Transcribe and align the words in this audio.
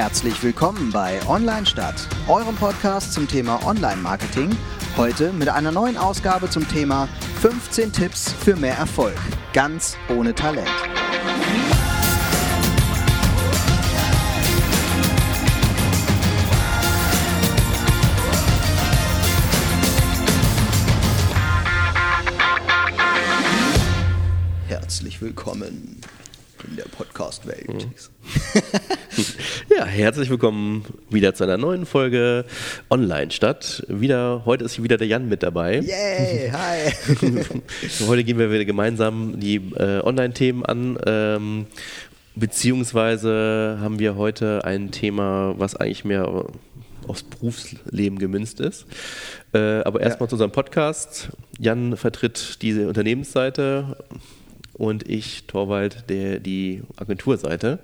Herzlich 0.00 0.42
willkommen 0.42 0.90
bei 0.90 1.20
Online 1.28 1.66
Stadt, 1.66 2.08
eurem 2.26 2.56
Podcast 2.56 3.12
zum 3.12 3.28
Thema 3.28 3.62
Online-Marketing. 3.66 4.48
Heute 4.96 5.30
mit 5.30 5.50
einer 5.50 5.72
neuen 5.72 5.98
Ausgabe 5.98 6.48
zum 6.48 6.66
Thema 6.66 7.06
15 7.42 7.92
Tipps 7.92 8.32
für 8.32 8.56
mehr 8.56 8.78
Erfolg. 8.78 9.14
Ganz 9.52 9.98
ohne 10.08 10.34
Talent. 10.34 10.70
Herzlich 24.66 25.20
willkommen 25.20 26.00
in 26.66 26.76
der 26.76 26.84
Podcast-Welt. 26.84 27.68
Mhm. 27.68 27.94
ja, 29.76 29.84
herzlich 29.84 30.30
willkommen 30.30 30.84
wieder 31.08 31.34
zu 31.34 31.44
einer 31.44 31.56
neuen 31.56 31.86
Folge 31.86 32.44
Online 32.90 33.30
statt. 33.30 33.84
Wieder, 33.88 34.42
heute 34.44 34.64
ist 34.64 34.82
wieder 34.82 34.96
der 34.96 35.06
Jan 35.06 35.28
mit 35.28 35.42
dabei. 35.42 35.80
Yay, 35.80 36.50
hi. 36.50 36.92
heute 38.06 38.24
gehen 38.24 38.38
wir 38.38 38.50
wieder 38.50 38.64
gemeinsam 38.64 39.38
die 39.38 39.56
äh, 39.56 40.00
Online-Themen 40.02 40.64
an. 40.64 40.98
Ähm, 41.06 41.66
beziehungsweise 42.34 43.78
haben 43.80 43.98
wir 43.98 44.16
heute 44.16 44.64
ein 44.64 44.90
Thema, 44.90 45.54
was 45.58 45.76
eigentlich 45.76 46.04
mehr 46.04 46.46
aufs 47.06 47.22
Berufsleben 47.22 48.18
gemünzt 48.18 48.60
ist. 48.60 48.86
Äh, 49.52 49.80
aber 49.82 50.00
erstmal 50.00 50.26
ja. 50.26 50.30
zu 50.30 50.34
unserem 50.36 50.52
Podcast. 50.52 51.30
Jan 51.58 51.96
vertritt 51.96 52.62
diese 52.62 52.88
Unternehmensseite 52.88 53.96
und 54.80 55.06
ich, 55.06 55.44
Torwald, 55.46 56.04
der, 56.08 56.40
die 56.40 56.80
Agenturseite. 56.96 57.80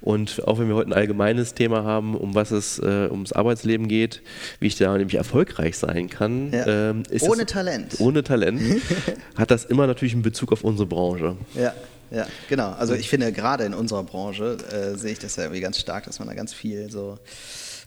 Und 0.00 0.42
auch 0.48 0.58
wenn 0.58 0.66
wir 0.66 0.74
heute 0.74 0.90
ein 0.90 0.92
allgemeines 0.92 1.54
Thema 1.54 1.84
haben, 1.84 2.16
um 2.16 2.34
was 2.34 2.50
es 2.50 2.80
äh, 2.80 3.08
ums 3.08 3.32
Arbeitsleben 3.32 3.86
geht, 3.86 4.20
wie 4.58 4.66
ich 4.66 4.76
da 4.76 4.96
nämlich 4.98 5.14
erfolgreich 5.14 5.78
sein 5.78 6.10
kann. 6.10 6.52
Ja. 6.52 6.90
Ähm, 6.90 7.04
ohne 7.20 7.46
Talent. 7.46 8.00
Ohne 8.00 8.24
Talent 8.24 8.60
hat 9.36 9.52
das 9.52 9.64
immer 9.64 9.86
natürlich 9.86 10.14
einen 10.14 10.22
Bezug 10.22 10.50
auf 10.50 10.64
unsere 10.64 10.88
Branche. 10.88 11.36
Ja. 11.54 11.72
Ja, 12.10 12.26
genau. 12.48 12.70
Also 12.72 12.94
ich 12.94 13.08
finde 13.08 13.32
gerade 13.32 13.64
in 13.64 13.74
unserer 13.74 14.04
Branche 14.04 14.56
äh, 14.70 14.96
sehe 14.96 15.12
ich 15.12 15.18
das 15.18 15.36
ja 15.36 15.44
irgendwie 15.44 15.62
ganz 15.62 15.78
stark, 15.78 16.04
dass 16.04 16.18
man 16.18 16.28
da 16.28 16.34
ganz 16.34 16.52
viel 16.52 16.90
so 16.90 17.18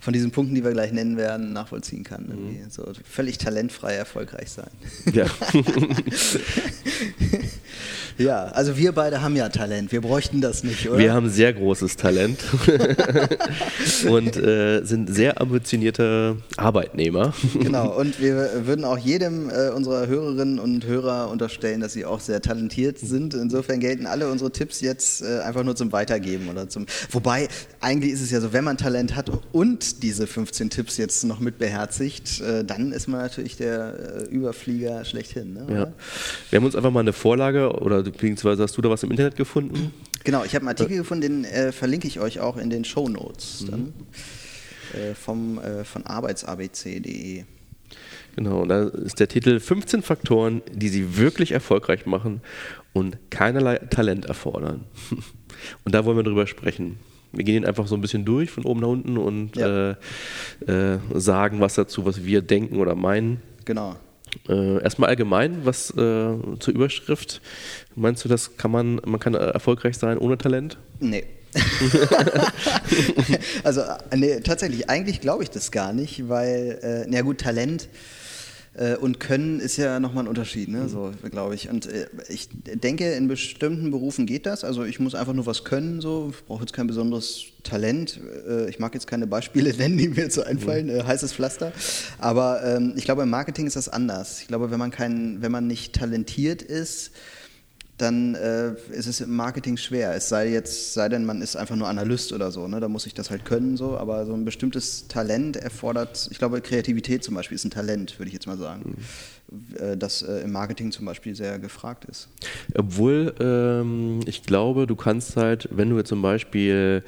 von 0.08 0.14
diesen 0.14 0.32
Punkten, 0.32 0.56
die 0.56 0.64
wir 0.64 0.72
gleich 0.72 0.94
nennen 0.94 1.18
werden, 1.18 1.52
nachvollziehen 1.52 2.06
kann. 2.06 2.28
Mhm. 2.28 2.70
So 2.70 2.86
völlig 3.04 3.40
talentfrei 3.40 3.96
erfolgreich 3.96 4.50
sein. 4.50 4.70
Ja. 5.12 5.26
Ja, 8.18 8.46
also 8.46 8.78
wir 8.78 8.94
beide 8.94 9.22
haben 9.22 9.36
ja 9.36 9.48
Talent. 9.50 9.92
Wir 9.92 10.02
bräuchten 10.02 10.42
das 10.42 10.64
nicht, 10.64 10.90
oder? 10.90 10.98
Wir 10.98 11.14
haben 11.14 11.30
sehr 11.30 11.54
großes 11.54 11.98
Talent 11.98 12.40
und 14.10 14.36
äh, 14.38 14.84
sind 14.84 15.14
sehr 15.14 15.40
ambitionierte 15.40 16.38
Arbeitnehmer. 16.56 17.36
Genau, 17.54 17.96
und 17.96 18.20
wir 18.20 18.50
würden 18.66 18.86
auch 18.86 18.98
jedem 18.98 19.52
äh, 19.52 19.70
unserer 19.70 20.08
Hörerinnen 20.08 20.58
und 20.58 20.88
Hörer 20.88 21.30
unterstellen, 21.30 21.80
dass 21.80 21.94
sie 21.94 22.06
auch 22.06 22.20
sehr 22.20 22.42
talentiert 22.42 22.98
sind. 22.98 23.36
Insofern 23.36 23.80
gelten 23.80 24.08
alle 24.08 24.32
unsere 24.32 24.52
Tipps 24.52 24.82
jetzt 24.82 25.22
äh, 25.22 25.42
einfach 25.42 25.64
nur 25.64 25.76
zum 25.76 25.92
Weitergeben 25.92 26.50
oder 26.50 26.68
zum. 26.70 26.88
Wobei, 27.12 27.48
eigentlich 27.82 28.14
ist 28.14 28.22
es 28.22 28.32
ja 28.32 28.42
so, 28.42 28.52
wenn 28.52 28.64
man 28.64 28.78
Talent 28.78 29.16
hat 29.16 29.30
und 29.52 29.97
diese 30.00 30.28
15 30.28 30.70
Tipps 30.70 30.98
jetzt 30.98 31.24
noch 31.24 31.40
mit 31.40 31.58
beherzigt, 31.58 32.42
äh, 32.42 32.64
dann 32.64 32.92
ist 32.92 33.08
man 33.08 33.22
natürlich 33.22 33.58
der 33.58 34.28
äh, 34.30 34.34
Überflieger 34.34 35.06
schlechthin. 35.06 35.54
Ne, 35.54 35.66
ja. 35.70 35.94
Wir 36.50 36.58
haben 36.58 36.66
uns 36.66 36.76
einfach 36.76 36.92
mal 36.92 37.02
eine 37.02 37.14
Vorlage 37.14 37.72
oder 37.72 38.04
beziehungsweise 38.04 38.64
hast 38.64 38.78
du 38.78 38.82
da 38.82 38.90
was 38.90 39.04
im 39.04 39.12
Internet 39.12 39.36
gefunden? 39.36 39.94
Genau, 40.24 40.44
ich 40.44 40.56
habe 40.56 40.64
einen 40.64 40.70
Artikel 40.70 40.98
gefunden, 40.98 41.22
den 41.22 41.46
äh, 41.46 41.72
verlinke 41.72 42.08
ich 42.08 42.20
euch 42.20 42.40
auch 42.40 42.58
in 42.58 42.70
den 42.70 42.84
Show 42.84 43.08
Notes 43.08 43.66
mhm. 43.70 43.94
äh, 44.94 45.14
vom, 45.16 45.60
äh, 45.60 45.84
von 45.84 46.06
arbeitsabc.de. 46.06 47.44
Genau, 48.36 48.66
da 48.66 48.84
ist 48.84 49.20
der 49.20 49.28
Titel 49.28 49.60
15 49.60 50.04
Faktoren, 50.04 50.62
die 50.72 50.90
Sie 50.90 51.18
wirklich 51.18 51.54
erfolgreich 51.54 52.06
machen 52.06 52.42
und 52.94 53.18
keinerlei 53.32 53.78
Talent 53.78 54.26
erfordern. 54.26 54.84
Und 55.84 55.96
da 55.96 56.06
wollen 56.06 56.18
wir 56.18 56.24
drüber 56.24 56.46
sprechen. 56.46 57.00
Wir 57.38 57.44
gehen 57.44 57.66
einfach 57.66 57.88
so 57.88 57.96
ein 57.96 58.02
bisschen 58.02 58.26
durch 58.26 58.52
von 58.52 58.66
oben 58.66 58.82
nach 58.82 58.88
unten 58.88 59.18
und 59.18 59.56
ja. 59.56 59.92
äh, 59.92 59.96
äh, 60.66 61.00
sagen 61.14 61.60
was 61.60 61.76
dazu, 61.76 62.06
was 62.06 62.26
wir 62.26 62.42
denken 62.42 62.80
oder 62.80 62.96
meinen. 62.96 63.42
Genau. 63.66 63.96
Äh, 64.50 64.82
erstmal 64.84 65.10
allgemein, 65.10 65.66
was 65.66 65.92
äh, 65.92 65.94
zur 66.60 66.74
Überschrift. 66.74 67.42
Meinst 67.96 68.26
du, 68.26 68.30
das 68.30 68.58
kann 68.58 68.72
man, 68.72 69.02
man 69.06 69.20
kann 69.20 69.34
erfolgreich 69.34 69.98
sein 69.98 70.18
ohne 70.18 70.38
Talent? 70.38 70.78
Nee. 71.00 71.24
also, 73.64 73.82
nee, 74.16 74.40
tatsächlich, 74.42 74.90
eigentlich 74.90 75.22
glaube 75.22 75.44
ich 75.44 75.50
das 75.50 75.72
gar 75.72 75.94
nicht, 75.94 76.28
weil, 76.28 76.80
äh, 76.82 77.06
na 77.10 77.22
gut, 77.22 77.40
Talent 77.40 77.84
äh, 77.84 78.17
und 79.00 79.20
Können 79.20 79.60
ist 79.60 79.78
ja 79.78 80.00
nochmal 80.00 80.26
ein 80.26 80.28
Unterschied, 80.28 80.70
ne? 80.70 80.88
so 80.88 81.12
glaube 81.32 81.56
ich. 81.56 81.70
Und 81.70 81.88
äh, 81.88 82.08
ich 82.30 82.50
denke, 82.52 83.12
in 83.14 83.28
bestimmten 83.28 83.90
Berufen 83.90 84.26
geht 84.26 84.46
das. 84.46 84.64
Also 84.64 84.84
ich 84.84 85.00
muss 85.00 85.16
einfach 85.16 85.34
nur 85.34 85.46
was 85.46 85.64
können, 85.64 86.00
so. 86.00 86.32
Ich 86.32 86.46
brauche 86.46 86.62
jetzt 86.62 86.74
kein 86.74 86.86
besonderes 86.86 87.46
Talent. 87.64 88.20
Äh, 88.48 88.70
ich 88.70 88.78
mag 88.78 88.94
jetzt 88.94 89.08
keine 89.08 89.26
Beispiele 89.26 89.74
nennen, 89.78 89.98
die 89.98 90.10
mir 90.10 90.24
jetzt 90.24 90.36
so 90.36 90.44
einfallen, 90.44 90.88
mhm. 90.88 91.08
heißes 91.08 91.34
Pflaster. 91.34 91.72
Aber 92.20 92.64
ähm, 92.64 92.94
ich 92.96 93.06
glaube, 93.06 93.24
im 93.24 93.30
Marketing 93.30 93.66
ist 93.66 93.76
das 93.76 93.90
anders. 93.90 94.42
Ich 94.42 94.48
glaube, 94.48 94.70
wenn 94.70 94.80
man 94.80 94.92
kein, 94.92 95.42
wenn 95.42 95.52
man 95.52 95.66
nicht 95.66 95.94
talentiert 95.94 96.62
ist, 96.62 97.12
dann 97.98 98.36
äh, 98.36 98.74
ist 98.92 99.08
es 99.08 99.22
im 99.22 99.36
Marketing 99.36 99.76
schwer. 99.76 100.14
Es 100.14 100.30
sei 100.30 100.50
jetzt, 100.50 100.94
sei 100.94 101.10
denn, 101.10 101.26
man 101.26 101.42
ist 101.42 101.56
einfach 101.56 101.76
nur 101.76 101.88
Analyst 101.88 102.32
oder 102.32 102.52
so, 102.52 102.68
ne? 102.68 102.80
da 102.80 102.88
muss 102.88 103.08
ich 103.08 103.14
das 103.14 103.32
halt 103.32 103.44
können, 103.44 103.76
so, 103.76 103.98
aber 103.98 104.26
so 104.26 104.34
ein 104.34 104.46
bestimmtes 104.46 105.08
Talent 105.08 105.58
erfordert, 105.58 106.28
ich 106.32 106.38
glaube, 106.38 106.62
Kreativität 106.62 107.24
zum 107.24 107.36
Beispiel 107.36 107.56
ist 107.56 107.66
ein 107.66 107.72
Talent, 107.72 108.20
würde 108.20 108.28
ich 108.28 108.34
jetzt 108.34 108.48
mal 108.48 108.58
sagen. 108.58 108.96
Mhm. 108.98 109.04
Äh, 109.80 109.96
das 109.98 110.22
äh, 110.22 110.42
im 110.42 110.52
Marketing 110.52 110.92
zum 110.92 111.06
Beispiel 111.06 111.36
sehr 111.36 111.58
gefragt 111.60 112.06
ist. 112.06 112.28
Obwohl 112.76 113.34
ähm, 113.40 114.20
ich 114.26 114.44
glaube, 114.44 114.88
du 114.88 114.96
kannst 114.96 115.38
halt, 115.38 115.70
wenn 115.72 115.90
du 115.90 115.98
jetzt 115.98 116.10
zum 116.10 116.22
Beispiel 116.22 117.04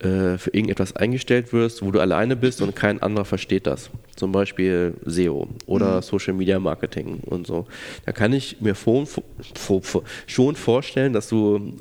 äh, 0.00 0.36
für 0.38 0.50
irgendetwas 0.52 0.96
eingestellt 0.96 1.52
wirst, 1.52 1.82
wo 1.82 1.90
du 1.90 2.00
alleine 2.00 2.36
bist 2.36 2.60
und 2.62 2.74
kein 2.74 3.00
anderer 3.00 3.24
versteht 3.24 3.66
das, 3.66 3.90
zum 4.16 4.32
Beispiel 4.32 4.94
SEO 5.04 5.48
oder 5.66 5.96
mhm. 5.96 6.02
Social 6.02 6.34
Media 6.34 6.58
Marketing 6.58 7.20
und 7.20 7.46
so, 7.46 7.66
da 8.06 8.12
kann 8.12 8.32
ich 8.32 8.60
mir 8.60 8.74
schon 8.74 10.56
vorstellen, 10.56 11.12
dass 11.12 11.28
du 11.28 11.76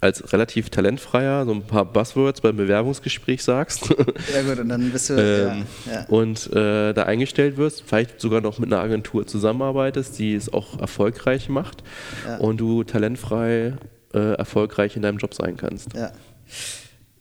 als 0.00 0.32
relativ 0.32 0.70
talentfreier 0.70 1.44
so 1.44 1.52
ein 1.52 1.62
paar 1.62 1.84
Buzzwords 1.84 2.40
beim 2.40 2.56
Bewerbungsgespräch 2.56 3.42
sagst. 3.42 3.94
Ja 4.34 4.42
gut, 4.42 4.58
und 4.58 4.68
dann 4.68 4.90
bist 4.90 5.10
du 5.10 5.14
ähm, 5.14 5.64
ja, 5.86 5.92
ja. 5.92 6.06
und 6.08 6.52
äh, 6.52 6.92
da 6.92 7.04
eingestellt 7.04 7.56
wirst, 7.56 7.82
vielleicht 7.86 8.20
sogar 8.20 8.40
noch 8.40 8.58
mit 8.58 8.72
einer 8.72 8.82
Agentur 8.82 9.26
zusammenarbeitest, 9.26 10.18
die 10.18 10.34
es 10.34 10.52
auch 10.52 10.78
erfolgreich 10.78 11.48
macht 11.48 11.82
ja. 12.26 12.36
und 12.38 12.58
du 12.58 12.84
talentfrei 12.84 13.74
äh, 14.14 14.34
erfolgreich 14.34 14.96
in 14.96 15.02
deinem 15.02 15.18
Job 15.18 15.34
sein 15.34 15.56
kannst. 15.56 15.94
Ja. 15.94 16.12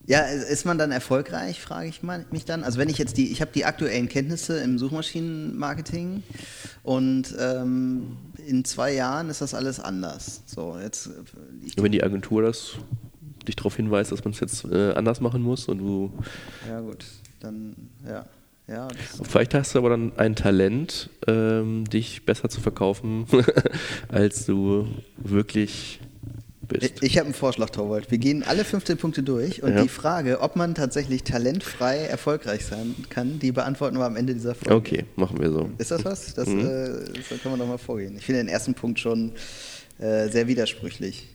Ja, 0.08 0.22
ist 0.22 0.66
man 0.66 0.78
dann 0.78 0.92
erfolgreich, 0.92 1.62
frage 1.62 1.90
ich 1.90 2.02
mich 2.04 2.46
dann. 2.46 2.64
Also 2.64 2.78
wenn 2.78 2.90
ich 2.90 2.98
jetzt 2.98 3.18
die, 3.18 3.32
ich 3.32 3.42
habe 3.42 3.52
die 3.54 3.66
aktuellen 3.66 4.08
Kenntnisse 4.08 4.60
im 4.60 4.78
Suchmaschinenmarketing 4.78 6.22
und 6.84 7.36
ähm, 7.40 8.18
in 8.46 8.64
zwei 8.66 8.94
Jahren 8.94 9.30
ist 9.30 9.42
das 9.42 9.56
alles 9.56 9.80
anders. 9.80 10.44
So 10.46 10.78
jetzt. 10.80 11.10
wenn 11.78 11.92
die 11.92 12.04
Agentur 12.04 12.44
das 12.44 12.76
dich 13.48 13.56
darauf 13.56 13.76
hinweist, 13.76 14.12
dass 14.12 14.24
man 14.24 14.34
es 14.34 14.40
jetzt 14.40 14.66
äh, 14.66 14.94
anders 14.94 15.22
machen 15.22 15.42
muss 15.42 15.68
und 15.68 15.80
du. 15.80 16.12
Ja 16.68 16.82
gut, 16.82 17.06
dann 17.40 17.76
ja. 18.08 18.26
Ja, 18.68 18.88
Vielleicht 19.22 19.54
hast 19.54 19.76
du 19.76 19.80
aber 19.80 19.92
dann 19.92 20.14
ein 20.18 20.36
Talent, 20.36 21.12
ähm, 21.28 21.86
dich 21.86 22.26
besser 22.26 22.50
zu 22.50 22.62
verkaufen, 22.62 23.28
als 24.08 24.48
du 24.48 24.88
wirklich 25.18 26.00
bist. 26.66 27.04
Ich 27.04 27.18
habe 27.18 27.26
einen 27.26 27.34
Vorschlag, 27.34 27.70
Torwald. 27.70 28.12
Wir 28.12 28.18
gehen 28.18 28.44
alle 28.44 28.64
15 28.64 28.98
Punkte 28.98 29.24
durch 29.24 29.64
und 29.64 29.76
ja. 29.76 29.84
die 29.84 29.90
Frage, 29.90 30.42
ob 30.42 30.56
man 30.56 30.76
tatsächlich 30.76 31.24
talentfrei 31.24 31.98
erfolgreich 31.98 32.66
sein 32.66 32.96
kann, 33.10 33.40
die 33.40 33.52
beantworten 33.52 33.98
wir 33.98 34.06
am 34.06 34.16
Ende 34.16 34.34
dieser 34.34 34.56
Folge. 34.56 34.76
Okay, 34.76 35.06
machen 35.16 35.40
wir 35.40 35.52
so. 35.52 35.70
Ist 35.78 35.92
das 35.92 36.06
was? 36.06 36.34
Das, 36.34 36.48
mhm. 36.48 36.60
äh, 36.60 37.14
das 37.30 37.42
kann 37.42 37.52
man 37.52 37.60
doch 37.60 37.68
mal 37.68 37.78
vorgehen. 37.78 38.16
Ich 38.18 38.26
finde 38.26 38.42
den 38.42 38.50
ersten 38.50 38.74
Punkt 38.74 39.00
schon 39.00 39.34
äh, 40.00 40.28
sehr 40.30 40.48
widersprüchlich. 40.48 41.30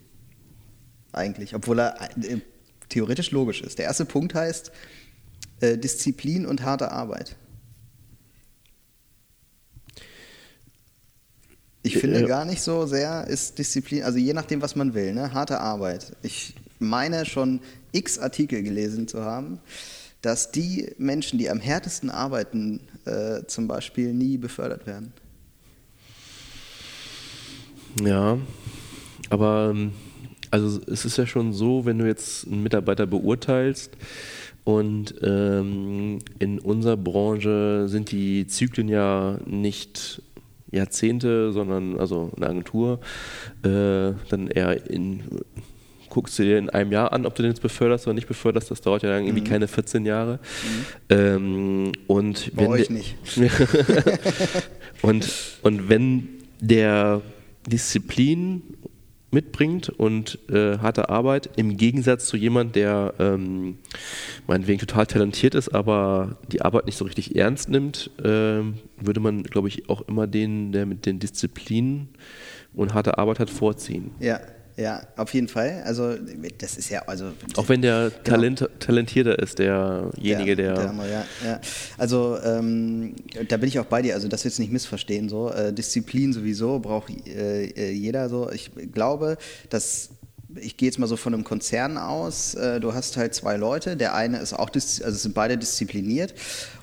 Eigentlich, 1.12 1.55
obwohl 1.55 1.81
er 1.81 2.00
äh, 2.00 2.38
theoretisch 2.88 3.31
logisch 3.31 3.62
ist. 3.62 3.78
Der 3.78 3.87
erste 3.87 4.05
Punkt 4.05 4.34
heißt 4.34 4.70
äh, 5.60 5.78
Disziplin 5.78 6.46
und 6.46 6.62
harte 6.62 6.90
Arbeit. 6.93 7.37
Ich 11.82 11.97
finde 11.97 12.27
gar 12.27 12.44
nicht 12.44 12.61
so 12.61 12.87
sehr 12.87 13.27
ist 13.27 13.59
Disziplin, 13.59 14.03
also 14.03 14.19
je 14.19 14.35
nachdem, 14.35 14.61
was 14.61 14.77
man 14.77 14.93
will, 14.93 15.15
ne? 15.15 15.32
harte 15.32 15.61
Arbeit. 15.61 16.12
Ich 16.23 16.55
meine 16.79 17.25
schon 17.25 17.61
x 17.93 18.19
Artikel 18.19 18.62
gelesen 18.62 19.09
zu 19.09 19.25
haben, 19.25 19.61
dass 20.21 20.50
die 20.50 20.93
Menschen, 20.99 21.38
die 21.38 21.49
am 21.49 21.59
härtesten 21.59 22.11
arbeiten, 22.11 22.81
äh, 23.06 23.47
zum 23.47 23.67
Beispiel 23.67 24.12
nie 24.12 24.37
befördert 24.37 24.87
werden. 24.87 25.12
Ja, 28.05 28.38
aber 29.31 29.71
ähm, 29.75 29.93
also 30.50 30.81
es 30.87 31.05
ist 31.05 31.17
ja 31.17 31.27
schon 31.27 31.53
so, 31.55 31.87
wenn 31.87 31.99
du 31.99 32.06
jetzt 32.06 32.47
einen 32.47 32.62
Mitarbeiter 32.62 33.06
beurteilst, 33.06 33.97
Und 34.65 35.15
ähm, 35.23 36.19
in 36.38 36.59
unserer 36.59 36.97
Branche 36.97 37.88
sind 37.88 38.12
die 38.12 38.47
Zyklen 38.47 38.88
ja 38.88 39.38
nicht 39.47 40.23
Jahrzehnte, 40.70 41.52
sondern 41.52 41.99
also 41.99 42.31
eine 42.37 42.46
Agentur, 42.49 43.00
äh, 43.62 44.12
dann 44.28 44.49
eher 44.49 44.90
in 44.90 45.22
guckst 46.11 46.38
du 46.38 46.43
dir 46.43 46.58
in 46.58 46.69
einem 46.69 46.93
Jahr 46.93 47.12
an, 47.12 47.25
ob 47.25 47.34
du 47.37 47.43
den 47.43 47.52
jetzt 47.52 47.62
beförderst 47.62 48.06
oder 48.06 48.14
nicht 48.14 48.28
beförderst. 48.28 48.70
Das 48.70 48.81
dauert 48.81 49.02
ja 49.02 49.11
dann 49.11 49.25
irgendwie 49.25 49.43
mhm. 49.43 49.49
keine 49.49 49.69
14 49.69 50.05
Jahre. 50.05 50.34
Mhm. 50.38 50.84
Ähm, 51.08 51.93
und 52.06 52.55
Bei 52.55 52.69
euch 52.69 52.90
nicht. 52.90 53.17
und, 55.02 55.31
und 55.62 55.88
wenn 55.88 56.28
der 56.61 57.22
Disziplin 57.67 58.62
mitbringt 59.31 59.88
und 59.88 60.38
äh, 60.50 60.79
harte 60.79 61.09
Arbeit, 61.09 61.50
im 61.56 61.77
Gegensatz 61.77 62.27
zu 62.27 62.37
jemand, 62.37 62.77
der 62.77 63.15
ähm, 63.19 63.79
meinetwegen 64.47 64.81
total 64.81 65.06
talentiert 65.06 65.55
ist, 65.55 65.69
aber 65.69 66.38
die 66.50 66.62
Arbeit 66.62 66.87
nicht 66.87 66.97
so 66.97 67.05
richtig 67.05 67.37
ernst 67.37 67.69
nimmt, 67.69 68.11
äh, 68.19 68.25
würde 68.25 69.21
man, 69.21 69.43
glaube 69.44 69.69
ich, 69.69 69.88
auch 69.88 70.03
immer 70.03 70.27
den, 70.27 70.73
der 70.73 70.87
mit 70.87 71.06
den 71.06 71.19
Disziplinen 71.19 72.09
und 72.75 72.94
harte 72.94 73.19
Arbeit 73.19 73.38
hat, 73.38 73.50
vorziehen. 73.50 74.11
Ja. 74.21 74.41
Ja, 74.76 75.02
auf 75.17 75.34
jeden 75.34 75.49
Fall. 75.49 75.82
Also 75.84 76.14
das 76.58 76.76
ist 76.76 76.90
ja 76.90 77.02
also 77.06 77.32
auch 77.56 77.69
wenn 77.69 77.82
der 77.82 78.11
genau. 78.11 78.37
Talent, 78.37 78.69
talentierter 78.78 79.38
ist, 79.38 79.58
derjenige, 79.58 80.56
der, 80.56 80.75
der, 80.75 80.93
der 80.93 81.06
ja, 81.06 81.25
ja. 81.44 81.61
Also 81.99 82.38
ähm, 82.44 83.14
da 83.49 83.56
bin 83.56 83.69
ich 83.69 83.78
auch 83.78 83.87
bei 83.87 84.02
dir. 84.02 84.14
Also 84.14 84.28
das 84.28 84.44
jetzt 84.44 84.58
nicht 84.58 84.72
missverstehen 84.72 85.28
so. 85.28 85.50
Äh, 85.50 85.72
Disziplin 85.72 86.32
sowieso 86.32 86.78
braucht 86.78 87.11
äh, 87.26 87.67
äh 87.67 87.90
jeder 87.93 88.28
so. 88.28 88.50
Ich 88.50 88.70
glaube, 88.93 89.37
dass 89.69 90.11
ich 90.56 90.76
gehe 90.76 90.88
jetzt 90.88 90.99
mal 90.99 91.06
so 91.06 91.17
von 91.17 91.35
einem 91.35 91.44
Konzern 91.44 91.99
aus, 91.99 92.55
äh, 92.55 92.81
du 92.81 92.94
hast 92.94 93.17
halt 93.17 93.35
zwei 93.35 93.56
Leute, 93.56 93.97
der 93.97 94.14
eine 94.14 94.38
ist 94.38 94.52
auch, 94.52 94.70
also 94.73 95.11
sind 95.11 95.35
beide 95.35 95.58
diszipliniert. 95.58 96.35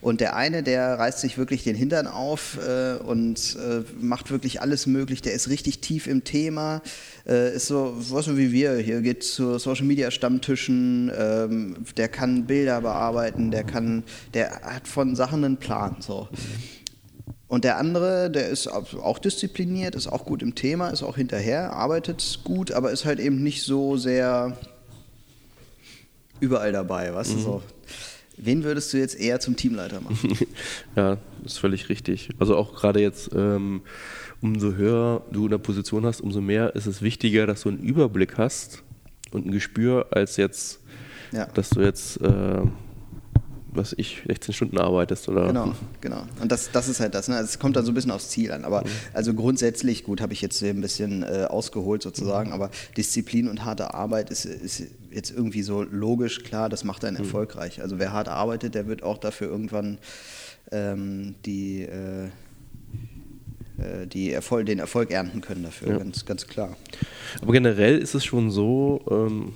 Und 0.01 0.21
der 0.21 0.35
eine, 0.35 0.63
der 0.63 0.99
reißt 0.99 1.19
sich 1.19 1.37
wirklich 1.37 1.63
den 1.63 1.75
Hintern 1.75 2.07
auf 2.07 2.57
äh, 2.65 2.95
und 2.95 3.57
äh, 3.57 3.83
macht 3.99 4.31
wirklich 4.31 4.61
alles 4.61 4.85
möglich, 4.85 5.21
der 5.21 5.33
ist 5.33 5.49
richtig 5.49 5.79
tief 5.79 6.07
im 6.07 6.23
Thema, 6.23 6.81
ist 7.25 7.67
so, 7.67 7.93
was 7.97 8.37
wie 8.37 8.53
wir, 8.53 8.77
hier 8.77 9.01
geht 9.01 9.21
zu 9.21 9.59
Social 9.59 9.85
Media 9.85 10.11
Stammtischen, 10.11 11.11
ähm, 11.13 11.75
der 11.97 12.07
kann 12.07 12.45
Bilder 12.45 12.79
bearbeiten, 12.79 13.51
der 13.51 13.65
kann, 13.65 14.03
der 14.33 14.61
hat 14.61 14.87
von 14.87 15.13
Sachen 15.13 15.43
einen 15.43 15.57
Plan, 15.57 15.97
so. 15.99 16.29
Und 17.47 17.63
der 17.63 17.77
andere, 17.77 18.29
der 18.29 18.49
ist 18.49 18.67
auch 18.67 19.19
diszipliniert, 19.19 19.95
ist 19.95 20.07
auch 20.07 20.25
gut 20.25 20.41
im 20.41 20.53
Thema, 20.55 20.89
ist 20.89 21.03
auch 21.03 21.15
hinterher, 21.15 21.73
arbeitet 21.73 22.41
gut, 22.43 22.71
aber 22.71 22.91
ist 22.91 23.05
halt 23.05 23.19
eben 23.19 23.41
nicht 23.41 23.63
so 23.63 23.95
sehr 23.95 24.57
überall 26.41 26.73
dabei, 26.73 27.13
weißt 27.13 27.31
mhm. 27.31 27.35
du 27.35 27.41
so. 27.41 27.63
Wen 28.35 28.63
würdest 28.63 28.93
du 28.93 28.97
jetzt 28.97 29.19
eher 29.19 29.39
zum 29.39 29.55
Teamleiter 29.55 30.01
machen? 30.01 30.37
ja, 30.95 31.17
das 31.41 31.53
ist 31.53 31.57
völlig 31.57 31.89
richtig. 31.89 32.29
Also 32.37 32.55
auch 32.55 32.75
gerade 32.75 33.01
jetzt, 33.01 33.31
ähm, 33.33 33.81
umso 34.41 34.73
höher 34.73 35.23
du 35.31 35.45
in 35.45 35.51
der 35.51 35.57
Position 35.57 36.05
hast, 36.05 36.21
umso 36.21 36.41
mehr 36.41 36.75
ist 36.75 36.85
es 36.85 37.01
wichtiger, 37.01 37.47
dass 37.47 37.61
du 37.61 37.69
einen 37.69 37.79
Überblick 37.79 38.37
hast 38.37 38.83
und 39.31 39.47
ein 39.47 39.51
Gespür, 39.51 40.07
als 40.11 40.37
jetzt, 40.37 40.79
ja. 41.31 41.47
dass 41.47 41.69
du 41.69 41.81
jetzt 41.81 42.21
äh, 42.21 42.61
was 43.77 43.93
ich, 43.97 44.23
16 44.27 44.53
Stunden 44.53 44.77
arbeitest, 44.77 45.29
oder? 45.29 45.47
Genau, 45.47 45.73
genau. 46.01 46.23
Und 46.41 46.51
das, 46.51 46.71
das 46.71 46.89
ist 46.89 46.99
halt 46.99 47.15
das. 47.15 47.27
Ne? 47.27 47.35
Also 47.35 47.45
es 47.45 47.59
kommt 47.59 47.75
dann 47.75 47.85
so 47.85 47.91
ein 47.91 47.95
bisschen 47.95 48.11
aufs 48.11 48.29
Ziel 48.29 48.51
an. 48.51 48.65
Aber 48.65 48.81
mhm. 48.81 48.89
also 49.13 49.33
grundsätzlich, 49.33 50.03
gut, 50.03 50.21
habe 50.21 50.33
ich 50.33 50.41
jetzt 50.41 50.61
ein 50.63 50.81
bisschen 50.81 51.23
äh, 51.23 51.45
ausgeholt 51.49 52.01
sozusagen, 52.01 52.49
mhm. 52.49 52.55
aber 52.55 52.71
Disziplin 52.97 53.47
und 53.47 53.63
harte 53.63 53.93
Arbeit 53.93 54.29
ist, 54.29 54.45
ist 54.45 54.83
jetzt 55.11 55.31
irgendwie 55.31 55.61
so 55.61 55.83
logisch 55.83 56.43
klar, 56.43 56.69
das 56.69 56.83
macht 56.83 57.05
einen 57.05 57.17
mhm. 57.17 57.23
erfolgreich. 57.23 57.81
Also 57.81 57.99
wer 57.99 58.11
hart 58.11 58.27
arbeitet, 58.27 58.75
der 58.75 58.87
wird 58.87 59.03
auch 59.03 59.17
dafür 59.17 59.47
irgendwann 59.47 59.99
ähm, 60.71 61.35
die, 61.45 61.83
äh, 61.83 62.25
äh 63.77 64.07
die 64.07 64.31
Erfolg, 64.31 64.65
den 64.65 64.79
Erfolg 64.79 65.11
ernten 65.11 65.41
können 65.41 65.63
dafür, 65.63 65.89
ja. 65.89 65.97
ganz, 65.97 66.25
ganz 66.25 66.47
klar. 66.47 66.75
Aber 67.41 67.53
generell 67.53 67.97
ist 67.97 68.15
es 68.15 68.25
schon 68.25 68.51
so, 68.51 69.01
ähm, 69.09 69.53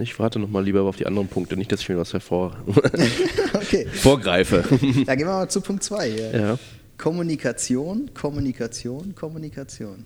ich 0.00 0.18
warte 0.18 0.38
noch 0.38 0.48
mal 0.48 0.64
lieber 0.64 0.82
auf 0.82 0.96
die 0.96 1.06
anderen 1.06 1.28
Punkte, 1.28 1.56
nicht, 1.56 1.70
dass 1.72 1.80
ich 1.80 1.88
mir 1.88 1.98
was 1.98 2.12
hervor 2.12 2.56
okay. 3.54 3.86
vorgreife. 3.86 4.64
Da 5.06 5.14
gehen 5.14 5.26
wir 5.26 5.34
mal 5.34 5.48
zu 5.48 5.60
Punkt 5.60 5.82
2 5.82 6.08
Ja. 6.08 6.58
Kommunikation, 6.96 8.10
Kommunikation, 8.12 9.14
Kommunikation. 9.14 10.04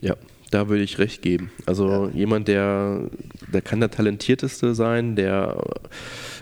Ja, 0.00 0.16
da 0.50 0.68
würde 0.68 0.82
ich 0.82 0.98
recht 0.98 1.22
geben. 1.22 1.50
Also 1.64 1.88
ja. 1.88 2.10
jemand, 2.12 2.48
der, 2.48 3.08
der 3.52 3.62
kann 3.62 3.80
der 3.80 3.90
talentierteste 3.90 4.74
sein, 4.74 5.14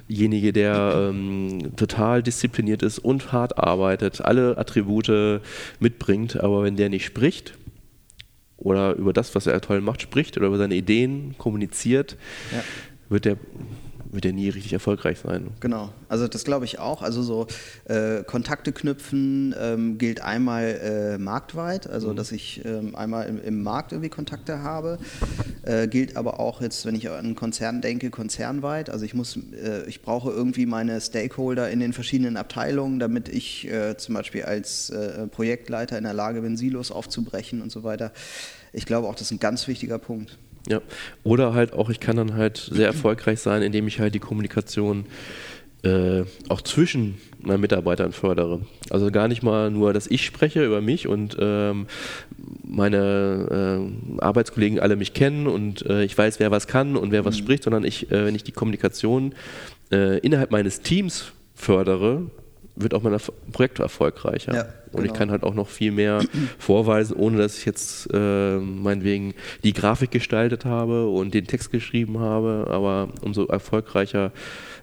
derjenige, 0.08 0.52
der 0.52 1.10
ähm, 1.10 1.76
total 1.76 2.22
diszipliniert 2.22 2.82
ist 2.82 2.98
und 2.98 3.32
hart 3.32 3.58
arbeitet, 3.58 4.22
alle 4.22 4.56
Attribute 4.56 5.42
mitbringt, 5.78 6.40
aber 6.40 6.62
wenn 6.64 6.76
der 6.76 6.88
nicht 6.88 7.04
spricht, 7.04 7.54
oder 8.60 8.94
über 8.94 9.12
das, 9.12 9.34
was 9.34 9.46
er 9.46 9.60
toll 9.60 9.80
macht, 9.80 10.02
spricht 10.02 10.36
oder 10.36 10.46
über 10.46 10.58
seine 10.58 10.74
Ideen 10.74 11.34
kommuniziert, 11.38 12.16
ja. 12.52 12.62
wird 13.08 13.26
er 13.26 13.36
wird 14.12 14.24
er 14.24 14.32
nie 14.32 14.48
richtig 14.48 14.72
erfolgreich 14.72 15.18
sein. 15.20 15.50
Genau, 15.60 15.92
also 16.08 16.26
das 16.26 16.44
glaube 16.44 16.64
ich 16.64 16.78
auch. 16.78 17.02
Also 17.02 17.22
so 17.22 17.46
äh, 17.84 18.24
Kontakte 18.24 18.72
knüpfen 18.72 19.54
ähm, 19.58 19.98
gilt 19.98 20.20
einmal 20.20 20.64
äh, 20.64 21.18
marktweit, 21.18 21.88
also 21.88 22.08
mhm. 22.10 22.16
dass 22.16 22.32
ich 22.32 22.64
ähm, 22.64 22.94
einmal 22.94 23.28
im, 23.28 23.42
im, 23.42 23.62
Markt 23.62 23.92
irgendwie 23.92 24.08
Kontakte 24.08 24.62
habe, 24.62 24.98
äh, 25.62 25.86
gilt 25.86 26.16
aber 26.16 26.40
auch 26.40 26.60
jetzt, 26.60 26.86
wenn 26.86 26.94
ich 26.94 27.08
an 27.08 27.34
Konzern 27.34 27.80
denke, 27.80 28.10
konzernweit. 28.10 28.90
Also 28.90 29.04
ich 29.04 29.14
muss, 29.14 29.36
äh, 29.36 29.84
ich 29.86 30.02
brauche 30.02 30.30
irgendwie 30.30 30.66
meine 30.66 31.00
Stakeholder 31.00 31.70
in 31.70 31.80
den 31.80 31.92
verschiedenen 31.92 32.36
Abteilungen, 32.36 32.98
damit 32.98 33.28
ich 33.28 33.70
äh, 33.70 33.96
zum 33.96 34.14
Beispiel 34.14 34.44
als 34.44 34.90
äh, 34.90 35.26
Projektleiter 35.28 35.96
in 35.98 36.04
der 36.04 36.14
Lage 36.14 36.42
bin, 36.42 36.56
Silos 36.56 36.90
aufzubrechen 36.90 37.62
und 37.62 37.70
so 37.70 37.84
weiter. 37.84 38.12
Ich 38.72 38.86
glaube 38.86 39.08
auch, 39.08 39.14
das 39.14 39.22
ist 39.22 39.32
ein 39.32 39.40
ganz 39.40 39.68
wichtiger 39.68 39.98
Punkt. 39.98 40.38
Ja, 40.70 40.80
oder 41.24 41.52
halt 41.52 41.72
auch, 41.72 41.90
ich 41.90 41.98
kann 41.98 42.14
dann 42.14 42.34
halt 42.34 42.56
sehr 42.56 42.86
erfolgreich 42.86 43.40
sein, 43.40 43.62
indem 43.62 43.88
ich 43.88 43.98
halt 43.98 44.14
die 44.14 44.20
Kommunikation 44.20 45.04
äh, 45.82 46.22
auch 46.48 46.60
zwischen 46.60 47.18
meinen 47.40 47.60
Mitarbeitern 47.60 48.12
fördere. 48.12 48.60
Also 48.88 49.10
gar 49.10 49.26
nicht 49.26 49.42
mal 49.42 49.72
nur, 49.72 49.92
dass 49.92 50.06
ich 50.06 50.24
spreche 50.24 50.64
über 50.64 50.80
mich 50.80 51.08
und 51.08 51.36
ähm, 51.40 51.88
meine 52.62 53.88
äh, 54.18 54.22
Arbeitskollegen 54.22 54.78
alle 54.78 54.94
mich 54.94 55.12
kennen 55.12 55.48
und 55.48 55.84
äh, 55.86 56.04
ich 56.04 56.16
weiß, 56.16 56.38
wer 56.38 56.52
was 56.52 56.68
kann 56.68 56.96
und 56.96 57.10
wer 57.10 57.24
was 57.24 57.34
mhm. 57.34 57.40
spricht, 57.40 57.64
sondern 57.64 57.82
ich, 57.82 58.12
äh, 58.12 58.26
wenn 58.26 58.36
ich 58.36 58.44
die 58.44 58.52
Kommunikation 58.52 59.34
äh, 59.90 60.18
innerhalb 60.18 60.52
meines 60.52 60.82
Teams 60.82 61.32
fördere, 61.56 62.30
wird 62.82 62.94
auch 62.94 63.02
mein 63.02 63.16
Projekt 63.52 63.78
erfolgreicher. 63.78 64.54
Ja, 64.54 64.68
und 64.92 65.04
ich 65.04 65.08
genau. 65.08 65.18
kann 65.18 65.30
halt 65.30 65.42
auch 65.42 65.54
noch 65.54 65.68
viel 65.68 65.92
mehr 65.92 66.24
vorweisen, 66.58 67.16
ohne 67.16 67.38
dass 67.38 67.58
ich 67.58 67.64
jetzt 67.64 68.08
äh, 68.12 68.58
meinetwegen 68.58 69.34
die 69.62 69.72
Grafik 69.72 70.10
gestaltet 70.10 70.64
habe 70.64 71.08
und 71.08 71.34
den 71.34 71.46
Text 71.46 71.70
geschrieben 71.70 72.18
habe. 72.18 72.66
Aber 72.70 73.08
umso 73.22 73.46
erfolgreicher 73.46 74.32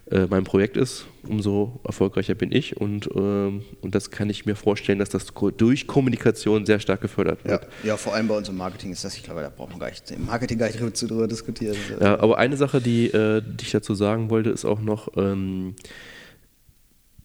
äh, 0.10 0.26
mein 0.30 0.46
Projekt 0.46 0.78
ist, 0.78 1.06
umso 1.28 1.82
erfolgreicher 1.84 2.36
bin 2.36 2.52
ich. 2.52 2.78
Und, 2.78 3.08
äh, 3.08 3.20
und 3.20 3.64
das 3.84 4.10
kann 4.10 4.30
ich 4.30 4.46
mir 4.46 4.56
vorstellen, 4.56 5.00
dass 5.00 5.10
das 5.10 5.28
durch 5.58 5.88
Kommunikation 5.88 6.66
sehr 6.66 6.80
stark 6.80 7.02
gefördert 7.02 7.44
wird. 7.44 7.64
Ja, 7.64 7.90
ja 7.90 7.98
vor 7.98 8.14
allem 8.14 8.28
bei 8.28 8.38
uns 8.38 8.48
im 8.48 8.56
Marketing 8.58 8.92
ist 8.92 9.04
das, 9.04 9.18
ich 9.18 9.24
glaube, 9.24 9.42
da 9.42 9.50
braucht 9.50 9.72
man 9.72 9.80
gar 9.80 9.90
nicht, 9.90 10.10
im 10.12 10.26
Marketing 10.26 10.58
gar 10.58 10.68
nicht 10.68 10.80
drüber 10.80 11.28
diskutieren. 11.28 11.76
Ja, 12.00 12.20
aber 12.20 12.38
eine 12.38 12.56
Sache, 12.56 12.80
die, 12.80 13.08
äh, 13.08 13.42
die 13.42 13.66
ich 13.66 13.72
dazu 13.72 13.96
sagen 13.96 14.30
wollte, 14.30 14.50
ist 14.50 14.64
auch 14.64 14.80
noch, 14.80 15.10
ähm, 15.18 15.76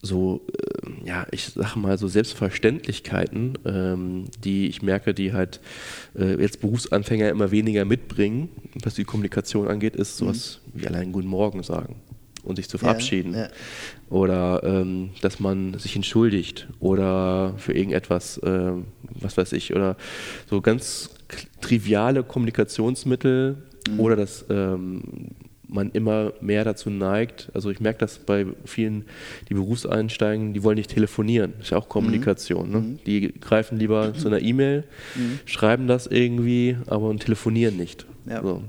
so, 0.03 0.45
äh, 0.51 1.07
ja, 1.07 1.25
ich 1.31 1.45
sage 1.45 1.79
mal 1.79 1.97
so 1.97 2.07
Selbstverständlichkeiten, 2.07 3.57
ähm, 3.65 4.25
die 4.43 4.67
ich 4.67 4.81
merke, 4.81 5.13
die 5.13 5.33
halt 5.33 5.61
äh, 6.15 6.39
jetzt 6.39 6.59
Berufsanfänger 6.59 7.29
immer 7.29 7.51
weniger 7.51 7.85
mitbringen, 7.85 8.49
was 8.83 8.95
die 8.95 9.05
Kommunikation 9.05 9.67
angeht, 9.67 9.95
ist 9.95 10.17
sowas 10.17 10.59
mhm. 10.65 10.81
wie 10.81 10.87
allein 10.87 11.11
Guten 11.13 11.29
Morgen 11.29 11.63
sagen 11.63 11.95
und 12.43 12.57
sich 12.57 12.67
zu 12.67 12.77
verabschieden. 12.77 13.33
Ja, 13.33 13.43
ja. 13.43 13.49
Oder 14.09 14.61
ähm, 14.63 15.11
dass 15.21 15.39
man 15.39 15.79
sich 15.79 15.95
entschuldigt 15.95 16.67
oder 16.79 17.55
für 17.57 17.73
irgendetwas, 17.73 18.37
äh, 18.39 18.73
was 19.19 19.37
weiß 19.37 19.53
ich, 19.53 19.73
oder 19.73 19.95
so 20.49 20.59
ganz 20.59 21.11
triviale 21.61 22.23
Kommunikationsmittel 22.23 23.63
mhm. 23.89 23.99
oder 23.99 24.17
das 24.17 24.45
ähm, 24.49 25.29
man 25.73 25.91
immer 25.91 26.33
mehr 26.41 26.63
dazu 26.63 26.89
neigt, 26.89 27.49
also 27.53 27.69
ich 27.69 27.79
merke 27.79 27.99
das 27.99 28.19
bei 28.19 28.45
vielen, 28.65 29.05
die 29.49 29.53
Berufseinsteigen, 29.53 30.53
die 30.53 30.63
wollen 30.63 30.77
nicht 30.77 30.91
telefonieren, 30.91 31.53
das 31.57 31.67
ist 31.67 31.71
ja 31.71 31.77
auch 31.77 31.89
Kommunikation. 31.89 32.71
Ne? 32.71 32.79
Mhm. 32.79 32.91
Ne? 32.93 32.99
Die 33.05 33.33
greifen 33.39 33.77
lieber 33.77 34.09
mhm. 34.09 34.15
zu 34.19 34.27
einer 34.27 34.41
E-Mail, 34.41 34.83
mhm. 35.15 35.39
schreiben 35.45 35.87
das 35.87 36.07
irgendwie, 36.07 36.77
aber 36.87 37.15
telefonieren 37.17 37.77
nicht. 37.77 38.05
Ja. 38.25 38.41
So. 38.41 38.63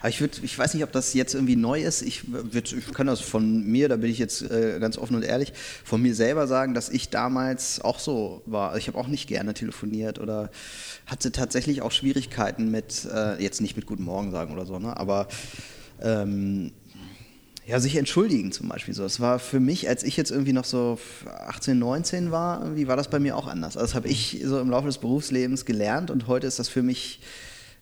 Aber 0.00 0.08
ich, 0.08 0.20
würd, 0.20 0.40
ich 0.42 0.58
weiß 0.58 0.74
nicht, 0.74 0.84
ob 0.84 0.92
das 0.92 1.14
jetzt 1.14 1.34
irgendwie 1.34 1.56
neu 1.56 1.82
ist. 1.82 2.02
Ich, 2.02 2.30
würd, 2.30 2.72
ich 2.72 2.92
kann 2.92 3.06
das 3.06 3.20
von 3.20 3.64
mir, 3.66 3.88
da 3.88 3.96
bin 3.96 4.10
ich 4.10 4.18
jetzt 4.18 4.42
äh, 4.42 4.78
ganz 4.80 4.98
offen 4.98 5.16
und 5.16 5.22
ehrlich, 5.22 5.52
von 5.84 6.00
mir 6.02 6.14
selber 6.14 6.46
sagen, 6.46 6.74
dass 6.74 6.88
ich 6.88 7.08
damals 7.08 7.80
auch 7.80 7.98
so 7.98 8.42
war. 8.46 8.76
Ich 8.76 8.88
habe 8.88 8.98
auch 8.98 9.08
nicht 9.08 9.28
gerne 9.28 9.54
telefoniert 9.54 10.18
oder 10.18 10.50
hatte 11.06 11.32
tatsächlich 11.32 11.82
auch 11.82 11.92
Schwierigkeiten 11.92 12.70
mit, 12.70 13.06
äh, 13.12 13.42
jetzt 13.42 13.60
nicht 13.60 13.76
mit 13.76 13.86
Guten 13.86 14.04
Morgen 14.04 14.30
sagen 14.30 14.52
oder 14.52 14.66
so, 14.66 14.78
ne? 14.78 14.96
aber 14.96 15.28
ähm, 16.02 16.72
Ja, 17.66 17.78
sich 17.80 17.96
entschuldigen 17.96 18.52
zum 18.52 18.68
Beispiel 18.68 18.92
so. 18.92 19.02
Das 19.04 19.20
war 19.20 19.38
für 19.38 19.60
mich, 19.60 19.88
als 19.88 20.02
ich 20.02 20.16
jetzt 20.16 20.30
irgendwie 20.30 20.52
noch 20.52 20.64
so 20.64 20.98
18, 21.46 21.78
19 21.78 22.30
war, 22.30 22.62
irgendwie 22.62 22.88
war 22.88 22.96
das 22.96 23.08
bei 23.08 23.20
mir 23.20 23.36
auch 23.36 23.46
anders. 23.46 23.76
Also 23.76 23.86
das 23.86 23.94
habe 23.94 24.08
ich 24.08 24.42
so 24.44 24.58
im 24.60 24.68
Laufe 24.68 24.86
des 24.86 24.98
Berufslebens 24.98 25.64
gelernt 25.64 26.10
und 26.10 26.26
heute 26.26 26.46
ist 26.46 26.58
das 26.58 26.68
für 26.68 26.82
mich 26.82 27.20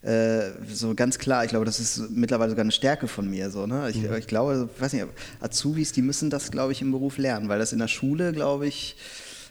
äh, 0.03 0.51
so 0.71 0.95
ganz 0.95 1.19
klar. 1.19 1.43
Ich 1.43 1.49
glaube, 1.49 1.65
das 1.65 1.79
ist 1.79 2.09
mittlerweile 2.11 2.51
sogar 2.51 2.63
eine 2.63 2.71
Stärke 2.71 3.07
von 3.07 3.29
mir. 3.29 3.51
So, 3.51 3.67
ne? 3.67 3.89
ich, 3.89 4.03
ich 4.03 4.27
glaube, 4.27 4.69
ich 4.73 4.81
weiß 4.81 4.93
nicht, 4.93 5.05
Azubis, 5.39 5.91
die 5.91 6.01
müssen 6.01 6.29
das, 6.29 6.51
glaube 6.51 6.71
ich, 6.71 6.81
im 6.81 6.91
Beruf 6.91 7.17
lernen, 7.17 7.49
weil 7.49 7.59
das 7.59 7.73
in 7.73 7.79
der 7.79 7.87
Schule, 7.87 8.33
glaube 8.33 8.67
ich, 8.67 8.95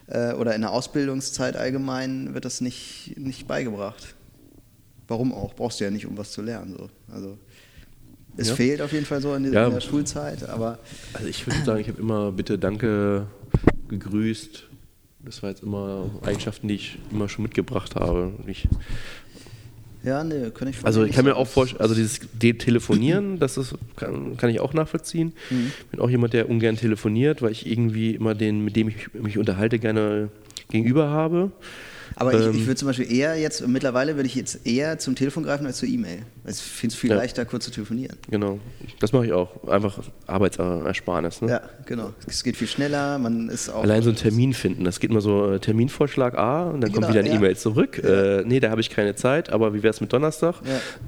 äh, 0.07 0.33
oder 0.33 0.55
in 0.55 0.61
der 0.61 0.71
Ausbildungszeit 0.71 1.57
allgemein 1.57 2.35
wird 2.35 2.45
das 2.45 2.61
nicht, 2.61 3.15
nicht 3.17 3.47
beigebracht. 3.47 4.15
Warum 5.07 5.33
auch? 5.33 5.55
Brauchst 5.55 5.81
du 5.81 5.85
ja 5.85 5.91
nicht, 5.91 6.07
um 6.07 6.17
was 6.17 6.33
zu 6.33 6.43
lernen. 6.43 6.75
So. 6.77 6.91
Also 7.13 7.39
es 8.37 8.49
Ja. 8.49 8.55
fehlt 8.55 8.83
auf 8.83 8.93
jeden 8.93 9.07
Fall 9.07 9.21
so 9.21 9.35
in, 9.35 9.53
Ja. 9.53 9.67
in 9.67 9.75
der 9.75 9.81
Schulzeit, 9.81 10.49
aber 10.49 10.79
Also 11.13 11.27
ich 11.29 11.47
würde 11.47 11.65
sagen, 11.65 11.81
ich 11.81 11.89
habe 11.89 12.01
immer 12.01 12.33
bitte, 12.33 12.59
danke, 12.59 13.27
gegrüßt. 13.89 14.67
Das 15.25 15.43
war 15.43 15.51
jetzt 15.51 15.63
immer 15.63 16.09
Eigenschaften, 16.23 16.69
die 16.69 16.75
ich 16.77 16.99
immer 17.13 17.29
schon 17.29 17.43
mitgebracht 17.43 17.95
habe. 17.95 18.33
Ich, 18.47 18.69
ja, 20.03 20.25
ne, 20.25 20.51
kann 20.51 20.69
ich 20.69 20.77
also 20.83 21.05
ich 21.05 21.13
kann 21.15 21.27
mir 21.27 21.37
auch 21.37 21.47
vorstellen, 21.47 21.83
also 21.83 21.95
dieses 21.95 22.21
De- 22.33 22.55
Telefonieren, 22.55 23.39
das 23.39 23.59
ist, 23.59 23.75
kann, 23.97 24.39
kann 24.39 24.49
ich 24.49 24.61
auch 24.61 24.73
nachvollziehen. 24.73 25.35
Mhm. 25.51 25.73
Bin 25.91 26.01
auch 26.01 26.09
jemand, 26.09 26.33
der 26.33 26.49
ungern 26.49 26.77
telefoniert, 26.77 27.43
weil 27.43 27.53
ich 27.53 27.67
irgendwie 27.71 28.15
immer 28.15 28.35
den, 28.35 28.65
mit 28.65 28.77
dem 28.77 28.89
ich 28.89 29.13
mich 29.13 29.37
unterhalte, 29.37 29.79
gerne 29.79 30.31
gegenüber 30.71 31.11
habe. 31.11 31.51
Aber 32.17 32.35
ich, 32.35 32.45
Ähm, 32.47 32.55
ich 32.55 32.67
würde 32.67 32.77
zum 32.77 32.87
Beispiel 32.89 33.11
eher 33.13 33.37
jetzt, 33.37 33.67
mittlerweile 33.67 34.17
würde 34.17 34.27
ich 34.27 34.35
jetzt 34.35 34.67
eher 34.67 34.99
zum 34.99 35.15
Telefon 35.15 35.43
greifen 35.45 35.67
als 35.67 35.79
zur 35.79 35.89
E-Mail. 35.89 36.19
Ich 36.47 36.57
finde 36.57 36.93
es 36.95 36.99
viel 37.01 37.11
Ja. 37.11 37.17
leichter, 37.17 37.45
kurz 37.45 37.65
zu 37.65 37.71
telefonieren. 37.71 38.17
Genau, 38.31 38.59
das 38.99 39.13
mache 39.13 39.27
ich 39.27 39.33
auch. 39.33 39.67
Einfach 39.69 39.99
Arbeitsersparnis. 40.27 41.43
Ne? 41.43 41.51
Ja, 41.51 41.61
genau. 41.87 42.13
Es 42.27 42.43
geht 42.43 42.57
viel 42.57 42.67
schneller, 42.69 43.19
man 43.19 43.49
ist 43.49 43.69
auch. 43.69 43.83
Allein 43.83 44.03
so 44.03 44.11
einen 44.11 44.17
Termin 44.17 44.53
finden. 44.55 44.85
Das 44.85 45.01
geht 45.01 45.11
mal 45.11 45.21
so 45.21 45.53
äh, 45.53 45.59
Terminvorschlag 45.61 46.37
A 46.37 46.65
und 46.71 46.81
dann 46.81 46.91
kommt 46.93 47.07
Genau, 47.07 47.09
wieder 47.11 47.21
eine 47.21 47.31
ja. 47.31 47.37
E-Mail 47.37 47.57
zurück. 47.57 47.99
Äh, 48.03 48.43
nee, 48.45 48.61
da 48.61 48.71
habe 48.71 48.81
ich 48.81 48.91
keine 48.91 49.15
Zeit, 49.15 49.51
aber 49.51 49.73
wie 49.75 49.83
wäre 49.83 49.91
es 49.95 50.01
mit 50.01 50.13
Donnerstag? 50.13 50.57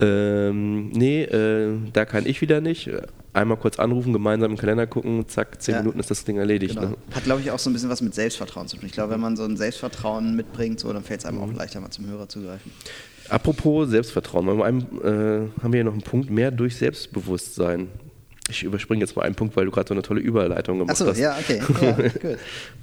Ähm, 0.00 0.88
nee, 0.90 1.22
äh, 1.24 1.76
da 1.92 2.04
kann 2.04 2.26
ich 2.26 2.40
wieder 2.40 2.60
nicht. 2.60 2.90
Einmal 3.34 3.56
kurz 3.56 3.78
anrufen, 3.78 4.12
gemeinsam 4.12 4.50
im 4.50 4.56
Kalender 4.58 4.86
gucken, 4.86 5.26
zack, 5.26 5.62
zehn 5.62 5.74
Ja. 5.74 5.80
Minuten 5.80 5.98
ist 6.00 6.10
das 6.10 6.24
Ding 6.24 6.36
erledigt. 6.36 6.74
Genau. 6.76 6.90
Ne? 6.90 6.96
Hat, 7.14 7.24
glaube 7.24 7.40
ich, 7.40 7.50
auch 7.50 7.58
so 7.58 7.70
ein 7.70 7.72
bisschen 7.72 7.88
was 7.88 8.02
mit 8.02 8.14
Selbstvertrauen 8.14 8.68
zu 8.68 8.76
tun. 8.76 8.84
Ich 8.86 8.92
glaube, 8.92 9.14
wenn 9.14 9.20
man 9.20 9.36
so 9.36 9.44
ein 9.44 9.56
Selbstvertrauen 9.56 10.36
mitbringt, 10.36 10.80
so, 10.80 10.92
dann 10.92 11.02
fällt 11.02 11.20
es 11.20 11.26
einem 11.26 11.38
Mhm. 11.38 11.44
auch 11.44 11.52
leichter, 11.54 11.80
mal 11.80 11.90
zum 11.90 12.06
Hörer 12.06 12.28
zu 12.28 12.42
greifen. 12.42 12.70
Apropos 13.30 13.88
Selbstvertrauen, 13.88 14.44
bei 14.58 14.64
einem 14.66 14.80
äh, 14.80 15.62
haben 15.62 15.72
wir 15.72 15.78
hier 15.78 15.84
noch 15.84 15.92
einen 15.92 16.02
Punkt 16.02 16.28
mehr 16.28 16.50
durch 16.50 16.76
Selbstbewusstsein. 16.76 17.88
Ich 18.48 18.64
überspringe 18.64 19.00
jetzt 19.00 19.14
mal 19.14 19.22
einen 19.22 19.36
Punkt, 19.36 19.54
weil 19.54 19.66
du 19.66 19.70
gerade 19.70 19.86
so 19.86 19.94
eine 19.94 20.02
tolle 20.02 20.20
Überleitung 20.20 20.78
gemacht 20.78 20.92
Achso, 20.92 21.06
hast. 21.06 21.18
ja, 21.18 21.38
okay. 21.38 21.60
Ja, 21.80 21.92
gut. 21.92 22.38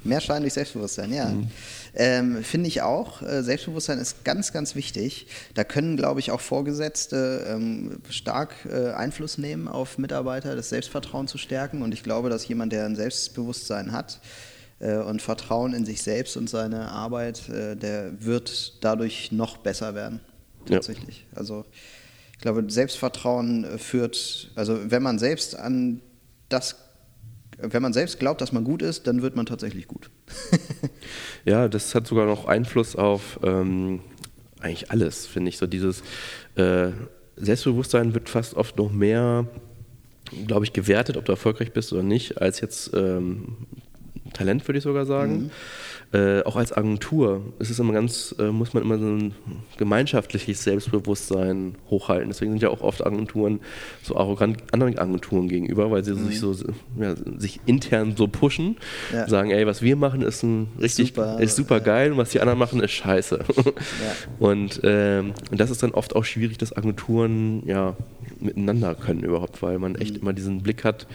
Mehr 0.05 0.21
Schein 0.21 0.41
durch 0.41 0.53
Selbstbewusstsein, 0.53 1.13
ja. 1.13 1.25
Mhm. 1.25 1.47
Ähm, 1.95 2.43
Finde 2.43 2.69
ich 2.69 2.81
auch. 2.81 3.21
Äh, 3.21 3.43
Selbstbewusstsein 3.43 3.99
ist 3.99 4.23
ganz, 4.23 4.53
ganz 4.53 4.75
wichtig. 4.75 5.27
Da 5.55 5.65
können, 5.65 5.97
glaube 5.97 6.21
ich, 6.21 6.31
auch 6.31 6.39
Vorgesetzte 6.39 7.45
ähm, 7.49 7.97
stark 8.09 8.53
äh, 8.71 8.91
Einfluss 8.91 9.37
nehmen 9.37 9.67
auf 9.67 9.97
Mitarbeiter, 9.97 10.55
das 10.55 10.69
Selbstvertrauen 10.69 11.27
zu 11.27 11.37
stärken. 11.37 11.81
Und 11.81 11.93
ich 11.93 12.03
glaube, 12.03 12.29
dass 12.29 12.47
jemand, 12.47 12.71
der 12.71 12.85
ein 12.85 12.95
Selbstbewusstsein 12.95 13.91
hat 13.91 14.21
äh, 14.79 14.95
und 14.95 15.21
Vertrauen 15.21 15.73
in 15.73 15.85
sich 15.85 16.01
selbst 16.01 16.37
und 16.37 16.49
seine 16.49 16.89
Arbeit, 16.89 17.49
äh, 17.49 17.75
der 17.75 18.11
wird 18.23 18.83
dadurch 18.83 19.33
noch 19.33 19.57
besser 19.57 19.93
werden. 19.93 20.21
Ja. 20.67 20.75
Tatsächlich. 20.75 21.25
Also 21.35 21.65
ich 22.39 22.43
glaube, 22.43 22.63
Selbstvertrauen 22.69 23.65
äh, 23.65 23.77
führt, 23.77 24.49
also 24.55 24.79
wenn 24.89 25.03
man 25.03 25.19
selbst 25.19 25.59
an 25.59 25.99
das, 26.47 26.77
wenn 27.57 27.81
man 27.81 27.91
selbst 27.91 28.17
glaubt, 28.17 28.39
dass 28.39 28.53
man 28.53 28.63
gut 28.63 28.81
ist, 28.81 29.07
dann 29.07 29.21
wird 29.21 29.35
man 29.35 29.45
tatsächlich 29.45 29.87
gut. 29.87 30.09
Ja, 31.45 31.67
das 31.67 31.95
hat 31.95 32.05
sogar 32.05 32.25
noch 32.25 32.45
Einfluss 32.45 32.95
auf 32.95 33.39
ähm, 33.43 34.01
eigentlich 34.59 34.91
alles, 34.91 35.25
finde 35.25 35.49
ich. 35.49 35.57
So 35.57 35.65
dieses 35.67 36.03
äh, 36.55 36.89
Selbstbewusstsein 37.37 38.13
wird 38.13 38.29
fast 38.29 38.55
oft 38.55 38.77
noch 38.77 38.91
mehr, 38.91 39.47
glaube 40.45 40.65
ich, 40.65 40.73
gewertet, 40.73 41.17
ob 41.17 41.25
du 41.25 41.31
erfolgreich 41.31 41.71
bist 41.71 41.93
oder 41.93 42.03
nicht, 42.03 42.41
als 42.41 42.59
jetzt 42.59 42.91
ähm, 42.93 43.65
Talent, 44.33 44.67
würde 44.67 44.77
ich 44.77 44.83
sogar 44.83 45.05
sagen. 45.05 45.49
Äh, 46.11 46.41
auch 46.41 46.55
als 46.55 46.73
Agentur 46.75 47.41
ist 47.59 47.69
es 47.69 47.77
immer 47.77 47.93
ganz, 47.93 48.33
äh, 48.39 48.47
muss 48.49 48.73
man 48.73 48.81
immer 48.81 48.97
so 48.97 49.05
ein 49.05 49.35
gemeinschaftliches 49.77 50.63
Selbstbewusstsein 50.63 51.75
hochhalten. 51.89 52.29
Deswegen 52.29 52.51
sind 52.51 52.63
ja 52.63 52.69
auch 52.69 52.81
oft 52.81 53.05
Agenturen 53.05 53.59
so 54.01 54.17
arrogant 54.17 54.57
anderen 54.73 54.97
Agenturen 54.97 55.47
gegenüber, 55.47 55.91
weil 55.91 56.03
sie 56.03 56.15
sich 56.15 56.39
so 56.39 56.55
ja, 56.99 57.13
sich 57.37 57.59
intern 57.67 58.15
so 58.17 58.27
pushen, 58.27 58.77
Ja. 59.13 59.27
sagen, 59.27 59.51
ey, 59.51 59.67
was 59.67 59.83
wir 59.83 59.95
machen, 59.95 60.23
ist 60.23 60.41
ein 60.41 60.69
richtig 60.81 61.09
Super, 61.09 61.39
ist 61.39 61.55
super 61.55 61.79
geil 61.79 62.11
und 62.11 62.17
was 62.17 62.31
die 62.31 62.39
anderen 62.41 62.57
machen, 62.57 62.81
ist 62.81 62.91
scheiße. 62.91 63.39
Und, 64.39 64.79
ähm, 64.83 65.33
und 65.51 65.59
das 65.59 65.69
ist 65.69 65.83
dann 65.83 65.91
oft 65.91 66.15
auch 66.15 66.23
schwierig, 66.23 66.57
dass 66.57 66.75
Agenturen 66.75 67.61
ja 67.65 67.95
miteinander 68.39 68.95
können 68.95 69.21
überhaupt, 69.21 69.61
weil 69.61 69.79
man 69.79 69.95
echt 69.95 70.17
immer 70.17 70.33
diesen 70.33 70.61
Blick 70.63 70.83
hat. 70.83 71.07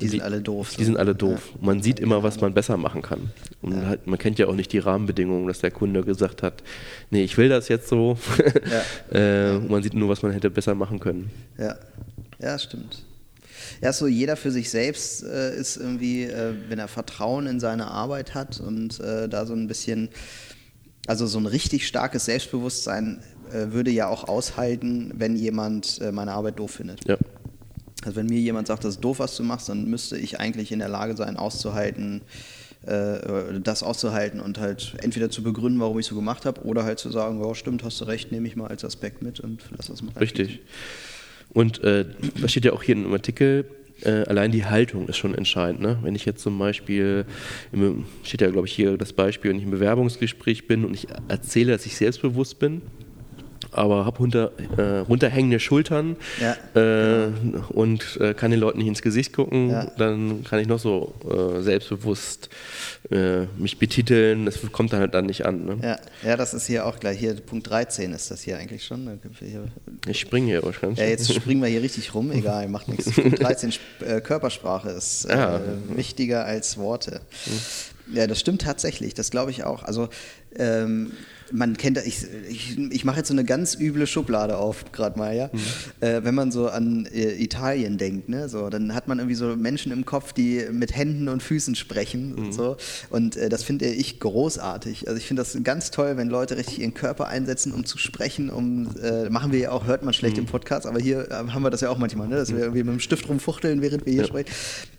Die 0.00 0.08
sind 0.08 0.22
alle 0.22 0.40
doof, 0.40 0.70
so. 0.72 0.78
Die 0.78 0.84
sind 0.84 0.96
alle 0.96 1.14
doof. 1.14 1.52
Man 1.60 1.82
sieht 1.82 2.00
immer, 2.00 2.22
was 2.22 2.40
man 2.40 2.54
besser 2.54 2.76
machen 2.76 3.02
kann. 3.02 3.30
Und 3.62 3.86
halt, 3.86 4.06
man 4.08 4.18
kennt 4.18 4.40
ja 4.40 4.48
auch 4.48 4.56
nicht 4.56 4.72
die 4.72 4.80
Rahmenbedingungen, 4.80 5.46
dass 5.46 5.60
der 5.60 5.70
Kunde 5.70 6.02
gesagt 6.02 6.42
hat, 6.42 6.64
nee, 7.10 7.22
ich 7.22 7.38
will 7.38 7.48
das 7.48 7.68
jetzt 7.68 7.88
so. 7.88 8.18
äh, 9.12 9.58
man 9.58 9.82
sieht 9.82 9.94
nur, 9.94 10.08
was 10.08 10.22
man 10.22 10.32
hätte 10.32 10.50
besser 10.50 10.74
machen 10.74 10.98
können. 10.98 11.30
Ja, 11.56 11.76
ja, 12.40 12.58
stimmt. 12.58 13.04
Ja, 13.80 13.92
so 13.92 14.08
jeder 14.08 14.36
für 14.36 14.50
sich 14.50 14.70
selbst 14.70 15.22
äh, 15.22 15.56
ist 15.56 15.76
irgendwie, 15.76 16.24
äh, 16.24 16.54
wenn 16.68 16.80
er 16.80 16.88
Vertrauen 16.88 17.46
in 17.46 17.60
seine 17.60 17.86
Arbeit 17.88 18.34
hat 18.34 18.60
und 18.60 18.98
äh, 18.98 19.28
da 19.28 19.46
so 19.46 19.54
ein 19.54 19.68
bisschen, 19.68 20.08
also 21.06 21.26
so 21.28 21.38
ein 21.38 21.46
richtig 21.46 21.86
starkes 21.86 22.24
Selbstbewusstsein 22.24 23.22
äh, 23.52 23.72
würde 23.72 23.92
ja 23.92 24.08
auch 24.08 24.28
aushalten, 24.28 25.12
wenn 25.16 25.36
jemand 25.36 26.00
äh, 26.00 26.10
meine 26.10 26.32
Arbeit 26.32 26.58
doof 26.58 26.72
findet. 26.72 27.06
Ja. 27.06 27.16
Also 28.04 28.16
wenn 28.16 28.26
mir 28.26 28.40
jemand 28.40 28.66
sagt, 28.66 28.84
das 28.84 28.94
ist 28.94 29.00
doof, 29.00 29.20
was 29.20 29.36
du 29.36 29.44
machst, 29.44 29.68
dann 29.68 29.84
müsste 29.84 30.18
ich 30.18 30.40
eigentlich 30.40 30.72
in 30.72 30.80
der 30.80 30.88
Lage 30.88 31.16
sein, 31.16 31.36
auszuhalten, 31.36 32.22
äh, 32.86 33.60
das 33.60 33.82
auszuhalten 33.82 34.40
und 34.40 34.58
halt 34.58 34.94
entweder 35.02 35.30
zu 35.30 35.42
begründen, 35.42 35.80
warum 35.80 35.98
ich 35.98 36.06
so 36.06 36.14
gemacht 36.14 36.46
habe, 36.46 36.62
oder 36.62 36.84
halt 36.84 36.98
zu 36.98 37.10
sagen, 37.10 37.42
ja, 37.42 37.54
stimmt, 37.54 37.84
hast 37.84 38.00
du 38.00 38.04
recht, 38.04 38.32
nehme 38.32 38.48
ich 38.48 38.56
mal 38.56 38.66
als 38.66 38.84
Aspekt 38.84 39.22
mit 39.22 39.40
und 39.40 39.62
lass 39.76 39.86
das 39.86 40.02
mal. 40.02 40.12
Richtig. 40.18 40.60
Und 41.50 41.84
äh, 41.84 42.06
das 42.40 42.50
steht 42.50 42.64
ja 42.64 42.72
auch 42.72 42.82
hier 42.82 42.96
im 42.96 43.12
Artikel, 43.12 43.66
äh, 44.02 44.24
allein 44.24 44.50
die 44.52 44.64
Haltung 44.64 45.08
ist 45.08 45.16
schon 45.16 45.34
entscheidend. 45.34 45.80
Ne? 45.80 45.98
Wenn 46.02 46.14
ich 46.14 46.24
jetzt 46.24 46.42
zum 46.42 46.58
Beispiel, 46.58 47.24
im, 47.72 48.04
steht 48.24 48.40
ja 48.40 48.50
glaube 48.50 48.66
ich 48.66 48.72
hier 48.72 48.96
das 48.96 49.12
Beispiel, 49.12 49.50
wenn 49.50 49.58
ich 49.58 49.64
im 49.64 49.70
Bewerbungsgespräch 49.70 50.66
bin 50.66 50.84
und 50.84 50.94
ich 50.94 51.08
erzähle, 51.28 51.72
dass 51.72 51.86
ich 51.86 51.96
selbstbewusst 51.96 52.58
bin, 52.58 52.82
aber 53.72 54.04
habe 54.04 54.18
runter, 54.18 54.52
äh, 54.76 54.98
runterhängende 54.98 55.58
Schultern 55.60 56.16
Ja, 56.40 56.56
äh, 56.80 57.28
und 57.70 58.18
äh, 58.20 58.34
kann 58.34 58.50
den 58.50 58.60
Leuten 58.60 58.78
nicht 58.78 58.88
ins 58.88 59.02
Gesicht 59.02 59.32
gucken, 59.32 59.70
Ja. 59.70 59.86
dann 59.98 60.44
kann 60.44 60.58
ich 60.60 60.66
noch 60.68 60.78
so 60.78 61.14
äh, 61.28 61.62
selbstbewusst 61.62 62.50
äh, 63.10 63.46
mich 63.58 63.78
betiteln. 63.78 64.44
Das 64.46 64.58
kommt 64.72 64.92
dann 64.92 65.00
halt 65.00 65.14
dann 65.14 65.26
nicht 65.26 65.44
an. 65.46 65.64
Ne? 65.64 65.78
Ja, 65.82 65.98
ja, 66.28 66.36
das 66.36 66.54
ist 66.54 66.66
hier 66.66 66.86
auch 66.86 67.00
gleich. 67.00 67.18
Hier 67.18 67.34
Punkt 67.34 67.68
13 67.68 68.12
ist 68.12 68.30
das 68.30 68.42
hier 68.42 68.58
eigentlich 68.58 68.84
schon. 68.84 69.18
Hier, 69.40 69.64
Ich 70.06 70.20
springe 70.20 70.46
hier 70.46 70.62
wahrscheinlich. 70.62 70.98
ja, 70.98 71.06
jetzt 71.06 71.32
springen 71.34 71.60
wir 71.62 71.68
hier 71.68 71.82
richtig 71.82 72.14
rum. 72.14 72.30
Egal, 72.30 72.68
macht 72.68 72.88
nichts. 72.88 73.10
Punkt 73.12 73.42
13 73.42 73.70
Sp- 73.74 74.04
äh, 74.06 74.20
Körpersprache 74.20 74.90
ist 74.90 75.26
Ja. 75.28 75.60
wichtiger 75.94 76.44
als 76.44 76.78
Worte. 76.78 77.20
Ja, 78.12 78.26
das 78.26 78.38
stimmt 78.40 78.62
tatsächlich. 78.62 79.14
Das 79.14 79.30
glaube 79.30 79.50
ich 79.50 79.64
auch. 79.64 79.82
Also 79.82 80.08
ähm, 80.58 81.12
man 81.52 81.76
kennt, 81.76 81.98
ich, 82.04 82.24
ich, 82.48 82.78
ich 82.78 83.04
mache 83.04 83.18
jetzt 83.18 83.28
so 83.28 83.34
eine 83.34 83.44
ganz 83.44 83.78
üble 83.78 84.06
Schublade 84.06 84.56
auf, 84.56 84.90
gerade 84.92 85.18
mal, 85.18 85.34
ja. 85.36 85.50
Äh, 86.00 86.24
wenn 86.24 86.34
man 86.34 86.50
so 86.50 86.68
an 86.68 87.06
äh, 87.12 87.42
Italien 87.42 87.98
denkt, 87.98 88.28
ne, 88.28 88.48
so, 88.48 88.70
dann 88.70 88.94
hat 88.94 89.06
man 89.08 89.18
irgendwie 89.18 89.34
so 89.34 89.54
Menschen 89.56 89.92
im 89.92 90.04
Kopf, 90.04 90.32
die 90.32 90.64
mit 90.70 90.94
Händen 90.96 91.28
und 91.28 91.42
Füßen 91.42 91.74
sprechen 91.74 92.34
und 92.34 92.52
so. 92.54 92.76
Und 93.10 93.36
äh, 93.36 93.48
das 93.48 93.62
finde 93.62 93.86
ich 93.86 94.18
großartig. 94.20 95.06
Also 95.08 95.18
ich 95.18 95.26
finde 95.26 95.42
das 95.42 95.56
ganz 95.62 95.90
toll, 95.90 96.16
wenn 96.16 96.28
Leute 96.28 96.56
richtig 96.56 96.80
ihren 96.80 96.94
Körper 96.94 97.28
einsetzen, 97.28 97.72
um 97.72 97.84
zu 97.84 97.98
sprechen. 97.98 98.50
Um 98.50 98.88
äh, 99.02 99.28
machen 99.28 99.52
wir 99.52 99.58
ja 99.58 99.70
auch, 99.72 99.86
hört 99.86 100.02
man 100.02 100.14
schlecht 100.14 100.38
im 100.38 100.46
Podcast, 100.46 100.86
aber 100.86 101.00
hier 101.00 101.30
äh, 101.30 101.34
haben 101.34 101.62
wir 101.62 101.70
das 101.70 101.80
ja 101.82 101.90
auch 101.90 101.98
manchmal, 101.98 102.28
ne, 102.28 102.36
dass 102.36 102.50
wir 102.52 102.58
irgendwie 102.60 102.82
mit 102.82 102.94
dem 102.94 103.00
Stift 103.00 103.28
rumfuchteln, 103.28 103.82
während 103.82 104.06
wir 104.06 104.12
hier 104.12 104.22
Ja. 104.22 104.28
sprechen. 104.28 104.50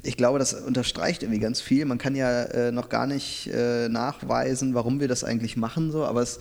Ich 0.04 0.18
glaube, 0.18 0.38
das 0.40 0.54
unterstreicht 0.54 1.24
irgendwie 1.24 1.40
ganz 1.40 1.62
viel. 1.62 1.86
Man 1.86 1.98
kann 1.98 2.16
ja 2.16 2.44
äh, 2.44 2.72
noch 2.72 2.90
gar 2.90 3.08
nicht 3.08 3.50
nachweisen, 3.90 4.74
warum 4.74 5.00
wir 5.00 5.08
das 5.08 5.24
eigentlich 5.24 5.58
machen, 5.58 5.92
so, 5.92 6.04
aber 6.06 6.22
es, 6.22 6.40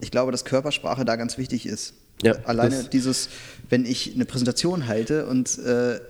ich 0.00 0.10
glaube, 0.10 0.32
dass 0.32 0.44
Körpersprache 0.44 1.04
da 1.04 1.16
ganz 1.16 1.38
wichtig 1.38 1.66
ist. 1.66 1.94
Ja, 2.22 2.34
Alleine 2.44 2.76
das- 2.76 2.90
dieses, 2.90 3.28
wenn 3.68 3.84
ich 3.84 4.14
eine 4.14 4.24
Präsentation 4.24 4.86
halte 4.86 5.26
und 5.26 5.58
äh, 5.58 6.00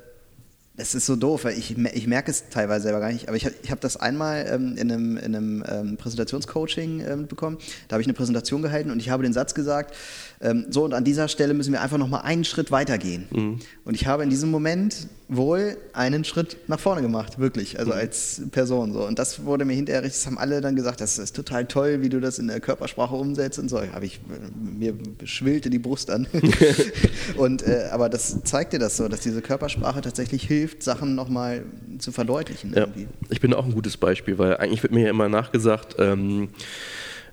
es 0.78 0.94
ist 0.94 1.06
so 1.06 1.16
doof, 1.16 1.44
weil 1.44 1.58
ich, 1.58 1.76
ich 1.78 2.06
merke 2.06 2.30
es 2.30 2.50
teilweise 2.50 2.82
selber 2.82 3.00
gar 3.00 3.10
nicht, 3.10 3.28
aber 3.28 3.36
ich, 3.38 3.48
ich 3.62 3.70
habe 3.70 3.80
das 3.80 3.96
einmal 3.96 4.46
ähm, 4.50 4.76
in 4.76 4.92
einem, 4.92 5.16
in 5.16 5.34
einem 5.34 5.64
ähm, 5.66 5.96
Präsentationscoaching 5.96 7.00
ähm, 7.00 7.26
bekommen. 7.28 7.56
Da 7.88 7.94
habe 7.94 8.02
ich 8.02 8.06
eine 8.06 8.12
Präsentation 8.12 8.60
gehalten 8.60 8.90
und 8.90 9.00
ich 9.00 9.08
habe 9.08 9.22
den 9.22 9.32
Satz 9.32 9.54
gesagt, 9.54 9.94
ähm, 10.40 10.66
so 10.70 10.84
und 10.84 10.94
an 10.94 11.04
dieser 11.04 11.28
Stelle 11.28 11.54
müssen 11.54 11.72
wir 11.72 11.80
einfach 11.80 11.98
nochmal 11.98 12.22
einen 12.22 12.44
Schritt 12.44 12.70
weitergehen. 12.70 13.60
Und 13.84 13.94
ich 13.94 14.06
habe 14.06 14.22
in 14.22 14.30
diesem 14.30 14.50
Moment 14.50 15.08
wohl 15.28 15.76
einen 15.92 16.24
Schritt 16.24 16.56
nach 16.68 16.78
vorne 16.78 17.02
gemacht, 17.02 17.38
wirklich, 17.38 17.78
also 17.78 17.92
als 17.92 18.42
Person 18.52 18.92
so. 18.92 19.04
Und 19.04 19.18
das 19.18 19.44
wurde 19.44 19.64
mir 19.64 19.72
hinterher 19.74 20.02
richtig, 20.02 20.20
das 20.20 20.26
haben 20.26 20.38
alle 20.38 20.60
dann 20.60 20.76
gesagt, 20.76 21.00
das 21.00 21.18
ist 21.18 21.34
total 21.34 21.66
toll, 21.66 22.02
wie 22.02 22.08
du 22.08 22.20
das 22.20 22.38
in 22.38 22.46
der 22.46 22.60
Körpersprache 22.60 23.14
umsetzt 23.14 23.58
und 23.58 23.68
so. 23.68 23.80
Habe 23.80 24.06
ich, 24.06 24.20
mir 24.54 24.94
schwillte 25.24 25.70
die 25.70 25.78
Brust 25.78 26.10
an. 26.10 26.26
und, 27.36 27.66
äh, 27.66 27.88
aber 27.90 28.08
das 28.08 28.42
zeigt 28.44 28.72
dir 28.72 28.78
das 28.78 28.96
so, 28.96 29.08
dass 29.08 29.20
diese 29.20 29.42
Körpersprache 29.42 30.00
tatsächlich 30.00 30.44
hilft, 30.44 30.82
Sachen 30.82 31.14
nochmal 31.14 31.64
zu 31.98 32.12
verdeutlichen. 32.12 32.72
Ja, 32.74 32.86
ich 33.28 33.40
bin 33.40 33.52
auch 33.52 33.64
ein 33.64 33.74
gutes 33.74 33.96
Beispiel, 33.96 34.38
weil 34.38 34.56
eigentlich 34.58 34.82
wird 34.82 34.92
mir 34.92 35.04
ja 35.04 35.10
immer 35.10 35.28
nachgesagt, 35.28 35.96
ähm, 35.98 36.50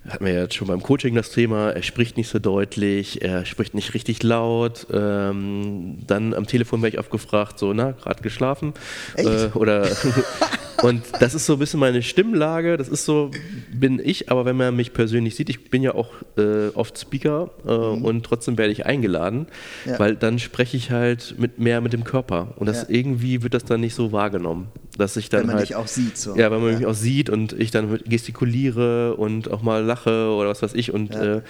hatten 0.08 0.26
wir 0.26 0.34
jetzt 0.34 0.56
schon 0.56 0.68
beim 0.68 0.82
Coaching 0.82 1.16
das 1.16 1.32
Thema, 1.32 1.72
er 1.72 1.84
spricht 1.84 2.18
nicht 2.18 2.28
so 2.28 2.40
deutlich, 2.40 3.22
er 3.22 3.46
spricht 3.46 3.74
nicht 3.74 3.94
richtig 3.94 4.22
laut. 4.24 4.88
Ähm, 4.92 6.00
dann 6.06 6.34
am 6.34 6.46
Telefon 6.46 6.82
werde 6.82 6.96
ich 6.96 7.00
oft 7.00 7.12
gefragt, 7.12 7.60
so, 7.60 7.74
na, 7.74 7.92
gerade 7.92 8.22
geschlafen? 8.22 8.74
Äh, 9.16 9.48
oder 9.54 9.88
Und 10.84 11.04
das 11.20 11.34
ist 11.34 11.46
so 11.46 11.54
ein 11.54 11.60
bisschen 11.60 11.80
meine 11.80 12.02
Stimmlage, 12.02 12.76
das 12.76 12.90
ist 12.90 13.06
so, 13.06 13.32
bin 13.72 14.02
ich, 14.04 14.30
aber 14.30 14.44
wenn 14.44 14.58
man 14.58 14.76
mich 14.76 14.92
persönlich 14.92 15.36
sieht, 15.36 15.50
ich 15.50 15.70
bin 15.70 15.82
ja 15.82 15.96
auch 15.96 16.10
äh, 16.38 16.68
oft 16.74 17.00
Speaker 17.00 17.52
äh, 17.66 17.72
mhm. 17.72 18.04
und 18.04 18.26
trotzdem 18.26 18.58
werde 18.58 18.74
ich 18.74 18.86
eingeladen, 18.86 19.48
ja. 19.86 19.98
weil 19.98 20.16
dann 20.16 20.40
spreche 20.40 20.76
ich 20.76 20.92
halt 20.92 21.36
mit 21.38 21.58
mehr 21.58 21.80
mit 21.80 21.94
dem 21.94 22.04
Körper 22.04 22.50
und 22.58 22.68
das 22.68 22.82
ja. 22.82 22.90
irgendwie 22.90 23.44
wird 23.44 23.54
das 23.54 23.64
dann 23.64 23.80
nicht 23.80 23.96
so 23.96 24.12
wahrgenommen, 24.12 24.68
dass 24.98 25.18
ich 25.18 25.30
dann 25.30 25.42
wenn 25.42 25.48
man 25.48 25.56
halt, 25.58 25.70
dich 25.70 25.76
auch 25.76 25.88
sieht, 25.88 26.18
so. 26.18 26.36
ja, 26.36 26.52
wenn 26.52 26.62
man 26.62 26.72
ja. 26.72 26.78
mich 26.80 26.88
auch 26.88 26.94
sieht 26.94 27.30
und 27.30 27.54
ich 27.54 27.72
dann 27.72 28.00
gestikuliere 28.06 29.16
und 29.16 29.50
auch 29.52 29.62
mal 29.62 29.84
lache 29.84 30.30
oder 30.30 30.50
was 30.50 30.62
weiß 30.62 30.74
ich 30.74 30.94
und 30.94 31.16
äh, 31.16 31.42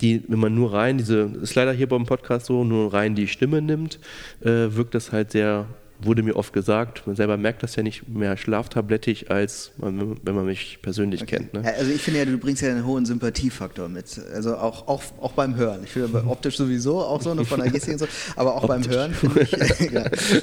die, 0.00 0.22
wenn 0.28 0.38
man 0.38 0.54
nur 0.54 0.72
rein 0.72 0.98
diese, 0.98 1.30
ist 1.42 1.54
leider 1.54 1.72
hier 1.72 1.88
beim 1.88 2.06
Podcast 2.06 2.46
so, 2.46 2.64
nur 2.64 2.92
rein 2.92 3.14
die 3.14 3.28
Stimme 3.28 3.62
nimmt, 3.62 3.98
äh, 4.40 4.74
wirkt 4.74 4.94
das 4.94 5.12
halt 5.12 5.32
sehr 5.32 5.66
wurde 6.00 6.22
mir 6.22 6.36
oft 6.36 6.52
gesagt, 6.52 7.06
man 7.06 7.16
selber 7.16 7.36
merkt 7.36 7.62
das 7.62 7.76
ja 7.76 7.82
nicht 7.82 8.08
mehr 8.08 8.36
schlaftablettig, 8.36 9.30
als 9.30 9.72
man, 9.78 10.16
wenn 10.22 10.34
man 10.34 10.46
mich 10.46 10.78
persönlich 10.82 11.22
okay. 11.22 11.36
kennt. 11.36 11.54
Ne? 11.54 11.62
Ja, 11.64 11.70
also 11.72 11.90
ich 11.90 12.02
finde 12.02 12.20
ja, 12.20 12.26
du 12.26 12.36
bringst 12.38 12.62
ja 12.62 12.70
einen 12.70 12.84
hohen 12.84 13.06
Sympathiefaktor 13.06 13.88
mit. 13.88 14.20
Also 14.34 14.56
auch, 14.56 14.88
auch, 14.88 15.02
auch 15.20 15.32
beim 15.32 15.56
Hören. 15.56 15.80
Ich 15.84 15.90
finde 15.90 16.24
optisch 16.26 16.56
sowieso 16.56 17.00
auch 17.00 17.22
so, 17.22 17.34
von 17.44 17.60
der 17.60 17.70
Gestik 17.70 17.94
und 17.94 17.98
so, 18.00 18.08
aber 18.36 18.54
auch 18.54 18.64
optisch. 18.64 18.86
beim 18.86 18.94
Hören 18.94 19.14
finde 19.14 19.42
ich, 19.42 19.50
ja, 19.92 20.02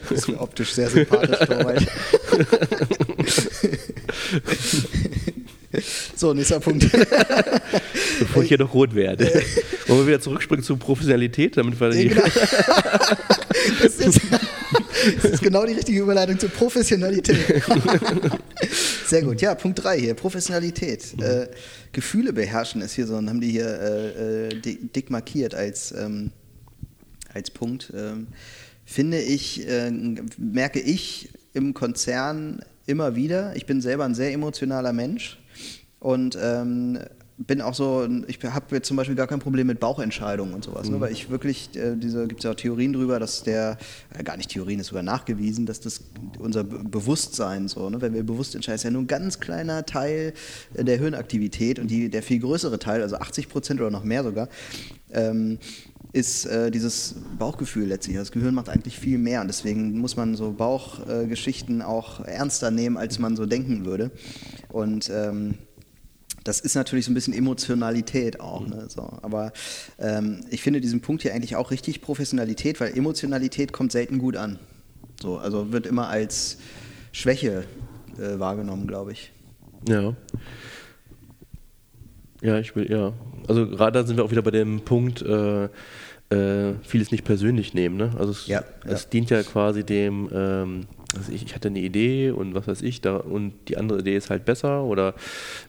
ist 0.09 0.27
mir 0.27 0.39
optisch 0.39 0.73
sehr 0.73 0.89
sympathisch, 0.89 1.47
Torwald. 1.47 1.87
so, 6.15 6.33
nächster 6.33 6.59
Punkt. 6.59 6.89
Bevor 8.19 8.43
ich 8.43 8.49
hier 8.49 8.59
noch 8.59 8.73
rot 8.73 8.95
werde. 8.95 9.25
Wollen 9.87 9.99
wir 10.01 10.07
wieder 10.07 10.21
zurückspringen 10.21 10.63
zur 10.63 10.77
Professionalität, 10.77 11.57
damit 11.57 11.79
wir 11.79 11.89
die... 11.89 12.09
Genau. 12.09 12.23
das 13.81 13.95
ist 13.97 14.21
das 15.21 15.31
ist 15.31 15.41
genau 15.41 15.65
die 15.65 15.73
richtige 15.73 16.01
Überleitung 16.01 16.39
zur 16.39 16.49
Professionalität. 16.49 17.37
Sehr 19.07 19.23
gut. 19.23 19.41
Ja, 19.41 19.55
Punkt 19.55 19.83
3 19.83 19.99
hier, 19.99 20.13
Professionalität. 20.13 21.15
Mhm. 21.17 21.23
Äh, 21.23 21.47
Gefühle 21.91 22.33
beherrschen 22.33 22.81
ist 22.81 22.93
hier 22.93 23.07
so, 23.07 23.15
und 23.15 23.29
haben 23.29 23.41
die 23.41 23.51
hier 23.51 23.67
äh, 23.67 24.47
äh 24.47 24.59
dick 24.61 25.09
markiert 25.09 25.55
als, 25.55 25.91
ähm, 25.91 26.31
als 27.33 27.51
Punkt. 27.51 27.91
Ähm, 27.95 28.27
finde 28.85 29.21
ich, 29.21 29.67
äh, 29.67 29.91
merke 30.37 30.79
ich 30.79 31.29
im 31.53 31.73
Konzern 31.73 32.63
immer 32.85 33.15
wieder. 33.15 33.55
Ich 33.55 33.65
bin 33.65 33.81
selber 33.81 34.05
ein 34.05 34.15
sehr 34.15 34.33
emotionaler 34.33 34.93
Mensch 34.93 35.39
und 35.99 36.37
ähm, 36.41 36.99
bin 37.37 37.61
auch 37.61 37.73
so, 37.73 38.07
ich 38.27 38.43
habe 38.43 38.75
jetzt 38.75 38.87
zum 38.87 38.97
Beispiel 38.97 39.15
gar 39.15 39.27
kein 39.27 39.39
Problem 39.39 39.67
mit 39.67 39.79
Bauchentscheidungen 39.79 40.53
und 40.53 40.63
sowas, 40.63 40.83
ne, 40.83 40.89
mhm. 40.89 40.95
ne, 40.95 41.01
weil 41.01 41.11
ich 41.11 41.29
wirklich, 41.29 41.75
äh, 41.75 41.95
diese 41.95 42.27
gibt 42.27 42.41
es 42.41 42.43
ja 42.43 42.51
auch 42.51 42.55
Theorien 42.55 42.93
drüber, 42.93 43.19
dass 43.19 43.43
der, 43.43 43.77
äh, 44.17 44.23
gar 44.23 44.37
nicht 44.37 44.49
Theorien, 44.49 44.79
ist 44.79 44.87
sogar 44.87 45.03
nachgewiesen, 45.03 45.65
dass 45.65 45.79
das 45.79 46.01
unser 46.39 46.63
Bewusstsein 46.63 47.67
so, 47.67 47.89
ne, 47.89 48.01
wenn 48.01 48.13
wir 48.13 48.23
bewusst 48.23 48.55
entscheiden, 48.55 48.75
ist 48.75 48.83
ja 48.83 48.91
nur 48.91 49.01
ein 49.01 49.07
ganz 49.07 49.39
kleiner 49.39 49.85
Teil 49.85 50.33
äh, 50.75 50.83
der 50.83 50.97
Hirnaktivität 50.97 51.79
und 51.79 51.89
die, 51.89 52.09
der 52.09 52.23
viel 52.23 52.39
größere 52.39 52.79
Teil, 52.79 53.01
also 53.01 53.17
80 53.17 53.49
Prozent 53.49 53.81
oder 53.81 53.89
noch 53.91 54.03
mehr 54.03 54.23
sogar, 54.23 54.47
ähm, 55.11 55.57
ist 56.11 56.45
äh, 56.45 56.69
dieses 56.69 57.15
Bauchgefühl 57.39 57.87
letztlich. 57.87 58.15
Das 58.17 58.31
Gehirn 58.31 58.53
macht 58.53 58.69
eigentlich 58.69 58.99
viel 58.99 59.17
mehr 59.17 59.41
und 59.41 59.47
deswegen 59.47 59.97
muss 59.97 60.15
man 60.15 60.35
so 60.35 60.51
Bauchgeschichten 60.51 61.81
äh, 61.81 61.83
auch 61.83 62.23
ernster 62.23 62.69
nehmen, 62.69 62.97
als 62.97 63.17
man 63.17 63.35
so 63.35 63.47
denken 63.47 63.85
würde. 63.85 64.11
Und 64.69 65.09
ähm, 65.11 65.55
das 66.43 66.59
ist 66.59 66.75
natürlich 66.75 67.05
so 67.05 67.11
ein 67.11 67.13
bisschen 67.13 67.33
Emotionalität 67.33 68.39
auch. 68.39 68.67
Ne? 68.67 68.85
So, 68.89 69.01
aber 69.21 69.53
ähm, 69.99 70.41
ich 70.49 70.61
finde 70.61 70.81
diesen 70.81 71.01
Punkt 71.01 71.21
hier 71.21 71.33
eigentlich 71.33 71.55
auch 71.55 71.71
richtig 71.71 72.01
Professionalität, 72.01 72.79
weil 72.79 72.97
Emotionalität 72.97 73.71
kommt 73.71 73.91
selten 73.91 74.19
gut 74.19 74.35
an. 74.35 74.59
So, 75.21 75.37
also 75.37 75.71
wird 75.71 75.87
immer 75.87 76.07
als 76.07 76.57
Schwäche 77.11 77.65
äh, 78.17 78.39
wahrgenommen, 78.39 78.87
glaube 78.87 79.13
ich. 79.13 79.31
Ja. 79.87 80.15
Ja, 82.41 82.59
ich 82.59 82.75
will, 82.75 82.91
ja. 82.91 83.13
Also 83.47 83.69
gerade 83.69 83.99
da 83.99 84.05
sind 84.05 84.17
wir 84.17 84.25
auch 84.25 84.31
wieder 84.31 84.41
bei 84.41 84.51
dem 84.51 84.81
Punkt, 84.81 85.21
äh, 85.21 85.69
äh, 86.29 86.75
vieles 86.83 87.11
nicht 87.11 87.23
persönlich 87.23 87.73
nehmen. 87.73 87.95
Ne? 87.95 88.11
Also 88.17 88.31
es, 88.31 88.47
ja, 88.47 88.63
es 88.85 89.03
ja. 89.03 89.09
dient 89.09 89.29
ja 89.29 89.43
quasi 89.43 89.83
dem, 89.83 90.29
ähm, 90.33 90.87
also 91.15 91.31
ich, 91.31 91.43
ich, 91.43 91.55
hatte 91.55 91.67
eine 91.67 91.79
Idee 91.79 92.31
und 92.31 92.55
was 92.55 92.67
weiß 92.67 92.81
ich, 92.81 93.01
da, 93.01 93.17
und 93.17 93.53
die 93.67 93.77
andere 93.77 93.99
Idee 93.99 94.15
ist 94.15 94.29
halt 94.29 94.45
besser 94.45 94.83
oder 94.83 95.13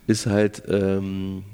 ist 0.07 0.27
halt, 0.27 0.63
ähm, 0.69 1.45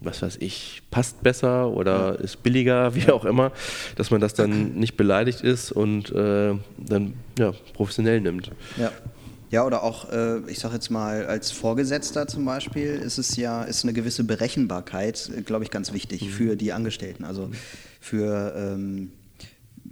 was 0.00 0.22
weiß 0.22 0.38
ich, 0.40 0.82
passt 0.90 1.22
besser 1.22 1.68
oder 1.68 2.14
ja. 2.14 2.20
ist 2.20 2.42
billiger, 2.42 2.94
wie 2.94 3.10
auch 3.10 3.24
immer, 3.24 3.52
dass 3.96 4.10
man 4.10 4.20
das 4.20 4.34
dann 4.34 4.74
nicht 4.74 4.96
beleidigt 4.96 5.42
ist 5.42 5.72
und 5.72 6.10
äh, 6.12 6.54
dann 6.78 7.14
ja, 7.38 7.52
professionell 7.74 8.20
nimmt. 8.20 8.50
Ja. 8.76 8.92
Ja, 9.50 9.66
oder 9.66 9.82
auch, 9.82 10.12
äh, 10.12 10.38
ich 10.46 10.60
sage 10.60 10.74
jetzt 10.74 10.90
mal, 10.90 11.26
als 11.26 11.50
Vorgesetzter 11.50 12.28
zum 12.28 12.44
Beispiel 12.44 12.90
ist 12.90 13.18
es 13.18 13.34
ja, 13.36 13.64
ist 13.64 13.82
eine 13.82 13.92
gewisse 13.92 14.22
Berechenbarkeit, 14.22 15.28
äh, 15.36 15.42
glaube 15.42 15.64
ich, 15.64 15.72
ganz 15.72 15.92
wichtig 15.92 16.22
mhm. 16.22 16.28
für 16.28 16.56
die 16.56 16.72
Angestellten. 16.72 17.24
Also 17.24 17.48
mhm. 17.48 17.52
für 18.00 18.54
ähm, 18.56 19.10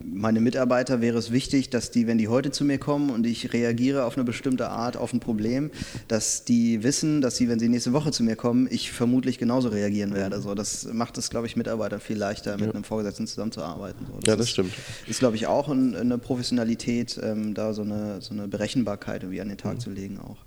meine 0.00 0.40
Mitarbeiter 0.40 1.00
wäre 1.00 1.18
es 1.18 1.32
wichtig, 1.32 1.70
dass 1.70 1.90
die, 1.90 2.06
wenn 2.06 2.18
die 2.18 2.28
heute 2.28 2.52
zu 2.52 2.64
mir 2.64 2.78
kommen 2.78 3.10
und 3.10 3.26
ich 3.26 3.52
reagiere 3.52 4.04
auf 4.04 4.16
eine 4.16 4.24
bestimmte 4.24 4.68
Art 4.68 4.96
auf 4.96 5.12
ein 5.12 5.18
Problem, 5.18 5.70
dass 6.06 6.44
die 6.44 6.84
wissen, 6.84 7.20
dass 7.20 7.36
sie, 7.36 7.48
wenn 7.48 7.58
sie 7.58 7.68
nächste 7.68 7.92
Woche 7.92 8.12
zu 8.12 8.22
mir 8.22 8.36
kommen, 8.36 8.68
ich 8.70 8.92
vermutlich 8.92 9.38
genauso 9.38 9.70
reagieren 9.70 10.14
werde. 10.14 10.36
Also 10.36 10.54
das 10.54 10.84
macht 10.92 11.18
es, 11.18 11.30
glaube 11.30 11.46
ich, 11.46 11.56
Mitarbeitern 11.56 12.00
viel 12.00 12.16
leichter, 12.16 12.52
mit 12.56 12.66
ja. 12.66 12.72
einem 12.72 12.84
Vorgesetzten 12.84 13.26
zusammenzuarbeiten. 13.26 14.06
So, 14.06 14.20
das 14.20 14.24
ja, 14.26 14.36
das 14.36 14.46
ist, 14.46 14.52
stimmt. 14.52 14.72
Ist, 15.08 15.18
glaube 15.18 15.34
ich, 15.34 15.48
auch 15.48 15.68
ein, 15.68 15.96
eine 15.96 16.18
Professionalität, 16.18 17.18
ähm, 17.22 17.54
da 17.54 17.74
so 17.74 17.82
eine, 17.82 18.20
so 18.20 18.32
eine 18.32 18.46
Berechenbarkeit 18.46 19.24
irgendwie 19.24 19.40
an 19.40 19.48
den 19.48 19.58
Tag 19.58 19.74
mhm. 19.74 19.80
zu 19.80 19.90
legen 19.90 20.20
auch. 20.20 20.38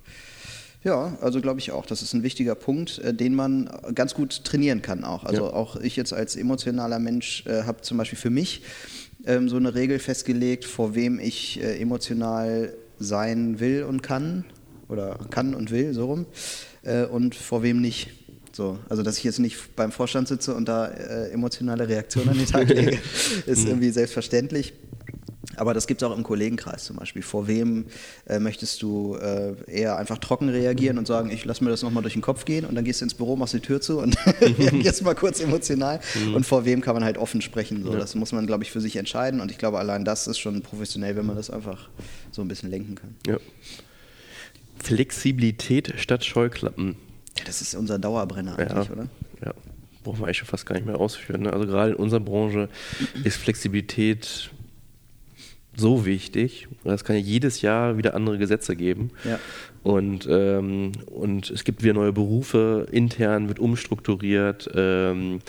Ja, 0.83 1.15
also 1.21 1.41
glaube 1.41 1.59
ich 1.59 1.71
auch. 1.71 1.85
Das 1.85 2.01
ist 2.01 2.13
ein 2.13 2.23
wichtiger 2.23 2.55
Punkt, 2.55 2.99
äh, 2.99 3.13
den 3.13 3.35
man 3.35 3.69
ganz 3.93 4.15
gut 4.15 4.43
trainieren 4.43 4.81
kann 4.81 5.03
auch. 5.03 5.25
Also 5.25 5.45
ja. 5.45 5.53
auch 5.53 5.75
ich 5.75 5.95
jetzt 5.95 6.13
als 6.13 6.35
emotionaler 6.35 6.97
Mensch 6.97 7.45
äh, 7.45 7.63
habe 7.63 7.81
zum 7.81 7.97
Beispiel 7.97 8.17
für 8.17 8.31
mich 8.31 8.63
ähm, 9.25 9.49
so 9.49 9.57
eine 9.57 9.75
Regel 9.75 9.99
festgelegt, 9.99 10.65
vor 10.65 10.95
wem 10.95 11.19
ich 11.19 11.61
äh, 11.61 11.79
emotional 11.79 12.73
sein 12.99 13.59
will 13.59 13.83
und 13.83 14.01
kann 14.01 14.45
oder 14.89 15.17
kann 15.29 15.55
und 15.55 15.71
will, 15.71 15.93
so 15.93 16.05
rum, 16.05 16.25
äh, 16.83 17.05
und 17.05 17.35
vor 17.35 17.63
wem 17.63 17.81
nicht. 17.81 18.09
So, 18.53 18.79
also 18.89 19.01
dass 19.01 19.17
ich 19.17 19.23
jetzt 19.23 19.39
nicht 19.39 19.75
beim 19.75 19.91
Vorstand 19.91 20.27
sitze 20.27 20.53
und 20.53 20.67
da 20.67 20.87
äh, 20.87 21.31
emotionale 21.31 21.87
Reaktionen 21.87 22.29
an 22.29 22.37
den 22.37 22.47
Tag 22.47 22.67
lege, 22.73 22.99
ist 23.45 23.63
mhm. 23.63 23.67
irgendwie 23.67 23.91
selbstverständlich. 23.91 24.73
Aber 25.55 25.73
das 25.73 25.87
gibt 25.87 26.01
es 26.01 26.07
auch 26.07 26.15
im 26.15 26.23
Kollegenkreis 26.23 26.85
zum 26.85 26.97
Beispiel. 26.97 27.21
Vor 27.21 27.47
wem 27.47 27.85
äh, 28.27 28.39
möchtest 28.39 28.81
du 28.81 29.15
äh, 29.15 29.53
eher 29.67 29.97
einfach 29.97 30.17
trocken 30.19 30.49
reagieren 30.49 30.97
und 30.97 31.07
sagen, 31.07 31.29
ich 31.31 31.45
lasse 31.45 31.63
mir 31.63 31.71
das 31.71 31.81
nochmal 31.81 32.03
durch 32.03 32.13
den 32.13 32.21
Kopf 32.21 32.45
gehen 32.45 32.65
und 32.65 32.75
dann 32.75 32.85
gehst 32.85 33.01
du 33.01 33.05
ins 33.05 33.13
Büro, 33.13 33.35
machst 33.35 33.53
die 33.53 33.59
Tür 33.59 33.81
zu 33.81 33.99
und 33.99 34.15
reagierst 34.41 35.03
mal 35.03 35.15
kurz 35.15 35.39
emotional. 35.39 35.99
Mhm. 36.15 36.35
Und 36.35 36.45
vor 36.45 36.65
wem 36.65 36.81
kann 36.81 36.93
man 36.93 37.03
halt 37.03 37.17
offen 37.17 37.41
sprechen. 37.41 37.83
So. 37.83 37.93
Ja. 37.93 37.99
Das 37.99 38.15
muss 38.15 38.31
man, 38.31 38.47
glaube 38.47 38.63
ich, 38.63 38.71
für 38.71 38.81
sich 38.81 38.95
entscheiden. 38.95 39.41
Und 39.41 39.51
ich 39.51 39.57
glaube, 39.57 39.79
allein 39.79 40.05
das 40.05 40.27
ist 40.27 40.39
schon 40.39 40.61
professionell, 40.61 41.15
wenn 41.15 41.25
man 41.25 41.35
das 41.35 41.49
einfach 41.49 41.89
so 42.31 42.41
ein 42.41 42.47
bisschen 42.47 42.69
lenken 42.69 42.95
kann. 42.95 43.15
Ja. 43.27 43.37
Flexibilität 44.81 45.93
statt 45.97 46.23
Scheuklappen. 46.23 46.95
Ja, 47.37 47.45
das 47.45 47.61
ist 47.61 47.75
unser 47.75 47.99
Dauerbrenner 47.99 48.57
eigentlich, 48.57 48.87
ja. 48.87 48.93
oder? 48.93 49.07
Ja, 49.43 49.53
brauchen 50.03 50.19
wir 50.19 50.25
eigentlich 50.25 50.37
schon 50.37 50.47
fast 50.47 50.65
gar 50.65 50.75
nicht 50.75 50.85
mehr 50.85 50.99
ausführen. 50.99 51.43
Ne? 51.43 51.53
Also 51.53 51.65
gerade 51.65 51.91
in 51.91 51.97
unserer 51.97 52.19
Branche 52.19 52.69
ist 53.23 53.37
Flexibilität 53.37 54.51
so 55.75 56.05
wichtig. 56.05 56.67
Es 56.83 57.03
kann 57.03 57.15
ja 57.15 57.21
jedes 57.21 57.61
Jahr 57.61 57.97
wieder 57.97 58.13
andere 58.13 58.37
Gesetze 58.37 58.75
geben. 58.75 59.11
Ja. 59.23 59.39
Und, 59.83 60.27
ähm, 60.29 60.91
und 61.07 61.49
es 61.49 61.63
gibt 61.63 61.81
wieder 61.81 61.93
neue 61.93 62.13
Berufe, 62.13 62.87
intern 62.91 63.47
wird 63.47 63.59
umstrukturiert. 63.59 64.69
Ähm, 64.75 65.39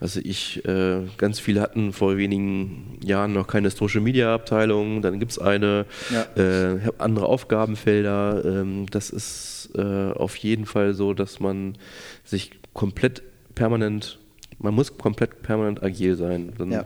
also 0.00 0.20
ich, 0.22 0.64
äh, 0.64 1.02
ganz 1.18 1.40
viele 1.40 1.60
hatten 1.60 1.92
vor 1.92 2.16
wenigen 2.16 2.98
Jahren 3.04 3.34
noch 3.34 3.46
keine 3.46 3.68
Social 3.70 4.00
Media 4.00 4.34
Abteilung, 4.34 5.02
dann 5.02 5.18
gibt 5.18 5.32
es 5.32 5.38
eine, 5.38 5.84
ja. 6.10 6.42
äh, 6.42 6.78
andere 6.98 7.26
Aufgabenfelder. 7.26 8.42
Ähm, 8.44 8.86
das 8.90 9.10
ist 9.10 9.70
äh, 9.74 10.12
auf 10.12 10.36
jeden 10.36 10.64
Fall 10.64 10.94
so, 10.94 11.12
dass 11.12 11.38
man 11.38 11.76
sich 12.24 12.52
komplett 12.72 13.22
permanent, 13.54 14.18
man 14.58 14.74
muss 14.74 14.96
komplett 14.96 15.42
permanent 15.42 15.82
agil 15.82 16.16
sein. 16.16 16.52
Ja. 16.70 16.84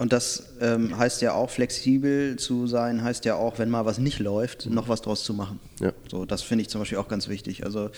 Und 0.00 0.14
das 0.14 0.54
ähm, 0.62 0.96
heißt 0.96 1.20
ja 1.20 1.34
auch, 1.34 1.50
flexibel 1.50 2.36
zu 2.36 2.66
sein, 2.66 3.04
heißt 3.04 3.26
ja 3.26 3.34
auch, 3.34 3.58
wenn 3.58 3.68
mal 3.68 3.84
was 3.84 3.98
nicht 3.98 4.18
läuft, 4.18 4.64
noch 4.64 4.88
was 4.88 5.02
draus 5.02 5.24
zu 5.24 5.34
machen. 5.34 5.60
Ja. 5.78 5.92
So, 6.10 6.24
das 6.24 6.40
finde 6.40 6.62
ich 6.62 6.70
zum 6.70 6.80
Beispiel 6.80 6.96
auch 6.96 7.08
ganz 7.08 7.28
wichtig. 7.28 7.66
Also 7.66 7.90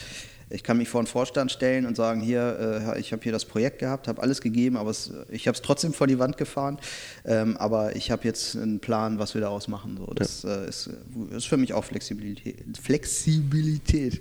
ich 0.52 0.62
kann 0.62 0.76
mich 0.76 0.88
vor 0.88 1.00
einen 1.00 1.06
Vorstand 1.06 1.50
stellen 1.50 1.86
und 1.86 1.96
sagen, 1.96 2.20
hier, 2.20 2.94
äh, 2.94 3.00
ich 3.00 3.12
habe 3.12 3.22
hier 3.22 3.32
das 3.32 3.44
Projekt 3.44 3.78
gehabt, 3.78 4.06
habe 4.06 4.22
alles 4.22 4.40
gegeben, 4.40 4.76
aber 4.76 4.90
es, 4.90 5.10
ich 5.30 5.48
habe 5.48 5.56
es 5.56 5.62
trotzdem 5.62 5.92
vor 5.92 6.06
die 6.06 6.18
Wand 6.18 6.36
gefahren. 6.36 6.78
Ähm, 7.24 7.56
aber 7.56 7.96
ich 7.96 8.10
habe 8.10 8.24
jetzt 8.24 8.56
einen 8.56 8.80
Plan, 8.80 9.18
was 9.18 9.34
wir 9.34 9.40
daraus 9.40 9.68
machen. 9.68 9.96
So, 9.98 10.12
das 10.14 10.42
ja. 10.42 10.62
äh, 10.62 10.68
ist, 10.68 10.90
ist, 11.30 11.46
für 11.46 11.56
mich 11.56 11.72
auch 11.72 11.84
Flexibilität. 11.84 12.56
Flexibilität. 12.80 14.20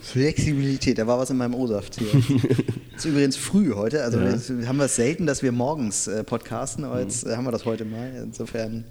Flexibilität, 0.00 0.98
da 0.98 1.06
war 1.06 1.18
was 1.18 1.30
in 1.30 1.36
meinem 1.36 1.54
O-Saft 1.54 1.98
hier. 1.98 2.08
ist 2.96 3.04
übrigens 3.04 3.36
früh 3.36 3.72
heute, 3.74 4.04
also 4.04 4.18
ja. 4.20 4.66
haben 4.66 4.78
wir 4.78 4.84
es 4.84 4.96
selten, 4.96 5.26
dass 5.26 5.42
wir 5.42 5.52
morgens 5.52 6.06
äh, 6.06 6.22
podcasten, 6.22 6.84
aber 6.84 7.00
jetzt 7.00 7.26
äh, 7.26 7.36
haben 7.36 7.44
wir 7.44 7.52
das 7.52 7.64
heute 7.64 7.84
mal. 7.84 8.12
Insofern. 8.22 8.84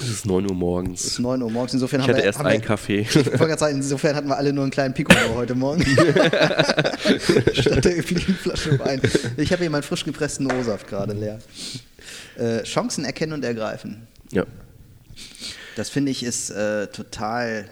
Es 0.00 0.08
ist 0.08 0.26
9 0.26 0.48
Uhr 0.48 0.54
morgens. 0.54 1.00
Es 1.00 1.06
ist 1.12 1.18
9 1.18 1.42
Uhr 1.42 1.50
morgens. 1.50 1.74
Insofern 1.74 2.00
ich 2.00 2.08
hatte 2.08 2.18
wir, 2.18 2.24
erst 2.24 2.40
einen 2.40 2.62
Kaffee. 2.62 3.00
Ich 3.10 3.16
wollte 3.38 3.58
sagen, 3.58 3.76
insofern 3.76 4.16
hatten 4.16 4.28
wir 4.28 4.36
alle 4.36 4.52
nur 4.52 4.64
einen 4.64 4.70
kleinen 4.70 4.94
Pico 4.94 5.12
heute 5.34 5.54
Morgen. 5.54 5.82
Statt 7.52 7.84
der 7.84 8.02
Flasche 8.02 8.78
Wein. 8.78 9.00
Ich 9.36 9.52
habe 9.52 9.62
hier 9.62 9.70
meinen 9.70 9.82
frisch 9.82 10.04
gepressten 10.04 10.50
O-Saft 10.50 10.88
gerade 10.88 11.12
leer. 11.12 11.38
Äh, 12.36 12.62
Chancen 12.62 13.04
erkennen 13.04 13.34
und 13.34 13.44
ergreifen. 13.44 14.06
Ja. 14.30 14.46
Das 15.76 15.90
finde 15.90 16.10
ich 16.10 16.22
ist 16.22 16.50
äh, 16.50 16.86
total 16.88 17.66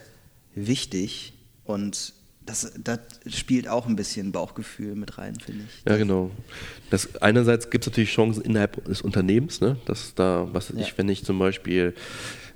wichtig 0.54 1.34
und 1.64 2.12
das, 2.48 2.72
das, 2.82 3.00
spielt 3.26 3.68
auch 3.68 3.86
ein 3.86 3.94
bisschen 3.94 4.32
Bauchgefühl 4.32 4.94
mit 4.94 5.18
rein, 5.18 5.34
finde 5.38 5.64
ich. 5.64 5.82
Ja, 5.86 5.96
genau. 5.98 6.30
Das, 6.88 7.16
einerseits 7.16 7.68
gibt 7.68 7.84
es 7.84 7.92
natürlich 7.92 8.10
Chancen 8.10 8.42
innerhalb 8.42 8.82
des 8.86 9.02
Unternehmens, 9.02 9.60
ne? 9.60 9.76
dass 9.84 10.14
da, 10.14 10.48
was 10.52 10.70
ja. 10.70 10.80
ich, 10.80 10.96
wenn 10.96 11.08
ich 11.10 11.24
zum 11.24 11.38
Beispiel 11.38 11.94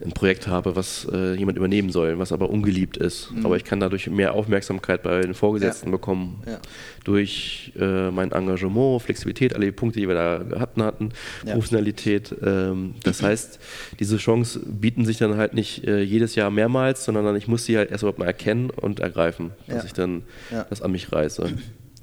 ein 0.05 0.13
Projekt 0.13 0.47
habe, 0.47 0.77
was 0.77 1.07
äh, 1.13 1.35
jemand 1.35 1.57
übernehmen 1.57 1.91
soll, 1.91 2.19
was 2.19 2.33
aber 2.33 2.51
ungeliebt 2.51 2.97
ist. 2.97 3.31
Mhm. 3.31 3.47
Aber 3.47 3.57
ich 3.57 3.65
kann 3.65 3.81
dadurch 3.81 4.09
mehr 4.09 4.35
Aufmerksamkeit 4.35 5.03
bei 5.03 5.21
den 5.21 5.35
Vorgesetzten 5.35 5.89
ja. 5.89 5.93
bekommen. 5.93 6.43
Ja. 6.47 6.59
Durch 7.05 7.73
äh, 7.79 8.11
mein 8.11 8.33
Engagement, 8.33 9.03
Flexibilität, 9.03 9.55
alle 9.55 9.67
die 9.67 9.73
Punkte, 9.73 10.01
die 10.01 10.09
wir 10.09 10.15
da 10.15 10.59
hatten, 10.59 10.83
hatten 10.83 11.11
ja. 11.47 11.55
Professionalität. 11.55 12.35
Ähm, 12.45 12.95
das 13.03 13.23
heißt, 13.23 13.59
diese 13.99 14.17
Chancen 14.19 14.81
bieten 14.81 15.05
sich 15.05 15.19
dann 15.19 15.37
halt 15.37 15.55
nicht 15.55 15.87
äh, 15.87 16.01
jedes 16.01 16.35
Jahr 16.35 16.51
mehrmals, 16.51 17.05
sondern 17.05 17.35
ich 17.37 17.49
muss 17.49 17.65
sie 17.65 17.77
halt 17.77 17.91
erst 17.91 18.03
überhaupt 18.03 18.19
mal 18.19 18.27
erkennen 18.27 18.71
und 18.71 19.01
ergreifen, 19.01 19.53
dass 19.67 19.85
ich 19.85 19.93
dann 19.93 20.23
das 20.71 20.83
an 20.83 20.93
mich 20.93 21.13
reiße. 21.13 21.51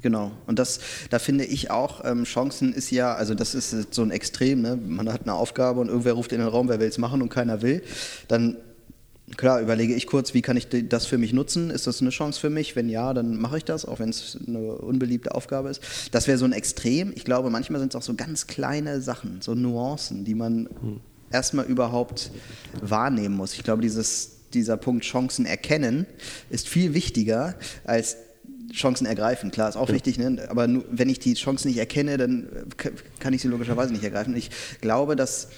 Genau. 0.01 0.31
Und 0.47 0.59
das, 0.59 0.79
da 1.09 1.19
finde 1.19 1.45
ich 1.45 1.71
auch, 1.71 2.05
ähm, 2.05 2.23
Chancen 2.23 2.73
ist 2.73 2.91
ja, 2.91 3.13
also 3.13 3.35
das 3.35 3.53
ist 3.53 3.93
so 3.93 4.01
ein 4.01 4.12
Extrem, 4.12 4.62
ne? 4.62 4.77
man 4.77 5.12
hat 5.12 5.23
eine 5.23 5.33
Aufgabe 5.33 5.81
und 5.81 5.89
irgendwer 5.89 6.13
ruft 6.13 6.31
in 6.31 6.39
den 6.39 6.47
Raum, 6.47 6.69
wer 6.69 6.79
will 6.79 6.88
es 6.88 6.97
machen 6.97 7.21
und 7.21 7.29
keiner 7.29 7.62
will. 7.62 7.83
Dann, 8.27 8.57
klar, 9.35 9.59
überlege 9.59 9.93
ich 9.93 10.07
kurz, 10.07 10.33
wie 10.33 10.41
kann 10.41 10.55
ich 10.57 10.67
das 10.88 11.05
für 11.05 11.17
mich 11.17 11.33
nutzen? 11.33 11.69
Ist 11.69 11.85
das 11.85 12.01
eine 12.01 12.12
Chance 12.12 12.39
für 12.39 12.49
mich? 12.49 12.75
Wenn 12.75 12.88
ja, 12.88 13.13
dann 13.13 13.38
mache 13.39 13.57
ich 13.57 13.65
das, 13.65 13.85
auch 13.85 13.99
wenn 13.99 14.09
es 14.09 14.38
eine 14.47 14.59
unbeliebte 14.59 15.35
Aufgabe 15.35 15.69
ist. 15.69 15.81
Das 16.12 16.27
wäre 16.27 16.38
so 16.38 16.45
ein 16.45 16.53
Extrem. 16.53 17.12
Ich 17.15 17.25
glaube, 17.25 17.49
manchmal 17.49 17.79
sind 17.79 17.93
es 17.93 17.97
auch 17.97 18.03
so 18.03 18.13
ganz 18.13 18.47
kleine 18.47 19.01
Sachen, 19.01 19.41
so 19.41 19.53
Nuancen, 19.53 20.23
die 20.23 20.35
man 20.35 20.69
hm. 20.81 21.01
erstmal 21.31 21.65
überhaupt 21.65 22.31
wahrnehmen 22.81 23.35
muss. 23.35 23.53
Ich 23.53 23.63
glaube, 23.63 23.81
dieses 23.81 24.39
dieser 24.53 24.77
Punkt 24.77 25.05
Chancen 25.05 25.45
erkennen 25.45 26.07
ist 26.49 26.67
viel 26.67 26.95
wichtiger 26.95 27.55
als 27.83 28.17
Chancen 28.73 29.05
ergreifen. 29.05 29.51
Klar, 29.51 29.69
ist 29.69 29.75
auch 29.75 29.89
ja. 29.89 29.95
wichtig, 29.95 30.17
ne? 30.17 30.47
aber 30.49 30.67
nur, 30.67 30.86
wenn 30.91 31.10
ich 31.10 31.19
die 31.19 31.34
Chancen 31.34 31.67
nicht 31.69 31.77
erkenne, 31.77 32.17
dann 32.17 32.47
kann 33.19 33.34
ich 33.34 33.41
sie 33.41 33.47
logischerweise 33.47 33.91
nicht 33.91 34.03
ergreifen. 34.03 34.36
Ich 34.36 34.49
glaube, 34.82 35.15
dass 35.15 35.49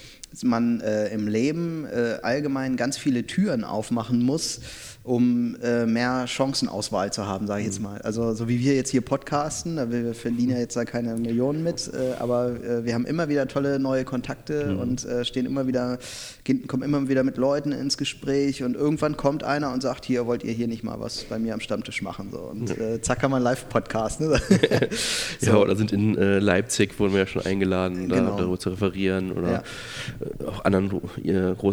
man 0.44 0.80
äh, 0.82 1.10
im 1.10 1.28
Leben 1.28 1.86
äh, 1.86 2.20
allgemein 2.22 2.78
ganz 2.78 2.98
viele 2.98 3.26
Türen 3.28 3.64
aufmachen 3.64 4.24
muss, 4.24 4.62
um 5.04 5.56
äh, 5.64 5.86
mehr 5.88 6.28
Chancenauswahl 6.28 7.12
zu 7.12 7.26
haben, 7.26 7.48
sage 7.48 7.62
ich 7.62 7.68
jetzt 7.68 7.80
mhm. 7.80 7.86
mal. 7.86 8.02
Also 8.02 8.34
so 8.34 8.48
wie 8.48 8.60
wir 8.60 8.76
jetzt 8.76 8.90
hier 8.90 9.02
podcasten, 9.02 9.92
wir 9.92 10.14
verdienen 10.14 10.52
ja 10.52 10.60
jetzt 10.60 10.76
da 10.76 10.86
keine 10.86 11.16
Millionen 11.16 11.64
mit, 11.64 11.90
äh, 11.92 12.20
aber 12.20 12.52
äh, 12.64 12.86
wir 12.86 12.94
haben 12.94 13.06
immer 13.06 13.28
wieder 13.28 13.48
tolle 13.48 13.80
neue 13.80 14.06
Kontakte 14.06 14.74
mhm. 14.74 14.80
und 14.80 15.06
äh, 15.06 15.26
stehen 15.26 15.48
immer 15.48 15.66
wieder, 15.66 15.98
gehen, 16.44 16.68
kommen 16.68 16.84
immer 16.84 17.10
wieder 17.10 17.24
mit 17.24 17.38
Leuten 17.38 17.72
ins 17.72 17.98
Gespräch 17.98 18.64
und 18.64 18.76
irgendwann 18.76 19.18
kommt 19.18 19.44
einer 19.44 19.74
und 19.74 19.82
sagt, 19.82 20.06
hier 20.06 20.28
wollt 20.28 20.44
ihr 20.44 20.54
hier 20.54 20.68
nicht 20.68 20.84
mal 20.84 21.00
was 21.00 21.24
bei 21.24 21.40
mir 21.40 21.56
am 21.56 21.62
Stammtisch 21.62 22.02
machen 22.02 22.30
so 22.32 22.40
und. 22.40 22.78
Äh, 22.78 23.02
zack 23.02 23.22
kann 23.22 23.32
man 23.32 23.44
Live-Podcast. 23.44 24.22
Ne? 24.22 24.42
so. 25.40 25.52
Ja, 25.52 25.58
oder 25.58 25.76
sind 25.76 25.92
in 25.92 26.18
äh, 26.18 26.40
Leipzig 26.40 27.00
wurden 27.00 27.14
wir 27.14 27.22
ja 27.22 27.28
schon 27.28 27.46
eingeladen, 27.46 28.10
da, 28.10 28.16
genau. 28.16 28.38
darüber 28.38 28.58
zu 28.58 28.70
referieren 28.70 29.32
oder 29.32 29.52
ja. 29.52 29.64
auch 30.48 30.66
anderen 30.66 31.02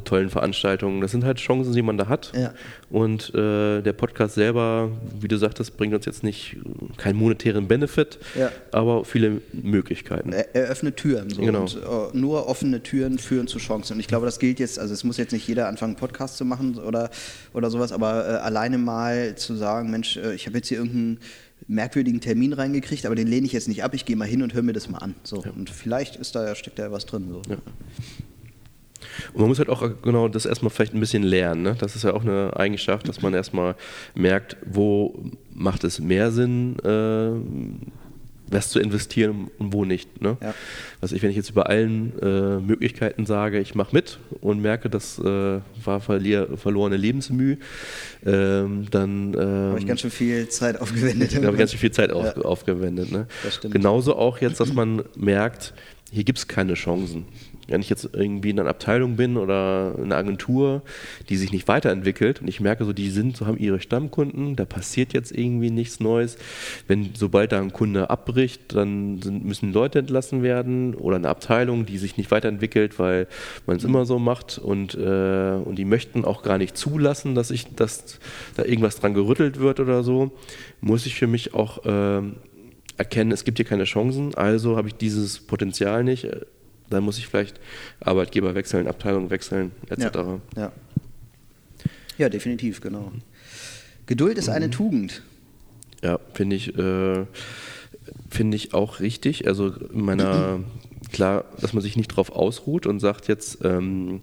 tollen 0.05 0.31
Veranstaltungen. 0.31 1.01
Das 1.01 1.11
sind 1.11 1.25
halt 1.25 1.39
Chancen, 1.39 1.73
die 1.73 1.83
man 1.83 1.97
da 1.97 2.09
hat 2.09 2.33
ja. 2.35 2.53
und 2.91 3.18
und 3.19 3.35
äh, 3.35 3.83
der 3.83 3.93
Podcast 3.93 4.35
selber, 4.35 4.91
wie 5.19 5.29
du 5.29 5.37
sagtest, 5.37 5.77
bringt 5.77 5.95
uns 5.95 6.07
jetzt 6.07 6.23
nicht 6.23 6.57
keinen 6.97 7.17
monetären 7.17 7.67
Benefit, 7.69 8.19
ja. 8.39 8.51
aber 8.73 9.05
viele 9.05 9.41
Möglichkeiten. 9.53 10.33
Er 10.33 10.55
eröffnet 10.55 10.97
Türen. 10.97 11.31
So. 11.31 11.43
Genau. 11.43 11.63
Und 11.63 11.77
uh, 11.77 12.11
nur 12.13 12.47
offene 12.47 12.83
Türen 12.83 13.19
führen 13.19 13.49
zu 13.49 13.59
Chancen. 13.59 13.95
Und 13.95 14.01
ich 14.01 14.09
glaube, 14.09 14.27
das 14.27 14.39
gilt 14.39 14.61
jetzt, 14.61 14.79
also 14.79 14.95
es 14.95 15.05
muss 15.05 15.17
jetzt 15.17 15.33
nicht 15.33 15.47
jeder 15.49 15.69
anfangen, 15.69 15.95
einen 15.95 16.01
Podcast 16.01 16.37
zu 16.37 16.45
machen 16.45 16.79
oder, 16.79 17.11
oder 17.53 17.71
sowas, 17.71 17.93
aber 17.93 18.29
äh, 18.29 18.33
alleine 18.37 18.79
mal 18.79 19.35
zu 19.35 19.55
sagen, 19.55 19.91
Mensch, 19.91 20.17
äh, 20.17 20.35
ich 20.35 20.47
habe 20.47 20.57
jetzt 20.57 20.69
hier 20.69 20.79
irgendeinen 20.79 21.19
merkwürdigen 21.67 22.21
Termin 22.21 22.53
reingekriegt, 22.53 23.05
aber 23.05 23.15
den 23.15 23.27
lehne 23.27 23.47
ich 23.47 23.53
jetzt 23.53 23.69
nicht 23.69 23.83
ab, 23.83 23.95
ich 23.95 24.05
gehe 24.05 24.17
mal 24.17 24.29
hin 24.29 24.43
und 24.43 24.55
höre 24.55 24.63
mir 24.63 24.73
das 24.73 24.89
mal 24.89 24.99
an. 24.99 25.15
So. 25.25 25.43
Ja. 25.43 25.51
Und 25.51 25.71
vielleicht 25.71 26.17
ist 26.17 26.35
da, 26.35 26.55
steckt 26.55 26.79
da 26.79 26.93
was 26.93 27.05
drin. 27.05 27.27
So. 27.29 27.43
Ja. 27.51 27.57
Und 29.33 29.41
man 29.41 29.49
muss 29.49 29.59
halt 29.59 29.69
auch 29.69 29.89
genau 30.03 30.29
das 30.29 30.47
erstmal 30.47 30.71
vielleicht 30.71 30.95
ein 30.95 31.01
bisschen 31.01 31.23
lernen. 31.23 31.63
Ne? 31.63 31.77
Das 31.79 31.97
ist 31.97 32.05
ja 32.05 32.15
auch 32.15 32.23
eine 32.23 32.53
Eigenschaft, 32.57 33.09
dass 33.09 33.23
man 33.23 33.35
erstmal 33.35 33.75
merkt, 34.15 34.57
wo 34.65 35.15
macht 35.55 35.85
es 35.85 36.01
mehr 36.01 36.31
Sinn, 36.31 36.77
äh, 36.85 37.31
was 38.51 38.71
zu 38.71 38.81
investieren 38.81 39.51
und 39.59 39.73
wo 39.73 39.85
nicht. 39.85 40.21
Ne? 40.21 40.37
Ja. 40.41 40.55
Was 41.01 41.13
ich, 41.13 41.23
wenn 41.23 41.31
ich 41.31 41.37
jetzt 41.37 41.51
über 41.51 41.69
allen 41.69 42.13
äh, 42.21 42.59
Möglichkeiten 42.59 43.27
sage, 43.27 43.59
ich 43.61 43.75
mache 43.75 43.95
mit 43.95 44.19
und 44.41 44.61
merke, 44.61 44.89
das 44.91 45.19
äh, 45.19 45.61
war 45.85 46.01
verlier, 46.01 46.49
verlorene 46.57 46.97
Lebensmühe, 46.97 47.59
ähm, 48.25 48.87
dann 48.91 49.35
ähm, 49.35 49.41
habe 49.41 49.79
ich 49.79 49.87
ganz 49.87 50.01
schön 50.01 50.11
viel 50.11 50.49
Zeit 50.49 50.81
aufgewendet. 50.81 51.35
habe 51.37 51.47
ich 51.53 51.59
ganz 51.59 51.73
schön 51.73 51.81
viel 51.81 51.93
Zeit 51.93 52.13
auf, 52.13 52.25
ja. 52.25 52.43
aufgewendet. 52.43 53.13
Ne? 53.13 53.27
Genauso 53.71 54.17
auch 54.17 54.39
jetzt, 54.41 54.61
dass 54.61 54.73
man 54.73 55.03
merkt, 55.17 55.75
hier 56.11 56.25
gibt 56.25 56.39
es 56.39 56.49
keine 56.49 56.75
Chancen 56.75 57.27
wenn 57.69 57.83
ich 57.83 57.91
jetzt 57.91 58.09
irgendwie 58.13 58.51
in 58.51 58.59
einer 58.59 58.69
Abteilung 58.69 59.17
bin 59.17 59.37
oder 59.37 59.95
in 59.97 60.05
einer 60.05 60.17
Agentur, 60.17 60.83
die 61.29 61.37
sich 61.37 61.53
nicht 61.53 61.69
weiterentwickelt 61.69 62.41
und 62.41 62.49
ich 62.49 62.61
merke 62.61 62.85
so, 62.85 62.93
die 62.93 63.11
sind, 63.11 63.37
so 63.37 63.47
haben 63.47 63.59
ihre 63.59 63.81
Stammkunden, 63.81 64.57
da 64.57 64.65
passiert 64.65 65.13
jetzt 65.13 65.33
irgendwie 65.33 65.71
nichts 65.71 66.01
Neues. 66.01 66.39
Wenn 66.87 67.11
sobald 67.15 67.53
da 67.53 67.61
ein 67.61 67.73
Kunde 67.73 68.11
abbricht, 68.11 68.75
dann 68.75 69.21
sind, 69.21 69.45
müssen 69.45 69.73
Leute 69.73 70.01
entlassen 70.01 70.43
werden 70.43 70.95
oder 70.95 71.17
eine 71.17 71.29
Abteilung, 71.29 71.85
die 71.85 71.99
sich 71.99 72.17
nicht 72.17 72.31
weiterentwickelt, 72.31 72.99
weil 72.99 73.29
man 73.67 73.77
es 73.77 73.85
immer 73.85 74.07
so 74.07 74.19
macht 74.19 74.59
und, 74.59 74.95
äh, 74.95 75.53
und 75.53 75.77
die 75.77 75.85
möchten 75.85 76.25
auch 76.25 76.43
gar 76.43 76.59
nicht 76.59 76.77
zulassen, 76.77 77.35
dass 77.35 77.51
ich, 77.51 77.75
dass 77.75 78.19
da 78.57 78.65
irgendwas 78.65 78.99
dran 78.99 79.13
gerüttelt 79.13 79.61
wird 79.61 79.81
oder 79.81 80.03
so, 80.03 80.33
muss 80.81 81.05
ich 81.07 81.17
für 81.17 81.27
mich 81.27 81.53
auch 81.53 81.85
äh, 81.85 82.23
erkennen, 82.97 83.31
es 83.31 83.45
gibt 83.45 83.59
hier 83.59 83.67
keine 83.67 83.85
Chancen, 83.85 84.35
also 84.35 84.77
habe 84.77 84.89
ich 84.89 84.95
dieses 84.95 85.41
Potenzial 85.41 86.03
nicht 86.03 86.29
dann 86.91 87.05
muss 87.05 87.19
ich 87.19 87.27
vielleicht 87.27 87.61
Arbeitgeber 88.01 88.55
wechseln, 88.55 88.87
Abteilung 88.87 89.31
wechseln, 89.31 89.73
etc. 89.89 90.03
Ja, 90.15 90.41
ja. 90.57 90.73
ja 92.19 92.29
definitiv, 92.29 92.81
genau. 92.81 93.13
Geduld 94.07 94.39
ist 94.39 94.49
eine 94.49 94.67
mhm. 94.67 94.73
Tugend. 94.73 95.23
Ja, 96.03 96.19
finde 96.33 96.57
ich, 96.57 96.77
äh, 96.79 97.27
finde 98.31 98.57
ich 98.57 98.75
auch 98.75 99.01
richtig. 99.01 99.47
Also 99.47 99.73
in 99.73 100.05
meiner, 100.05 100.61
klar, 101.13 101.45
dass 101.61 101.73
man 101.73 101.83
sich 101.83 101.97
nicht 101.97 102.09
drauf 102.09 102.31
ausruht 102.31 102.87
und 102.87 103.01
sagt 103.01 103.29
jetzt, 103.29 103.59
ähm, 103.65 104.23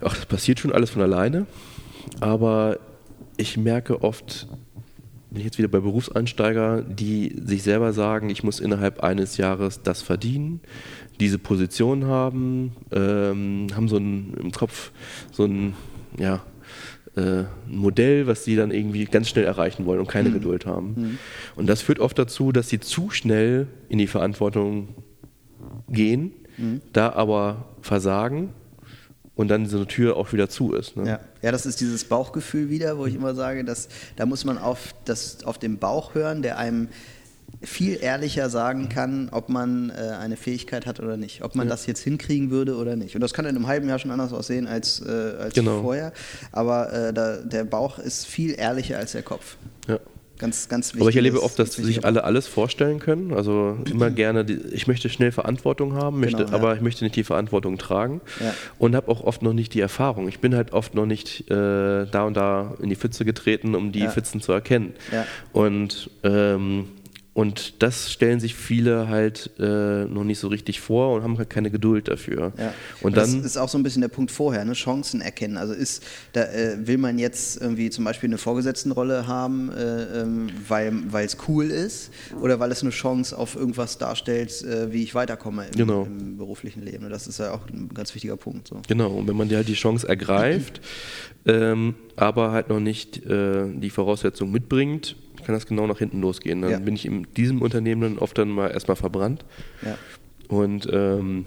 ach, 0.00 0.14
das 0.16 0.26
passiert 0.26 0.60
schon 0.60 0.72
alles 0.72 0.90
von 0.90 1.02
alleine. 1.02 1.46
Aber 2.20 2.78
ich 3.36 3.56
merke 3.56 4.02
oft, 4.02 4.46
bin 5.36 5.42
ich 5.42 5.44
jetzt 5.44 5.58
wieder 5.58 5.68
bei 5.68 5.80
Berufseinsteiger, 5.80 6.80
die 6.80 7.36
sich 7.44 7.62
selber 7.62 7.92
sagen, 7.92 8.30
ich 8.30 8.42
muss 8.42 8.58
innerhalb 8.58 9.00
eines 9.00 9.36
Jahres 9.36 9.82
das 9.82 10.00
verdienen, 10.00 10.60
diese 11.20 11.38
Position 11.38 12.06
haben, 12.06 12.74
ähm, 12.90 13.66
haben 13.74 13.86
so 13.86 13.98
ein, 13.98 14.32
im 14.40 14.50
Kopf 14.50 14.92
so 15.32 15.44
ein, 15.44 15.74
ja, 16.18 16.42
äh, 17.16 17.44
Modell, 17.68 18.26
was 18.26 18.44
sie 18.44 18.56
dann 18.56 18.70
irgendwie 18.70 19.04
ganz 19.04 19.28
schnell 19.28 19.44
erreichen 19.44 19.84
wollen 19.84 20.00
und 20.00 20.08
keine 20.08 20.30
mhm. 20.30 20.34
Geduld 20.34 20.64
haben. 20.64 20.94
Mhm. 20.96 21.18
Und 21.54 21.66
das 21.66 21.82
führt 21.82 21.98
oft 21.98 22.18
dazu, 22.18 22.50
dass 22.50 22.70
sie 22.70 22.80
zu 22.80 23.10
schnell 23.10 23.66
in 23.90 23.98
die 23.98 24.06
Verantwortung 24.06 24.88
gehen, 25.90 26.32
mhm. 26.56 26.80
da 26.94 27.12
aber 27.12 27.74
versagen 27.82 28.54
und 29.36 29.48
dann 29.48 29.66
so 29.66 29.76
eine 29.76 29.86
Tür 29.86 30.16
auch 30.16 30.32
wieder 30.32 30.48
zu 30.48 30.72
ist. 30.72 30.96
Ne? 30.96 31.06
Ja. 31.06 31.20
ja, 31.42 31.52
das 31.52 31.66
ist 31.66 31.80
dieses 31.80 32.04
Bauchgefühl 32.04 32.70
wieder, 32.70 32.98
wo 32.98 33.06
ich 33.06 33.14
immer 33.14 33.34
sage, 33.34 33.64
dass 33.64 33.88
da 34.16 34.26
muss 34.26 34.44
man 34.44 34.58
auf, 34.58 34.94
das, 35.04 35.44
auf 35.44 35.58
den 35.58 35.78
Bauch 35.78 36.14
hören, 36.14 36.42
der 36.42 36.58
einem 36.58 36.88
viel 37.62 37.98
ehrlicher 38.00 38.50
sagen 38.50 38.88
kann, 38.88 39.28
ob 39.30 39.48
man 39.48 39.90
äh, 39.90 40.14
eine 40.18 40.36
Fähigkeit 40.36 40.86
hat 40.86 41.00
oder 41.00 41.16
nicht, 41.16 41.42
ob 41.42 41.54
man 41.54 41.66
ja. 41.66 41.70
das 41.70 41.86
jetzt 41.86 42.00
hinkriegen 42.00 42.50
würde 42.50 42.76
oder 42.76 42.96
nicht. 42.96 43.14
Und 43.14 43.20
das 43.20 43.34
kann 43.34 43.44
in 43.44 43.56
einem 43.56 43.66
halben 43.66 43.88
Jahr 43.88 43.98
schon 43.98 44.10
anders 44.10 44.32
aussehen 44.32 44.66
als, 44.66 45.00
äh, 45.00 45.10
als 45.38 45.54
genau. 45.54 45.82
vorher. 45.82 46.12
Aber 46.52 46.92
äh, 46.92 47.12
da, 47.12 47.36
der 47.36 47.64
Bauch 47.64 47.98
ist 47.98 48.26
viel 48.26 48.58
ehrlicher 48.58 48.98
als 48.98 49.12
der 49.12 49.22
Kopf. 49.22 49.56
Ganz, 50.38 50.68
ganz 50.68 50.88
wichtig. 50.88 51.00
Aber 51.00 51.10
ich 51.10 51.16
erlebe 51.16 51.42
oft, 51.42 51.58
dass 51.58 51.72
sich 51.72 52.04
alle 52.04 52.24
alles 52.24 52.46
vorstellen 52.46 52.98
können. 52.98 53.32
Also 53.32 53.78
immer 53.90 54.10
gerne, 54.10 54.44
die, 54.44 54.54
ich 54.72 54.86
möchte 54.86 55.08
schnell 55.08 55.32
Verantwortung 55.32 55.94
haben, 55.94 56.20
möchte, 56.20 56.44
genau, 56.44 56.50
ja. 56.50 56.54
aber 56.54 56.74
ich 56.74 56.80
möchte 56.80 57.04
nicht 57.04 57.16
die 57.16 57.24
Verantwortung 57.24 57.78
tragen 57.78 58.20
ja. 58.40 58.54
und 58.78 58.94
habe 58.94 59.10
auch 59.10 59.22
oft 59.22 59.42
noch 59.42 59.52
nicht 59.52 59.74
die 59.74 59.80
Erfahrung. 59.80 60.28
Ich 60.28 60.40
bin 60.40 60.54
halt 60.54 60.72
oft 60.72 60.94
noch 60.94 61.06
nicht 61.06 61.50
äh, 61.50 62.06
da 62.06 62.24
und 62.24 62.36
da 62.36 62.74
in 62.82 62.90
die 62.90 62.96
Pfütze 62.96 63.24
getreten, 63.24 63.74
um 63.74 63.92
die 63.92 64.00
ja. 64.00 64.10
Pfützen 64.10 64.40
zu 64.40 64.52
erkennen. 64.52 64.94
Und 65.52 66.10
ähm, 66.22 66.88
und 67.36 67.82
das 67.82 68.10
stellen 68.10 68.40
sich 68.40 68.54
viele 68.54 69.08
halt 69.08 69.50
äh, 69.58 70.06
noch 70.06 70.24
nicht 70.24 70.38
so 70.38 70.48
richtig 70.48 70.80
vor 70.80 71.14
und 71.14 71.22
haben 71.22 71.36
halt 71.36 71.50
keine 71.50 71.70
Geduld 71.70 72.08
dafür. 72.08 72.54
Ja. 72.56 72.72
Und 73.02 73.14
das 73.14 73.30
dann, 73.30 73.44
ist 73.44 73.58
auch 73.58 73.68
so 73.68 73.76
ein 73.76 73.82
bisschen 73.82 74.00
der 74.00 74.08
Punkt 74.08 74.30
vorher, 74.30 74.64
ne? 74.64 74.72
Chancen 74.72 75.20
erkennen. 75.20 75.58
Also 75.58 75.74
ist, 75.74 76.02
da 76.32 76.44
äh, 76.44 76.86
will 76.86 76.96
man 76.96 77.18
jetzt 77.18 77.60
irgendwie 77.60 77.90
zum 77.90 78.06
Beispiel 78.06 78.30
eine 78.30 78.38
Vorgesetztenrolle 78.38 79.26
haben, 79.26 79.70
äh, 79.70 80.22
ähm, 80.22 80.48
weil 80.66 81.26
es 81.26 81.36
cool 81.46 81.66
ist, 81.66 82.10
oder 82.40 82.58
weil 82.58 82.72
es 82.72 82.80
eine 82.80 82.90
Chance 82.90 83.36
auf 83.36 83.54
irgendwas 83.54 83.98
darstellt, 83.98 84.62
äh, 84.62 84.90
wie 84.90 85.02
ich 85.02 85.14
weiterkomme 85.14 85.66
im, 85.66 85.72
genau. 85.72 86.04
im, 86.04 86.38
beruflichen 86.38 86.82
Leben. 86.82 87.04
Und 87.04 87.10
das 87.10 87.26
ist 87.26 87.38
ja 87.38 87.52
auch 87.52 87.68
ein 87.68 87.90
ganz 87.92 88.14
wichtiger 88.14 88.38
Punkt. 88.38 88.68
So. 88.68 88.80
Genau, 88.88 89.10
und 89.10 89.28
wenn 89.28 89.36
man 89.36 89.50
dir 89.50 89.58
halt 89.58 89.68
die 89.68 89.74
Chance 89.74 90.08
ergreift, 90.08 90.80
ähm, 91.44 91.96
aber 92.16 92.52
halt 92.52 92.70
noch 92.70 92.80
nicht 92.80 93.26
äh, 93.26 93.66
die 93.74 93.90
Voraussetzung 93.90 94.50
mitbringt, 94.50 95.16
kann 95.46 95.54
das 95.54 95.66
genau 95.66 95.86
nach 95.86 95.98
hinten 95.98 96.20
losgehen. 96.20 96.60
Dann 96.60 96.70
ja. 96.70 96.78
bin 96.80 96.94
ich 96.94 97.06
in 97.06 97.26
diesem 97.36 97.62
Unternehmen 97.62 98.02
dann 98.02 98.18
oft 98.18 98.36
dann 98.36 98.48
mal 98.48 98.68
erstmal 98.68 98.96
verbrannt. 98.96 99.44
Ja. 99.82 99.96
Und 100.48 100.88
ähm, 100.92 101.46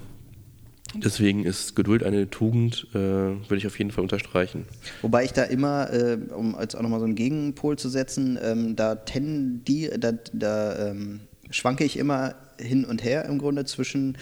deswegen 0.96 1.44
ist 1.44 1.76
Geduld 1.76 2.04
eine 2.04 2.30
Tugend, 2.30 2.88
äh, 2.92 2.96
würde 2.96 3.58
ich 3.58 3.68
auf 3.68 3.78
jeden 3.78 3.92
Fall 3.92 4.04
unterstreichen. 4.04 4.66
Wobei 5.02 5.26
ich 5.26 5.34
da 5.34 5.44
immer, 5.44 5.92
äh, 5.92 6.18
um 6.34 6.56
jetzt 6.60 6.76
auch 6.76 6.82
nochmal 6.82 7.00
so 7.00 7.06
einen 7.06 7.16
Gegenpol 7.16 7.78
zu 7.78 7.90
setzen, 7.90 8.40
ähm, 8.42 8.78
da 8.78 8.96
tendi, 8.96 9.90
da, 10.00 10.14
da 10.32 10.90
ähm, 10.90 11.20
schwanke 11.52 11.84
ich 11.84 11.98
immer 11.98 12.36
hin 12.58 12.86
und 12.86 13.04
her 13.04 13.26
im 13.26 13.38
Grunde 13.38 13.66
zwischen 13.66 14.18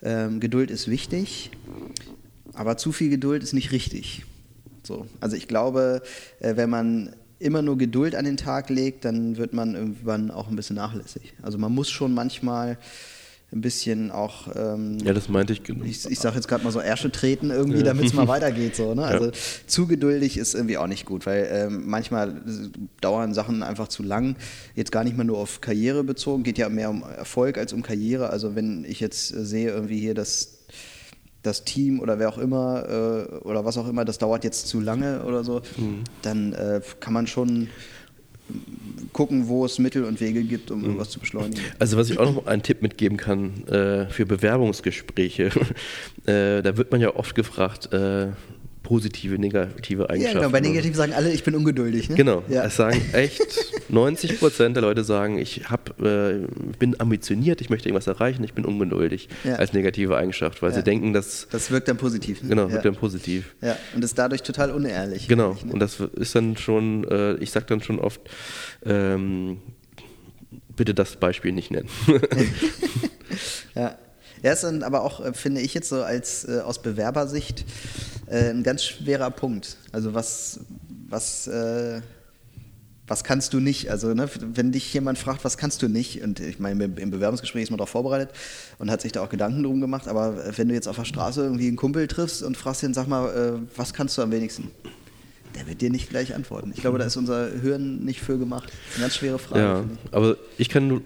ähm, 0.00 0.38
Geduld 0.38 0.70
ist 0.70 0.88
wichtig, 0.88 1.50
aber 2.54 2.76
zu 2.76 2.92
viel 2.92 3.10
Geduld 3.10 3.42
ist 3.42 3.52
nicht 3.52 3.72
richtig. 3.72 4.24
So. 4.84 5.06
Also 5.18 5.34
ich 5.34 5.48
glaube, 5.48 6.02
äh, 6.38 6.54
wenn 6.54 6.70
man 6.70 7.16
immer 7.38 7.62
nur 7.62 7.78
Geduld 7.78 8.14
an 8.14 8.24
den 8.24 8.36
Tag 8.36 8.68
legt, 8.70 9.04
dann 9.04 9.36
wird 9.36 9.52
man 9.52 9.74
irgendwann 9.74 10.30
auch 10.30 10.48
ein 10.48 10.56
bisschen 10.56 10.76
nachlässig. 10.76 11.34
Also 11.42 11.58
man 11.58 11.72
muss 11.72 11.90
schon 11.90 12.12
manchmal 12.12 12.78
ein 13.50 13.62
bisschen 13.62 14.10
auch. 14.10 14.48
Ähm, 14.56 14.98
ja, 15.02 15.14
das 15.14 15.28
meinte 15.28 15.54
ich. 15.54 15.62
Ich, 15.84 16.04
ich 16.04 16.18
sage 16.18 16.36
jetzt 16.36 16.48
gerade 16.48 16.64
mal 16.64 16.70
so 16.70 16.80
Ärsche 16.80 17.10
treten 17.10 17.50
irgendwie, 17.50 17.78
ja. 17.78 17.84
damit 17.84 18.04
es 18.04 18.12
mal 18.12 18.28
weitergeht. 18.28 18.76
So, 18.76 18.94
ne? 18.94 19.04
Also 19.04 19.26
ja. 19.26 19.32
zu 19.66 19.86
geduldig 19.86 20.36
ist 20.36 20.54
irgendwie 20.54 20.76
auch 20.76 20.86
nicht 20.86 21.06
gut, 21.06 21.24
weil 21.24 21.48
ähm, 21.50 21.84
manchmal 21.86 22.42
dauern 23.00 23.32
Sachen 23.32 23.62
einfach 23.62 23.88
zu 23.88 24.02
lang. 24.02 24.36
Jetzt 24.74 24.92
gar 24.92 25.02
nicht 25.02 25.16
mal 25.16 25.24
nur 25.24 25.38
auf 25.38 25.62
Karriere 25.62 26.04
bezogen, 26.04 26.42
geht 26.42 26.58
ja 26.58 26.68
mehr 26.68 26.90
um 26.90 27.02
Erfolg 27.02 27.56
als 27.56 27.72
um 27.72 27.82
Karriere. 27.82 28.30
Also 28.30 28.54
wenn 28.54 28.84
ich 28.84 29.00
jetzt 29.00 29.28
sehe 29.28 29.70
irgendwie 29.70 29.98
hier, 29.98 30.14
dass 30.14 30.57
das 31.48 31.64
Team 31.64 32.00
oder 32.00 32.18
wer 32.18 32.28
auch 32.28 32.38
immer 32.38 33.26
äh, 33.32 33.34
oder 33.38 33.64
was 33.64 33.76
auch 33.78 33.88
immer, 33.88 34.04
das 34.04 34.18
dauert 34.18 34.44
jetzt 34.44 34.68
zu 34.68 34.80
lange 34.80 35.24
oder 35.24 35.42
so, 35.42 35.62
mhm. 35.76 36.04
dann 36.22 36.52
äh, 36.52 36.80
kann 37.00 37.12
man 37.12 37.26
schon 37.26 37.68
gucken, 39.12 39.48
wo 39.48 39.64
es 39.64 39.78
Mittel 39.78 40.04
und 40.04 40.20
Wege 40.20 40.42
gibt, 40.42 40.70
um 40.70 40.78
mhm. 40.78 40.84
irgendwas 40.84 41.10
zu 41.10 41.20
beschleunigen. 41.20 41.60
Also 41.78 41.96
was 41.96 42.10
ich 42.10 42.18
auch 42.18 42.32
noch 42.32 42.46
einen 42.46 42.62
Tipp 42.62 42.82
mitgeben 42.82 43.18
kann 43.18 43.66
äh, 43.66 44.06
für 44.08 44.26
Bewerbungsgespräche, 44.26 45.46
äh, 46.26 46.62
da 46.62 46.76
wird 46.76 46.92
man 46.92 47.00
ja 47.00 47.14
oft 47.14 47.34
gefragt, 47.34 47.92
äh, 47.92 48.28
positive, 48.88 49.38
negative 49.38 50.08
Eigenschaften. 50.08 50.38
Ja, 50.38 50.42
genau. 50.44 50.50
Bei 50.50 50.60
negativ 50.60 50.96
sagen 50.96 51.12
alle, 51.12 51.30
ich 51.30 51.44
bin 51.44 51.54
ungeduldig. 51.54 52.08
Ne? 52.08 52.16
Genau. 52.16 52.42
Ja. 52.48 52.64
Es 52.64 52.76
sagen 52.76 52.98
echt 53.12 53.42
90 53.90 54.38
Prozent 54.38 54.76
der 54.76 54.82
Leute 54.82 55.04
sagen, 55.04 55.36
ich 55.36 55.68
hab, 55.68 56.00
äh, 56.00 56.46
bin 56.78 56.98
ambitioniert, 56.98 57.60
ich 57.60 57.68
möchte 57.68 57.90
irgendwas 57.90 58.06
erreichen, 58.06 58.42
ich 58.44 58.54
bin 58.54 58.64
ungeduldig 58.64 59.28
ja. 59.44 59.56
als 59.56 59.74
negative 59.74 60.16
Eigenschaft, 60.16 60.62
weil 60.62 60.70
ja. 60.70 60.76
sie 60.76 60.84
denken, 60.84 61.12
dass. 61.12 61.48
Das 61.50 61.70
wirkt 61.70 61.88
dann 61.88 61.98
positiv. 61.98 62.42
Ne? 62.42 62.48
Genau, 62.48 62.72
wirkt 62.72 62.86
dann 62.86 62.96
positiv. 62.96 63.54
Ja, 63.60 63.76
und 63.94 64.02
ist 64.02 64.16
dadurch 64.16 64.42
total 64.42 64.70
unehrlich. 64.70 65.28
Genau. 65.28 65.58
Ne? 65.62 65.74
Und 65.74 65.80
das 65.80 66.00
ist 66.00 66.34
dann 66.34 66.56
schon, 66.56 67.04
äh, 67.04 67.34
ich 67.34 67.50
sag 67.50 67.66
dann 67.66 67.82
schon 67.82 67.98
oft, 67.98 68.22
ähm, 68.86 69.58
bitte 70.76 70.94
das 70.94 71.16
Beispiel 71.16 71.52
nicht 71.52 71.70
nennen. 71.70 71.90
ja. 73.74 73.98
Ja, 74.42 74.52
ist 74.52 74.64
dann 74.64 74.82
aber 74.82 75.02
auch, 75.02 75.24
äh, 75.24 75.32
finde 75.32 75.60
ich 75.60 75.74
jetzt 75.74 75.88
so 75.88 76.02
als 76.02 76.46
äh, 76.48 76.60
aus 76.60 76.80
Bewerbersicht 76.80 77.64
äh, 78.26 78.50
ein 78.50 78.62
ganz 78.62 78.84
schwerer 78.84 79.30
Punkt. 79.30 79.76
Also 79.92 80.14
was, 80.14 80.60
was, 81.08 81.46
äh, 81.46 82.00
was 83.06 83.24
kannst 83.24 83.54
du 83.54 83.60
nicht? 83.60 83.90
Also 83.90 84.14
ne, 84.14 84.28
wenn 84.54 84.70
dich 84.70 84.92
jemand 84.92 85.18
fragt, 85.18 85.44
was 85.44 85.56
kannst 85.56 85.82
du 85.82 85.88
nicht? 85.88 86.22
Und 86.22 86.40
ich 86.40 86.58
meine, 86.58 86.84
im 86.84 87.10
Bewerbungsgespräch 87.10 87.64
ist 87.64 87.70
man 87.70 87.78
darauf 87.78 87.90
vorbereitet 87.90 88.30
und 88.78 88.90
hat 88.90 89.00
sich 89.00 89.12
da 89.12 89.22
auch 89.22 89.30
Gedanken 89.30 89.62
drum 89.62 89.80
gemacht. 89.80 90.08
Aber 90.08 90.56
wenn 90.56 90.68
du 90.68 90.74
jetzt 90.74 90.88
auf 90.88 90.96
der 90.96 91.04
Straße 91.04 91.42
irgendwie 91.42 91.68
einen 91.68 91.76
Kumpel 91.76 92.06
triffst 92.06 92.42
und 92.42 92.56
fragst 92.56 92.82
ihn, 92.82 92.94
sag 92.94 93.08
mal, 93.08 93.28
äh, 93.28 93.76
was 93.76 93.94
kannst 93.94 94.16
du 94.18 94.22
am 94.22 94.30
wenigsten? 94.30 94.70
Der 95.54 95.66
wird 95.66 95.80
dir 95.80 95.90
nicht 95.90 96.10
gleich 96.10 96.34
antworten. 96.34 96.72
Ich 96.74 96.82
glaube, 96.82 96.98
da 96.98 97.06
ist 97.06 97.16
unser 97.16 97.50
Hirn 97.50 98.04
nicht 98.04 98.20
für 98.20 98.38
gemacht. 98.38 98.70
Eine 98.94 99.02
ganz 99.02 99.16
schwere 99.16 99.38
Frage. 99.38 99.60
Ja, 99.60 99.80
ich. 99.80 100.14
aber 100.14 100.36
ich 100.58 100.68
kann 100.68 101.00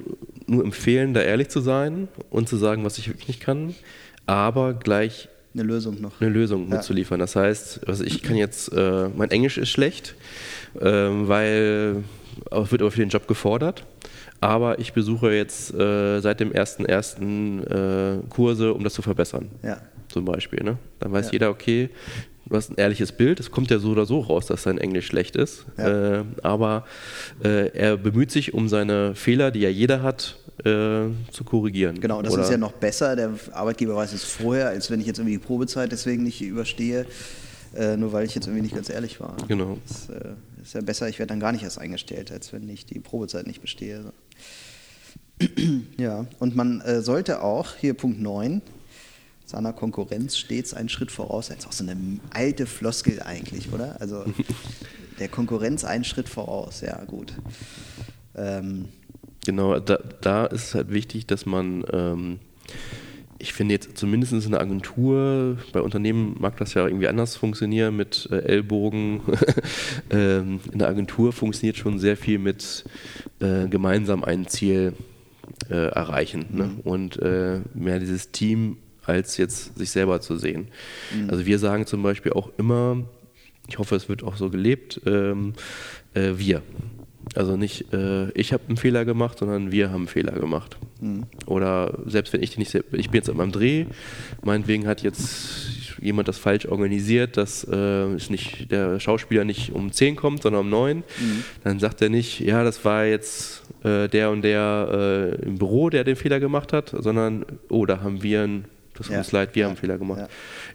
nur 0.52 0.64
empfehlen, 0.64 1.14
da 1.14 1.20
ehrlich 1.20 1.48
zu 1.48 1.60
sein 1.60 2.08
und 2.30 2.48
zu 2.48 2.56
sagen, 2.56 2.84
was 2.84 2.98
ich 2.98 3.08
wirklich 3.08 3.28
nicht 3.28 3.40
kann, 3.40 3.74
aber 4.26 4.74
gleich 4.74 5.28
eine 5.54 5.64
Lösung 5.64 6.00
noch. 6.00 6.20
Eine 6.20 6.30
Lösung 6.30 6.68
ja. 6.68 6.76
mitzuliefern. 6.76 7.20
Das 7.20 7.36
heißt, 7.36 7.86
also 7.86 8.04
ich 8.04 8.22
kann 8.22 8.36
jetzt, 8.36 8.72
äh, 8.72 9.08
mein 9.14 9.30
Englisch 9.30 9.58
ist 9.58 9.68
schlecht, 9.68 10.14
äh, 10.80 10.84
weil 10.84 12.02
wird 12.50 12.80
aber 12.80 12.90
für 12.90 13.00
den 13.00 13.10
Job 13.10 13.26
gefordert. 13.28 13.84
Aber 14.40 14.78
ich 14.78 14.92
besuche 14.92 15.32
jetzt 15.32 15.72
äh, 15.72 16.20
seit 16.20 16.40
dem 16.40 16.52
1.1. 16.52 17.62
Äh, 17.62 18.22
Kurse, 18.28 18.74
um 18.74 18.82
das 18.82 18.94
zu 18.94 19.02
verbessern. 19.02 19.50
Ja. 19.62 19.80
Zum 20.08 20.24
Beispiel. 20.24 20.62
Ne? 20.64 20.78
Dann 20.98 21.12
weiß 21.12 21.26
ja. 21.26 21.32
jeder, 21.32 21.50
okay, 21.50 21.90
du 22.46 22.56
hast 22.56 22.70
ein 22.70 22.76
ehrliches 22.76 23.12
Bild. 23.12 23.38
Es 23.38 23.50
kommt 23.50 23.70
ja 23.70 23.78
so 23.78 23.90
oder 23.90 24.04
so 24.04 24.18
raus, 24.18 24.46
dass 24.46 24.64
sein 24.64 24.78
Englisch 24.78 25.06
schlecht 25.06 25.36
ist. 25.36 25.66
Ja. 25.78 26.20
Äh, 26.20 26.24
aber 26.42 26.86
äh, 27.44 27.68
er 27.68 27.96
bemüht 27.96 28.30
sich 28.30 28.52
um 28.52 28.68
seine 28.68 29.14
Fehler, 29.14 29.52
die 29.52 29.60
ja 29.60 29.68
jeder 29.68 30.02
hat, 30.02 30.38
äh, 30.58 31.08
zu 31.30 31.44
korrigieren. 31.44 32.00
Genau, 32.00 32.22
das 32.22 32.34
oder? 32.34 32.42
ist 32.42 32.50
ja 32.50 32.58
noch 32.58 32.72
besser. 32.72 33.16
Der 33.16 33.30
Arbeitgeber 33.52 33.96
weiß 33.96 34.12
es 34.12 34.24
vorher, 34.24 34.68
als 34.68 34.90
wenn 34.90 35.00
ich 35.00 35.06
jetzt 35.06 35.18
irgendwie 35.18 35.38
die 35.38 35.44
Probezeit 35.44 35.92
deswegen 35.92 36.22
nicht 36.22 36.42
überstehe, 36.42 37.06
äh, 37.74 37.96
nur 37.96 38.12
weil 38.12 38.26
ich 38.26 38.34
jetzt 38.34 38.46
irgendwie 38.46 38.62
nicht 38.62 38.74
ganz 38.74 38.90
ehrlich 38.90 39.20
war. 39.20 39.36
Genau. 39.48 39.78
Das 39.88 40.08
äh, 40.10 40.34
ist 40.62 40.74
ja 40.74 40.80
besser, 40.80 41.08
ich 41.08 41.18
werde 41.18 41.28
dann 41.30 41.40
gar 41.40 41.52
nicht 41.52 41.62
erst 41.62 41.78
eingestellt, 41.78 42.30
als 42.30 42.52
wenn 42.52 42.68
ich 42.68 42.86
die 42.86 43.00
Probezeit 43.00 43.46
nicht 43.46 43.60
bestehe. 43.60 44.12
ja, 45.96 46.26
und 46.38 46.54
man 46.54 46.80
äh, 46.82 47.02
sollte 47.02 47.42
auch, 47.42 47.74
hier 47.76 47.94
Punkt 47.94 48.20
9, 48.20 48.62
seiner 49.44 49.72
Konkurrenz 49.72 50.36
stets 50.36 50.74
einen 50.74 50.88
Schritt 50.88 51.10
voraus 51.10 51.46
sein. 51.46 51.56
Das 51.56 51.64
ist 51.64 51.68
auch 51.68 51.84
so 51.84 51.84
eine 51.84 52.20
alte 52.30 52.66
Floskel 52.66 53.22
eigentlich, 53.22 53.72
oder? 53.72 54.00
Also 54.00 54.24
der 55.18 55.28
Konkurrenz 55.28 55.84
einen 55.84 56.04
Schritt 56.04 56.28
voraus, 56.28 56.80
ja 56.80 57.02
gut. 57.04 57.34
Ähm, 58.34 58.88
genau, 59.44 59.78
da, 59.78 59.98
da, 60.20 60.46
ist 60.46 60.68
es 60.68 60.74
halt 60.74 60.92
wichtig, 60.92 61.26
dass 61.26 61.46
man, 61.46 61.84
ähm, 61.92 62.38
ich 63.38 63.52
finde 63.52 63.74
jetzt 63.74 63.96
zumindest 63.96 64.32
in 64.32 64.50
der 64.52 64.60
Agentur, 64.60 65.58
bei 65.72 65.80
Unternehmen 65.80 66.36
mag 66.38 66.56
das 66.58 66.74
ja 66.74 66.86
irgendwie 66.86 67.08
anders 67.08 67.36
funktionieren 67.36 67.96
mit 67.96 68.28
äh, 68.30 68.38
Ellbogen. 68.38 69.20
ähm, 70.10 70.60
in 70.72 70.78
der 70.78 70.88
Agentur 70.88 71.32
funktioniert 71.32 71.76
schon 71.76 71.98
sehr 71.98 72.16
viel 72.16 72.38
mit 72.38 72.84
äh, 73.40 73.66
gemeinsam 73.68 74.22
ein 74.22 74.46
Ziel 74.46 74.94
äh, 75.70 75.74
erreichen 75.74 76.46
ne? 76.50 76.64
mhm. 76.64 76.80
und 76.80 77.16
äh, 77.20 77.60
mehr 77.74 77.98
dieses 77.98 78.30
Team 78.30 78.78
als 79.04 79.36
jetzt 79.36 79.76
sich 79.76 79.90
selber 79.90 80.20
zu 80.20 80.36
sehen. 80.36 80.68
Mhm. 81.14 81.30
Also 81.30 81.46
wir 81.46 81.58
sagen 81.58 81.86
zum 81.86 82.02
Beispiel 82.02 82.32
auch 82.32 82.50
immer, 82.58 83.04
ich 83.68 83.78
hoffe, 83.78 83.96
es 83.96 84.08
wird 84.08 84.22
auch 84.22 84.36
so 84.36 84.50
gelebt, 84.50 85.00
ähm, 85.06 85.54
äh, 86.14 86.32
wir. 86.36 86.62
Also 87.34 87.56
nicht 87.56 87.92
äh, 87.92 88.30
ich 88.32 88.52
habe 88.52 88.62
einen 88.68 88.76
Fehler 88.76 89.04
gemacht, 89.04 89.38
sondern 89.38 89.72
wir 89.72 89.88
haben 89.90 90.02
einen 90.02 90.08
Fehler 90.08 90.32
gemacht. 90.32 90.76
Mhm. 91.00 91.24
Oder 91.46 91.98
selbst 92.06 92.32
wenn 92.32 92.42
ich 92.42 92.58
nicht, 92.58 92.74
ich 92.74 93.10
bin 93.10 93.14
jetzt 93.14 93.30
an 93.30 93.36
meinem 93.36 93.52
Dreh, 93.52 93.86
meinetwegen 94.42 94.86
hat 94.86 95.02
jetzt 95.02 95.98
jemand 96.00 96.28
das 96.28 96.38
falsch 96.38 96.66
organisiert, 96.66 97.36
dass 97.36 97.66
äh, 97.70 98.14
ist 98.14 98.30
nicht, 98.30 98.70
der 98.70 99.00
Schauspieler 99.00 99.44
nicht 99.44 99.72
um 99.72 99.92
10 99.92 100.16
kommt, 100.16 100.42
sondern 100.42 100.62
um 100.62 100.70
9, 100.70 100.96
mhm. 100.98 101.04
dann 101.64 101.78
sagt 101.78 102.02
er 102.02 102.08
nicht, 102.08 102.40
ja, 102.40 102.64
das 102.64 102.84
war 102.84 103.04
jetzt 103.04 103.62
äh, 103.84 104.08
der 104.08 104.30
und 104.30 104.42
der 104.42 105.38
äh, 105.40 105.46
im 105.46 105.58
Büro, 105.58 105.90
der 105.90 106.04
den 106.04 106.16
Fehler 106.16 106.40
gemacht 106.40 106.72
hat, 106.72 106.94
sondern, 106.98 107.44
oh, 107.68 107.86
da 107.86 108.00
haben 108.02 108.22
wir 108.22 108.42
einen 108.42 108.64
das 108.94 109.06
tut 109.06 109.14
ja. 109.14 109.18
uns 109.20 109.32
leid, 109.32 109.54
wir 109.54 109.62
ja. 109.62 109.68
haben 109.68 109.76
Fehler 109.76 109.96
gemacht. 109.96 110.20
Ja. 110.20 110.28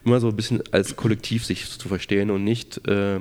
Immer 0.04 0.20
so 0.20 0.30
ein 0.30 0.36
bisschen 0.36 0.64
als 0.72 0.96
Kollektiv 0.96 1.46
sich 1.46 1.70
zu 1.78 1.88
verstehen 1.88 2.32
und 2.32 2.44
nicht 2.44 2.88
äh, 2.88 3.20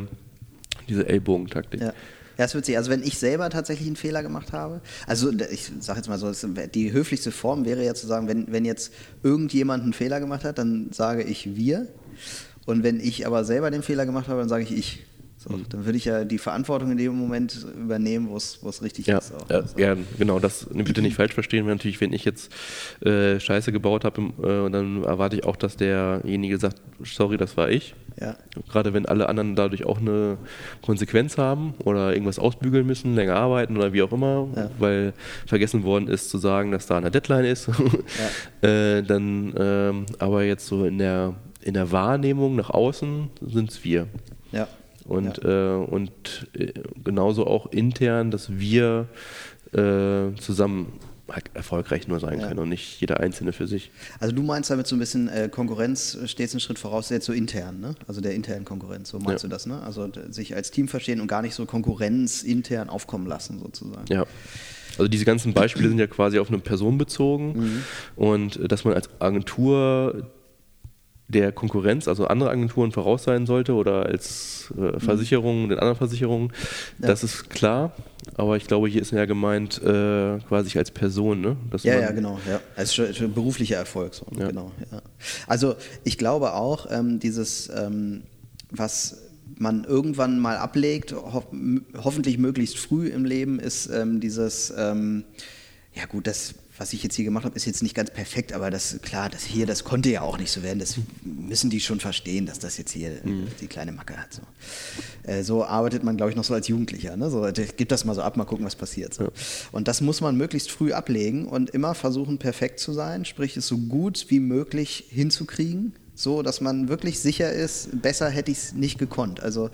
diese 0.88 1.07
Ellbogentaktik. 1.07 1.83
Ja. 1.83 1.92
Ja, 2.38 2.53
wird 2.53 2.66
sich, 2.66 2.77
also 2.77 2.90
wenn 2.90 3.03
ich 3.03 3.18
selber 3.18 3.49
tatsächlich 3.49 3.87
einen 3.87 3.96
Fehler 3.96 4.22
gemacht 4.22 4.53
habe, 4.53 4.81
also 5.07 5.31
ich 5.31 5.72
sage 5.81 6.01
jetzt 6.01 6.09
mal 6.09 6.18
so, 6.18 6.33
die 6.75 6.92
höflichste 6.92 7.31
Form 7.31 7.64
wäre 7.64 7.85
ja 7.85 7.94
zu 7.94 8.07
sagen, 8.07 8.29
wenn, 8.29 8.53
wenn 8.53 8.64
jetzt 8.64 8.92
irgendjemand 9.22 9.83
einen 9.83 9.92
Fehler 9.94 10.20
gemacht 10.20 10.44
hat, 10.44 10.59
dann 10.59 10.90
sage 10.92 11.22
ich 11.22 11.57
wir. 11.57 11.88
Und 12.66 12.83
wenn 12.83 13.01
ich 13.01 13.27
aber 13.27 13.44
selber 13.44 13.70
den 13.70 13.83
Fehler 13.83 14.07
gemacht 14.07 14.29
habe, 14.29 14.40
dann 14.40 14.49
sage 14.49 14.64
ich 14.64 14.72
ich. 14.72 15.06
So, 15.48 15.56
mhm. 15.56 15.64
Dann 15.68 15.85
würde 15.85 15.98
ich 15.98 16.04
ja 16.04 16.24
die 16.24 16.38
Verantwortung 16.38 16.90
in 16.90 16.98
dem 16.98 17.14
Moment 17.14 17.66
übernehmen, 17.78 18.28
wo 18.30 18.37
es 18.37 18.82
richtig 18.82 19.06
ja, 19.06 19.18
ist. 19.18 19.32
Auch, 19.32 19.48
ja, 19.48 19.56
also. 19.56 19.78
ja, 19.78 19.96
genau, 20.18 20.38
das 20.40 20.66
bitte 20.72 21.02
nicht 21.02 21.16
falsch 21.16 21.35
verstehen, 21.35 21.66
weil 21.66 21.74
natürlich, 21.74 22.00
wenn 22.00 22.12
ich 22.12 22.24
jetzt 22.24 22.52
äh, 23.04 23.38
Scheiße 23.38 23.72
gebaut 23.72 24.04
habe, 24.04 24.22
äh, 24.42 24.70
dann 24.70 25.04
erwarte 25.04 25.37
ich 25.37 25.44
auch, 25.44 25.56
dass 25.56 25.76
derjenige 25.76 26.59
sagt, 26.59 26.80
sorry, 27.04 27.37
das 27.37 27.56
war 27.56 27.70
ich. 27.70 27.94
Ja. 28.20 28.35
Gerade 28.68 28.94
wenn 28.94 29.06
alle 29.06 29.28
anderen 29.28 29.56
dadurch 29.56 29.85
auch 29.85 29.98
eine 29.98 30.38
Konsequenz 30.80 31.37
haben 31.37 31.74
oder 31.85 32.12
irgendwas 32.12 32.38
ausbügeln 32.38 32.87
müssen, 32.87 33.14
länger 33.14 33.37
arbeiten 33.37 33.76
oder 33.76 33.92
wie 33.92 34.02
auch 34.02 34.12
immer, 34.12 34.48
ja. 34.56 34.70
weil 34.78 35.12
vergessen 35.46 35.85
worden 35.85 36.09
ist 36.09 36.30
zu 36.30 36.38
sagen, 36.38 36.72
dass 36.72 36.87
da 36.87 36.96
eine 36.96 37.11
Deadline 37.11 37.44
ist. 37.44 37.70
Ja. 38.62 38.68
äh, 38.68 39.02
dann, 39.02 39.52
ähm, 39.59 40.06
aber 40.18 40.44
jetzt 40.44 40.66
so 40.66 40.85
in 40.85 40.98
der, 40.98 41.35
in 41.61 41.74
der 41.74 41.92
Wahrnehmung 41.92 42.56
nach 42.56 42.70
außen 42.70 43.30
sind 43.42 43.70
es 43.70 43.85
wir. 43.85 44.06
Ja. 44.52 44.68
Und, 45.07 45.42
ja. 45.42 45.75
äh, 45.75 45.85
und 45.85 46.49
äh, 46.55 46.73
genauso 47.03 47.47
auch 47.47 47.66
intern, 47.71 48.31
dass 48.31 48.59
wir 48.59 49.09
äh, 49.73 50.35
zusammen 50.40 50.92
halt 51.29 51.51
erfolgreich 51.55 52.07
nur 52.07 52.21
sein 52.21 52.40
ja. 52.40 52.49
können 52.49 52.61
und 52.61 52.69
nicht 52.69 53.01
jeder 53.01 53.21
Einzelne 53.21 53.53
für 53.53 53.66
sich. 53.66 53.90
Also 54.21 54.35
du 54.35 54.42
meinst 54.42 54.71
damit 54.71 54.87
so 54.87 54.95
ein 54.95 54.99
bisschen 54.99 55.29
äh, 55.29 55.49
Konkurrenz 55.51 56.19
steht 56.27 56.53
einen 56.53 56.61
Schritt 56.61 56.79
voraus, 56.79 57.09
jetzt 57.09 57.27
so 57.27 57.33
intern, 57.33 57.81
ne? 57.81 57.95
Also 58.07 58.21
der 58.21 58.35
internen 58.35 58.64
Konkurrenz, 58.64 59.09
so 59.11 59.19
meinst 59.19 59.42
ja. 59.42 59.49
du 59.49 59.53
das, 59.53 59.66
ne? 59.66 59.83
Also 59.83 60.09
sich 60.31 60.55
als 60.55 60.71
Team 60.71 60.88
verstehen 60.88 61.21
und 61.21 61.27
gar 61.27 61.42
nicht 61.42 61.55
so 61.55 61.66
Konkurrenz 61.66 62.42
intern 62.42 62.88
aufkommen 62.88 63.27
lassen 63.27 63.59
sozusagen. 63.59 64.07
Ja. 64.09 64.25
Also 64.99 65.09
diese 65.09 65.25
ganzen 65.25 65.53
Beispiele 65.53 65.88
sind 65.88 65.99
ja 65.99 66.07
quasi 66.07 66.38
auf 66.38 66.49
eine 66.49 66.59
Person 66.59 66.97
bezogen 66.97 67.59
mhm. 67.59 67.83
und 68.14 68.57
äh, 68.57 68.69
dass 68.69 68.85
man 68.85 68.95
als 68.95 69.11
Agentur 69.19 70.31
der 71.29 71.51
Konkurrenz, 71.53 72.07
also 72.07 72.27
andere 72.27 72.51
Agenturen 72.51 72.93
voraus 72.93 73.25
sein 73.25 73.47
sollte 73.47 73.75
oder 73.75 74.07
als 74.07 74.73
äh, 74.77 74.81
mhm. 74.81 75.01
Versicherung, 75.01 75.69
den 75.69 75.79
anderen 75.79 75.97
Versicherungen, 75.97 76.53
ja. 77.01 77.09
das 77.09 77.25
ist 77.25 77.51
klar. 77.51 77.93
Aber 78.35 78.57
ich 78.57 78.67
glaube, 78.67 78.89
hier 78.89 79.03
ist 79.03 79.12
ja 79.12 79.25
gemeint 79.25 79.81
äh, 79.83 80.39
quasi 80.49 80.79
als 80.79 80.91
Person, 80.91 81.41
ne? 81.41 81.57
Dass 81.71 81.85
ja, 81.85 81.99
ja, 81.99 82.11
genau. 82.11 82.41
Ja. 82.49 82.61
Als 82.75 82.97
beruflicher 82.97 83.77
Erfolg. 83.77 84.15
So, 84.15 84.27
ja. 84.37 84.49
Genau, 84.49 84.73
ja. 84.91 85.01
Also 85.47 85.77
ich 86.03 86.19
glaube 86.19 86.55
auch, 86.55 86.87
ähm, 86.91 87.21
dieses, 87.21 87.71
ähm, 87.75 88.23
was 88.71 89.23
man 89.59 89.85
irgendwann 89.85 90.39
mal 90.39 90.57
ablegt, 90.57 91.12
ho 91.12 91.45
hoffentlich 91.97 92.39
möglichst 92.39 92.79
früh 92.79 93.07
im 93.09 93.25
Leben, 93.25 93.59
ist 93.59 93.87
ähm, 93.87 94.21
dieses, 94.21 94.73
ähm, 94.77 95.25
ja 95.95 96.05
gut, 96.07 96.27
das 96.27 96.55
was 96.79 96.93
ich 96.93 97.03
jetzt 97.03 97.15
hier 97.17 97.25
gemacht 97.25 97.45
habe, 97.45 97.57
ist 97.57 97.65
jetzt 97.65 97.83
nicht 97.83 97.95
ganz 97.95 98.11
perfekt, 98.11 98.53
aber 98.53 98.71
das 98.71 98.99
klar, 99.03 99.29
das 99.31 99.45
hier, 99.45 99.67
das 99.67 99.85
konnte 99.85 100.11
ja 100.11 100.23
auch 100.23 100.39
nicht 100.39 100.51
so 100.51 100.62
werden. 100.62 100.79
Das 100.79 100.97
müssen 101.23 101.71
die 101.71 101.81
schon 101.81 102.01
verstehen, 102.01 102.47
dass 102.47 102.59
das 102.59 102.79
jetzt 102.79 102.93
hier 102.93 103.21
mhm. 103.25 103.49
die 103.61 103.67
kleine 103.67 103.93
Macke 103.93 104.17
hat. 104.17 104.35
So, 104.35 104.43
äh, 105.31 105.43
so 105.43 105.65
arbeitet 105.65 106.05
man, 106.05 106.17
glaube 106.17 106.31
ich, 106.31 106.37
noch 106.37 106.45
so 106.45 106.55
als 106.55 106.69
Jugendlicher. 106.69 107.17
Ne? 107.17 107.31
So, 107.31 107.49
gib 107.77 107.89
das 107.89 108.05
mal 108.05 108.15
so 108.15 108.23
ab, 108.23 108.37
mal 108.37 108.45
gucken, 108.45 108.65
was 108.65 108.77
passiert. 108.77 109.15
So. 109.15 109.25
Ja. 109.25 109.31
Und 109.73 109.89
das 109.89 110.01
muss 110.01 110.21
man 110.21 110.37
möglichst 110.37 110.71
früh 110.71 110.93
ablegen 110.93 111.47
und 111.47 111.71
immer 111.71 111.95
versuchen, 111.95 112.39
perfekt 112.39 112.81
zu 112.81 112.93
sein, 112.93 113.25
sprich 113.25 113.57
es 113.57 113.67
so 113.67 113.79
gut 113.79 114.27
wie 114.29 114.41
möglich 114.41 115.05
hinzukriegen 115.11 115.95
so 116.16 116.42
dass 116.42 116.61
man 116.62 116.88
wirklich 116.88 117.20
sicher 117.20 117.52
ist, 117.52 118.02
besser 118.02 118.31
hätte 118.31 118.50
ich 118.50 118.59
es 118.59 118.72
nicht 118.72 118.98
gekonnt. 118.98 119.42
Also 119.42 119.70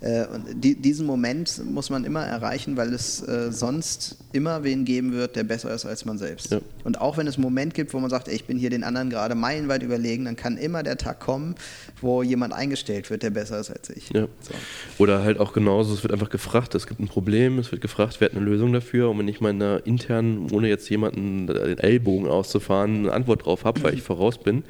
äh, 0.00 0.26
die, 0.54 0.76
diesen 0.76 1.06
Moment 1.06 1.60
muss 1.68 1.90
man 1.90 2.04
immer 2.04 2.24
erreichen, 2.24 2.76
weil 2.76 2.94
es 2.94 3.20
äh, 3.26 3.50
sonst 3.50 4.16
immer 4.32 4.62
wen 4.62 4.84
geben 4.84 5.12
wird, 5.12 5.34
der 5.34 5.42
besser 5.42 5.74
ist 5.74 5.84
als 5.84 6.04
man 6.04 6.18
selbst. 6.18 6.52
Ja. 6.52 6.60
Und 6.84 7.00
auch 7.00 7.16
wenn 7.16 7.26
es 7.26 7.34
einen 7.34 7.42
Moment 7.42 7.74
gibt, 7.74 7.92
wo 7.92 7.98
man 7.98 8.10
sagt, 8.10 8.28
ey, 8.28 8.34
ich 8.34 8.44
bin 8.44 8.58
hier 8.58 8.70
den 8.70 8.84
anderen 8.84 9.10
gerade 9.10 9.34
meilenweit 9.34 9.82
überlegen, 9.82 10.24
dann 10.24 10.36
kann 10.36 10.56
immer 10.56 10.84
der 10.84 10.96
Tag 10.98 11.18
kommen, 11.18 11.56
wo 12.00 12.22
jemand 12.22 12.54
eingestellt 12.54 13.10
wird, 13.10 13.24
der 13.24 13.30
besser 13.30 13.58
ist 13.58 13.70
als 13.70 13.90
ich. 13.90 14.10
Ja. 14.10 14.28
So. 14.40 14.54
Oder 14.98 15.24
halt 15.24 15.40
auch 15.40 15.52
genauso, 15.52 15.94
es 15.94 16.04
wird 16.04 16.12
einfach 16.12 16.30
gefragt, 16.30 16.76
es 16.76 16.86
gibt 16.86 17.00
ein 17.00 17.08
Problem, 17.08 17.58
es 17.58 17.72
wird 17.72 17.82
gefragt, 17.82 18.16
wer 18.20 18.28
hat 18.28 18.36
eine 18.36 18.44
Lösung 18.44 18.72
dafür 18.72 19.10
und 19.10 19.18
wenn 19.18 19.28
ich 19.28 19.40
meiner 19.40 19.84
intern, 19.84 20.46
ohne 20.52 20.68
jetzt 20.68 20.88
jemanden 20.90 21.48
den 21.48 21.78
Ellbogen 21.78 22.28
auszufahren, 22.28 23.00
eine 23.00 23.12
Antwort 23.12 23.46
drauf 23.46 23.64
habe, 23.64 23.82
weil 23.82 23.94
ich 23.94 24.02
voraus 24.02 24.38
bin, 24.38 24.62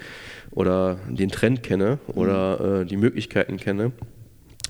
oder 0.52 0.98
den 1.08 1.30
Trend 1.30 1.62
kenne 1.62 1.98
oder 2.08 2.58
mhm. 2.58 2.82
äh, 2.82 2.84
die 2.84 2.96
Möglichkeiten 2.96 3.56
kenne, 3.56 3.92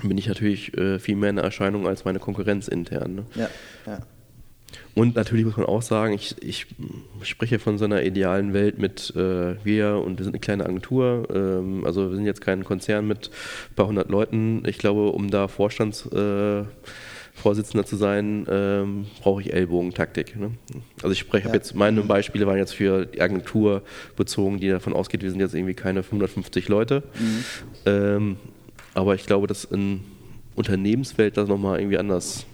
bin 0.02 0.16
ich 0.16 0.26
natürlich 0.26 0.76
äh, 0.76 0.98
viel 0.98 1.16
mehr 1.16 1.28
eine 1.28 1.42
Erscheinung 1.42 1.86
als 1.86 2.04
meine 2.04 2.18
Konkurrenz 2.18 2.68
intern. 2.68 3.14
Ne? 3.14 3.26
Ja, 3.34 3.48
ja. 3.86 4.00
Und 4.94 5.16
natürlich 5.16 5.44
muss 5.44 5.56
man 5.56 5.66
auch 5.66 5.82
sagen, 5.82 6.14
ich, 6.14 6.36
ich 6.42 6.66
spreche 7.22 7.58
von 7.58 7.78
so 7.78 7.84
einer 7.84 8.02
idealen 8.02 8.52
Welt 8.52 8.78
mit 8.78 9.14
äh, 9.16 9.54
wir 9.64 9.96
und 9.96 10.18
wir 10.18 10.24
sind 10.24 10.34
eine 10.34 10.40
kleine 10.40 10.64
Agentur. 10.64 11.28
Ähm, 11.34 11.84
also 11.84 12.10
wir 12.10 12.16
sind 12.16 12.26
jetzt 12.26 12.40
kein 12.40 12.64
Konzern 12.64 13.06
mit 13.06 13.30
ein 13.70 13.74
paar 13.74 13.86
hundert 13.86 14.10
Leuten. 14.10 14.62
Ich 14.66 14.78
glaube, 14.78 15.10
um 15.10 15.30
da 15.30 15.48
Vorstands 15.48 16.06
äh, 16.06 16.64
Vorsitzender 17.34 17.86
zu 17.86 17.96
sein, 17.96 18.46
ähm, 18.48 19.06
brauche 19.20 19.40
ich 19.40 19.52
Ellbogentaktik. 19.52 20.36
Ne? 20.38 20.52
Also 21.02 21.12
ich 21.12 21.18
spreche 21.18 21.48
ja. 21.48 21.54
jetzt, 21.54 21.74
meine 21.74 22.02
Beispiele 22.02 22.46
waren 22.46 22.58
jetzt 22.58 22.74
für 22.74 23.06
die 23.06 23.20
Agentur 23.20 23.82
bezogen, 24.16 24.60
die 24.60 24.68
davon 24.68 24.92
ausgeht, 24.92 25.22
wir 25.22 25.30
sind 25.30 25.40
jetzt 25.40 25.54
irgendwie 25.54 25.74
keine 25.74 26.00
150 26.00 26.68
Leute. 26.68 27.02
Mhm. 27.18 27.44
Ähm, 27.86 28.36
aber 28.94 29.14
ich 29.14 29.26
glaube, 29.26 29.46
dass 29.46 29.64
in 29.64 30.00
Unternehmenswelt 30.54 31.36
das 31.36 31.48
nochmal 31.48 31.80
irgendwie 31.80 31.98
anders 31.98 32.44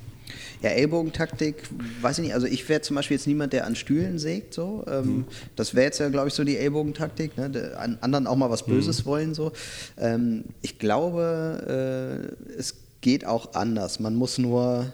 ja, 0.61 0.71
Ellbogentaktik, 0.71 1.63
weiß 2.01 2.19
ich 2.19 2.25
nicht. 2.25 2.35
Also 2.35 2.47
ich 2.47 2.69
wäre 2.69 2.81
zum 2.81 2.97
Beispiel 2.97 3.17
jetzt 3.17 3.29
niemand, 3.29 3.53
der 3.53 3.65
an 3.65 3.77
Stühlen 3.77 4.19
sägt. 4.19 4.55
So. 4.55 4.85
Ähm, 4.89 5.05
mhm. 5.05 5.25
Das 5.55 5.75
wäre 5.75 5.85
jetzt 5.85 6.01
ja, 6.01 6.09
glaube 6.09 6.29
ich, 6.29 6.35
so 6.35 6.43
die 6.43 6.57
Ellbogentaktik. 6.57 7.37
Ne? 7.37 7.49
De, 7.51 7.75
an 7.75 7.99
anderen 8.01 8.27
auch 8.27 8.35
mal 8.35 8.51
was 8.51 8.67
Böses 8.67 9.05
mhm. 9.05 9.09
wollen. 9.09 9.35
So. 9.35 9.53
Ähm, 9.99 10.45
ich 10.63 10.79
glaube, 10.79 12.35
äh, 12.59 12.59
es 12.59 12.75
geht 13.01 13.25
auch 13.25 13.55
anders. 13.55 14.01
Man 14.01 14.15
muss 14.15 14.39
nur 14.39 14.93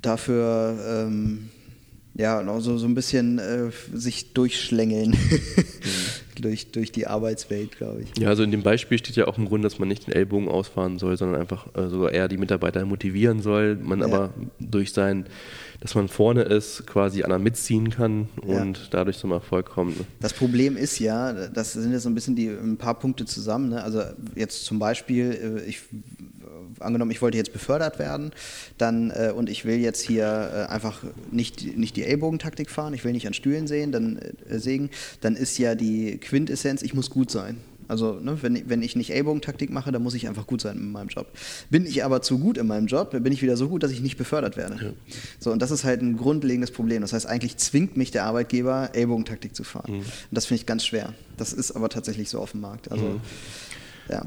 dafür 0.00 1.06
ähm, 1.06 1.50
ja, 2.16 2.44
so, 2.60 2.78
so 2.78 2.86
ein 2.86 2.94
bisschen 2.94 3.38
äh, 3.38 3.70
sich 3.92 4.34
durchschlängeln 4.34 5.10
mhm. 5.10 5.40
durch, 6.42 6.70
durch 6.70 6.92
die 6.92 7.08
Arbeitswelt, 7.08 7.76
glaube 7.76 8.02
ich. 8.02 8.16
Ja, 8.18 8.28
also 8.28 8.44
in 8.44 8.52
dem 8.52 8.62
Beispiel 8.62 8.98
steht 8.98 9.16
ja 9.16 9.26
auch 9.26 9.36
im 9.36 9.46
Grunde, 9.46 9.66
dass 9.66 9.80
man 9.80 9.88
nicht 9.88 10.06
den 10.06 10.14
Ellbogen 10.14 10.48
ausfahren 10.48 10.98
soll, 10.98 11.16
sondern 11.16 11.40
einfach 11.40 11.66
äh, 11.74 11.88
sogar 11.88 12.12
eher 12.12 12.28
die 12.28 12.36
Mitarbeiter 12.36 12.84
motivieren 12.84 13.42
soll, 13.42 13.76
man 13.76 14.00
ja. 14.00 14.06
aber 14.06 14.32
durch 14.60 14.92
sein 14.92 15.26
dass 15.84 15.94
man 15.94 16.08
vorne 16.08 16.40
ist, 16.44 16.86
quasi 16.86 17.24
anderen 17.24 17.42
mitziehen 17.42 17.90
kann 17.90 18.30
und 18.40 18.78
ja. 18.78 18.84
dadurch 18.90 19.18
zum 19.18 19.32
Erfolg 19.32 19.66
kommt. 19.66 19.98
Ne? 19.98 20.06
Das 20.18 20.32
Problem 20.32 20.78
ist 20.78 20.98
ja, 20.98 21.30
das 21.48 21.74
sind 21.74 21.92
jetzt 21.92 22.04
so 22.04 22.08
ein 22.08 22.14
bisschen 22.14 22.34
die 22.34 22.48
ein 22.48 22.78
paar 22.78 22.98
Punkte 22.98 23.26
zusammen. 23.26 23.68
Ne? 23.68 23.84
Also 23.84 24.02
jetzt 24.34 24.64
zum 24.64 24.78
Beispiel, 24.78 25.58
äh, 25.58 25.68
ich 25.68 25.82
angenommen, 26.80 27.10
ich 27.10 27.22
wollte 27.22 27.36
jetzt 27.36 27.52
befördert 27.52 27.98
werden, 27.98 28.32
dann 28.78 29.10
äh, 29.10 29.32
und 29.34 29.48
ich 29.48 29.64
will 29.64 29.78
jetzt 29.78 30.02
hier 30.02 30.66
äh, 30.68 30.72
einfach 30.72 31.02
nicht, 31.30 31.76
nicht 31.76 31.96
die 31.96 32.04
Ellbogentaktik 32.04 32.70
fahren, 32.70 32.94
ich 32.94 33.04
will 33.04 33.12
nicht 33.12 33.26
an 33.26 33.34
Stühlen 33.34 33.66
sehen, 33.66 33.92
dann 33.92 34.18
äh, 34.18 34.58
sägen, 34.58 34.90
dann 35.20 35.36
ist 35.36 35.58
ja 35.58 35.74
die 35.74 36.18
Quintessenz, 36.18 36.82
ich 36.82 36.94
muss 36.94 37.10
gut 37.10 37.30
sein. 37.30 37.58
Also, 37.88 38.14
ne, 38.14 38.38
wenn, 38.40 38.68
wenn 38.68 38.82
ich 38.82 38.96
nicht 38.96 39.10
Ellbogentaktik 39.10 39.70
mache, 39.70 39.92
dann 39.92 40.02
muss 40.02 40.14
ich 40.14 40.28
einfach 40.28 40.46
gut 40.46 40.60
sein 40.60 40.76
in 40.78 40.92
meinem 40.92 41.08
Job. 41.08 41.26
Bin 41.70 41.86
ich 41.86 42.04
aber 42.04 42.22
zu 42.22 42.38
gut 42.38 42.58
in 42.58 42.66
meinem 42.66 42.86
Job, 42.86 43.10
dann 43.10 43.22
bin 43.22 43.32
ich 43.32 43.42
wieder 43.42 43.56
so 43.56 43.68
gut, 43.68 43.82
dass 43.82 43.90
ich 43.90 44.00
nicht 44.00 44.16
befördert 44.16 44.56
werde. 44.56 44.76
Ja. 44.82 44.90
So, 45.38 45.52
und 45.52 45.60
das 45.60 45.70
ist 45.70 45.84
halt 45.84 46.00
ein 46.00 46.16
grundlegendes 46.16 46.70
Problem. 46.70 47.02
Das 47.02 47.12
heißt, 47.12 47.26
eigentlich 47.26 47.56
zwingt 47.58 47.96
mich 47.96 48.10
der 48.10 48.24
Arbeitgeber, 48.24 48.90
Ellbogentaktik 48.94 49.54
zu 49.54 49.64
fahren. 49.64 49.92
Mhm. 49.92 49.98
Und 49.98 50.06
das 50.30 50.46
finde 50.46 50.60
ich 50.60 50.66
ganz 50.66 50.84
schwer. 50.84 51.12
Das 51.36 51.52
ist 51.52 51.72
aber 51.72 51.88
tatsächlich 51.88 52.30
so 52.30 52.38
auf 52.38 52.52
dem 52.52 52.60
Markt. 52.60 52.90
Also, 52.90 53.04
mhm. 53.04 53.20
ja. 54.08 54.22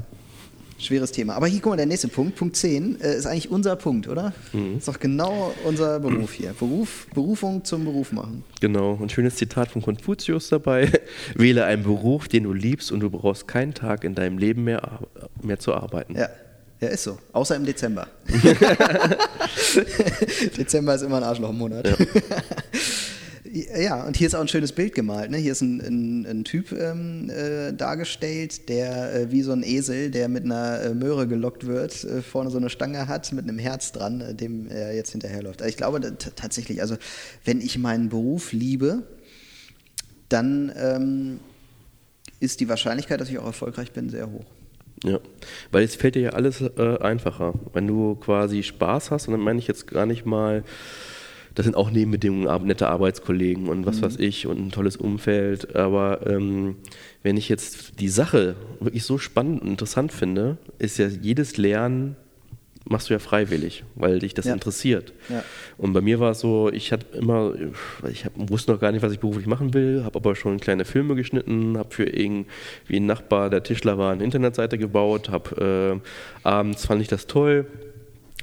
Schweres 0.78 1.10
Thema. 1.10 1.34
Aber 1.34 1.46
hier, 1.48 1.60
guck 1.60 1.70
mal, 1.70 1.76
der 1.76 1.86
nächste 1.86 2.08
Punkt, 2.08 2.36
Punkt 2.36 2.56
10, 2.56 3.00
äh, 3.00 3.16
ist 3.16 3.26
eigentlich 3.26 3.50
unser 3.50 3.74
Punkt, 3.76 4.06
oder? 4.06 4.32
Mhm. 4.52 4.78
Ist 4.78 4.86
doch 4.86 5.00
genau 5.00 5.52
unser 5.64 5.98
Beruf 5.98 6.32
hier. 6.32 6.54
Beruf, 6.58 7.06
Berufung 7.12 7.64
zum 7.64 7.84
Beruf 7.84 8.12
machen. 8.12 8.44
Genau. 8.60 8.98
Ein 9.00 9.08
schönes 9.08 9.36
Zitat 9.36 9.70
von 9.72 9.82
Konfuzius 9.82 10.48
dabei. 10.48 10.90
Wähle 11.34 11.64
einen 11.64 11.82
Beruf, 11.82 12.28
den 12.28 12.44
du 12.44 12.52
liebst 12.52 12.92
und 12.92 13.00
du 13.00 13.10
brauchst 13.10 13.48
keinen 13.48 13.74
Tag 13.74 14.04
in 14.04 14.14
deinem 14.14 14.38
Leben 14.38 14.64
mehr, 14.64 15.00
mehr 15.42 15.58
zu 15.58 15.74
arbeiten. 15.74 16.14
Ja. 16.16 16.28
Ja, 16.80 16.88
ist 16.88 17.02
so. 17.02 17.18
Außer 17.32 17.56
im 17.56 17.64
Dezember. 17.64 18.06
Dezember 20.56 20.94
ist 20.94 21.02
immer 21.02 21.16
ein 21.16 21.24
Arschlochmonat. 21.24 21.88
Ja. 21.88 21.96
Ja, 23.76 24.04
und 24.04 24.16
hier 24.16 24.26
ist 24.26 24.34
auch 24.34 24.40
ein 24.40 24.48
schönes 24.48 24.72
Bild 24.72 24.94
gemalt. 24.94 25.30
Ne? 25.30 25.38
Hier 25.38 25.52
ist 25.52 25.60
ein, 25.60 25.80
ein, 25.80 26.26
ein 26.26 26.44
Typ 26.44 26.72
ähm, 26.72 27.30
äh, 27.30 27.72
dargestellt, 27.72 28.68
der 28.68 29.14
äh, 29.14 29.30
wie 29.30 29.42
so 29.42 29.52
ein 29.52 29.62
Esel, 29.62 30.10
der 30.10 30.28
mit 30.28 30.44
einer 30.44 30.80
äh, 30.80 30.94
Möhre 30.94 31.26
gelockt 31.26 31.66
wird, 31.66 32.04
äh, 32.04 32.22
vorne 32.22 32.50
so 32.50 32.58
eine 32.58 32.70
Stange 32.70 33.08
hat 33.08 33.32
mit 33.32 33.48
einem 33.48 33.58
Herz 33.58 33.92
dran, 33.92 34.20
äh, 34.20 34.34
dem 34.34 34.68
er 34.68 34.94
jetzt 34.94 35.12
hinterherläuft. 35.12 35.62
Also 35.62 35.70
ich 35.70 35.76
glaube 35.76 36.00
tatsächlich, 36.36 36.80
also 36.80 36.96
wenn 37.44 37.60
ich 37.60 37.78
meinen 37.78 38.08
Beruf 38.08 38.52
liebe, 38.52 39.02
dann 40.28 40.72
ähm, 40.76 41.40
ist 42.40 42.60
die 42.60 42.68
Wahrscheinlichkeit, 42.68 43.20
dass 43.20 43.28
ich 43.28 43.38
auch 43.38 43.46
erfolgreich 43.46 43.92
bin, 43.92 44.10
sehr 44.10 44.30
hoch. 44.30 44.44
Ja, 45.04 45.20
weil 45.70 45.84
es 45.84 45.94
fällt 45.94 46.16
dir 46.16 46.22
ja 46.22 46.30
alles 46.30 46.60
äh, 46.60 46.98
einfacher. 47.00 47.54
Wenn 47.72 47.86
du 47.86 48.16
quasi 48.16 48.62
Spaß 48.62 49.10
hast, 49.10 49.28
und 49.28 49.32
dann 49.32 49.40
meine 49.40 49.58
ich 49.58 49.68
jetzt 49.68 49.86
gar 49.86 50.06
nicht 50.06 50.26
mal, 50.26 50.64
das 51.58 51.64
sind 51.64 51.74
auch 51.74 51.90
Nebenbedingungen, 51.90 52.66
nette 52.68 52.86
Arbeitskollegen 52.86 53.66
und 53.66 53.84
was 53.84 53.96
mhm. 53.96 54.02
weiß 54.02 54.16
ich 54.20 54.46
und 54.46 54.64
ein 54.64 54.70
tolles 54.70 54.96
Umfeld. 54.96 55.74
Aber 55.74 56.24
ähm, 56.24 56.76
wenn 57.24 57.36
ich 57.36 57.48
jetzt 57.48 57.98
die 57.98 58.08
Sache 58.08 58.54
wirklich 58.78 59.02
so 59.02 59.18
spannend 59.18 59.62
und 59.62 59.68
interessant 59.68 60.12
finde, 60.12 60.58
ist 60.78 60.98
ja 60.98 61.08
jedes 61.08 61.56
Lernen 61.56 62.14
machst 62.84 63.10
du 63.10 63.14
ja 63.14 63.18
freiwillig, 63.18 63.82
weil 63.96 64.20
dich 64.20 64.34
das 64.34 64.46
ja. 64.46 64.54
interessiert. 64.54 65.12
Ja. 65.28 65.42
Und 65.78 65.94
bei 65.94 66.00
mir 66.00 66.20
war 66.20 66.30
es 66.30 66.40
so, 66.40 66.70
ich 66.72 66.92
hatte 66.92 67.18
immer, 67.18 67.52
ich 68.10 68.24
hab, 68.24 68.32
wusste 68.36 68.70
noch 68.70 68.80
gar 68.80 68.92
nicht, 68.92 69.02
was 69.02 69.12
ich 69.12 69.18
beruflich 69.18 69.46
machen 69.46 69.74
will, 69.74 70.04
habe 70.04 70.16
aber 70.16 70.36
schon 70.36 70.60
kleine 70.60 70.84
Filme 70.84 71.16
geschnitten, 71.16 71.76
habe 71.76 71.92
für 71.92 72.04
irgendwie 72.04 72.46
einen 72.96 73.06
Nachbar, 73.06 73.50
der 73.50 73.64
Tischler 73.64 73.98
war, 73.98 74.12
eine 74.12 74.22
Internetseite 74.22 74.78
gebaut, 74.78 75.28
habe 75.28 76.00
äh, 76.00 76.48
abends 76.48 76.86
fand 76.86 77.02
ich 77.02 77.08
das 77.08 77.26
toll, 77.26 77.66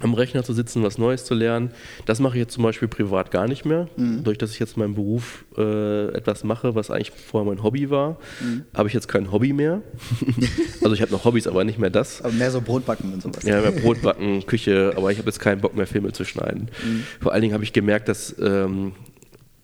am 0.00 0.12
Rechner 0.12 0.44
zu 0.44 0.52
sitzen, 0.52 0.82
was 0.82 0.98
Neues 0.98 1.24
zu 1.24 1.34
lernen. 1.34 1.70
Das 2.04 2.20
mache 2.20 2.36
ich 2.36 2.40
jetzt 2.40 2.52
zum 2.52 2.62
Beispiel 2.62 2.86
privat 2.86 3.30
gar 3.30 3.48
nicht 3.48 3.64
mehr. 3.64 3.88
Mhm. 3.96 4.24
Durch 4.24 4.36
dass 4.36 4.52
ich 4.52 4.58
jetzt 4.58 4.76
meinen 4.76 4.94
Beruf 4.94 5.44
äh, 5.56 6.08
etwas 6.08 6.44
mache, 6.44 6.74
was 6.74 6.90
eigentlich 6.90 7.10
vorher 7.10 7.50
mein 7.50 7.62
Hobby 7.62 7.88
war, 7.88 8.18
mhm. 8.40 8.64
habe 8.74 8.88
ich 8.88 8.94
jetzt 8.94 9.08
kein 9.08 9.32
Hobby 9.32 9.54
mehr. 9.54 9.80
also 10.82 10.94
ich 10.94 11.00
habe 11.00 11.12
noch 11.12 11.24
Hobbys, 11.24 11.46
aber 11.46 11.64
nicht 11.64 11.78
mehr 11.78 11.90
das. 11.90 12.20
Aber 12.20 12.32
mehr 12.32 12.50
so 12.50 12.60
Brotbacken 12.60 13.14
und 13.14 13.22
sowas. 13.22 13.44
Ja, 13.44 13.60
mehr 13.62 13.72
Brotbacken, 13.72 14.44
Küche, 14.44 14.92
aber 14.96 15.10
ich 15.12 15.18
habe 15.18 15.28
jetzt 15.28 15.40
keinen 15.40 15.62
Bock 15.62 15.74
mehr, 15.74 15.86
Filme 15.86 16.12
zu 16.12 16.24
schneiden. 16.24 16.70
Mhm. 16.84 17.04
Vor 17.20 17.32
allen 17.32 17.42
Dingen 17.42 17.54
habe 17.54 17.64
ich 17.64 17.72
gemerkt, 17.72 18.08
dass, 18.08 18.34
ähm, 18.38 18.92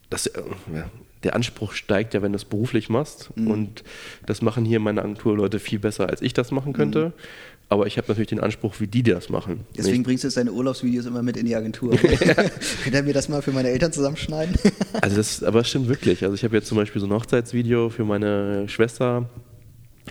dass 0.09 0.29
äh, 0.29 0.41
ja, 0.75 0.87
der 1.25 1.37
Anspruch 1.37 1.73
steigt 1.73 2.15
ja, 2.15 2.23
wenn 2.23 2.33
du 2.33 2.37
es 2.37 2.47
beruflich 2.47 2.89
machst. 2.89 3.31
Mhm. 3.37 3.51
Und 3.51 3.85
das 4.25 4.41
machen 4.41 4.65
hier 4.65 4.81
meine 4.81 5.03
Agenturleute 5.03 5.59
viel 5.59 5.79
besser, 5.79 6.09
als 6.09 6.23
ich 6.23 6.33
das 6.33 6.53
machen 6.53 6.73
könnte. 6.73 7.09
Mhm 7.09 7.52
aber 7.73 7.87
ich 7.87 7.97
habe 7.97 8.07
natürlich 8.09 8.29
den 8.29 8.41
Anspruch, 8.41 8.75
wie 8.81 8.87
die 8.87 9.03
das 9.03 9.31
machen. 9.31 9.61
Deswegen 9.77 9.99
nicht. 9.99 10.07
bringst 10.07 10.25
du 10.25 10.29
jetzt 10.29 10.37
deine 10.37 10.53
Urlaubsvideos 10.53 11.07
immer 11.07 11.23
mit 11.23 11.39
in 11.39 11.47
die 11.47 11.57
Agentur. 11.57 11.97
Könnt 12.85 12.95
ihr 12.95 13.03
mir 13.03 13.15
das 13.15 13.31
mal 13.31 13.41
für 13.41 13.53
meine 13.53 13.71
Eltern 13.71 13.93
zusammenschneiden? 13.93 14.55
also 15.01 15.17
das, 15.17 15.43
aber 15.43 15.61
das 15.61 15.71
stimmt 15.71 15.89
wirklich. 15.89 16.23
Also 16.23 16.35
ich 16.35 16.45
habe 16.45 16.55
jetzt 16.55 16.69
zum 16.69 16.77
Beispiel 16.77 17.01
so 17.01 17.07
ein 17.07 17.13
Hochzeitsvideo 17.13 17.89
für 17.89 18.05
meine 18.05 18.69
Schwester. 18.69 19.29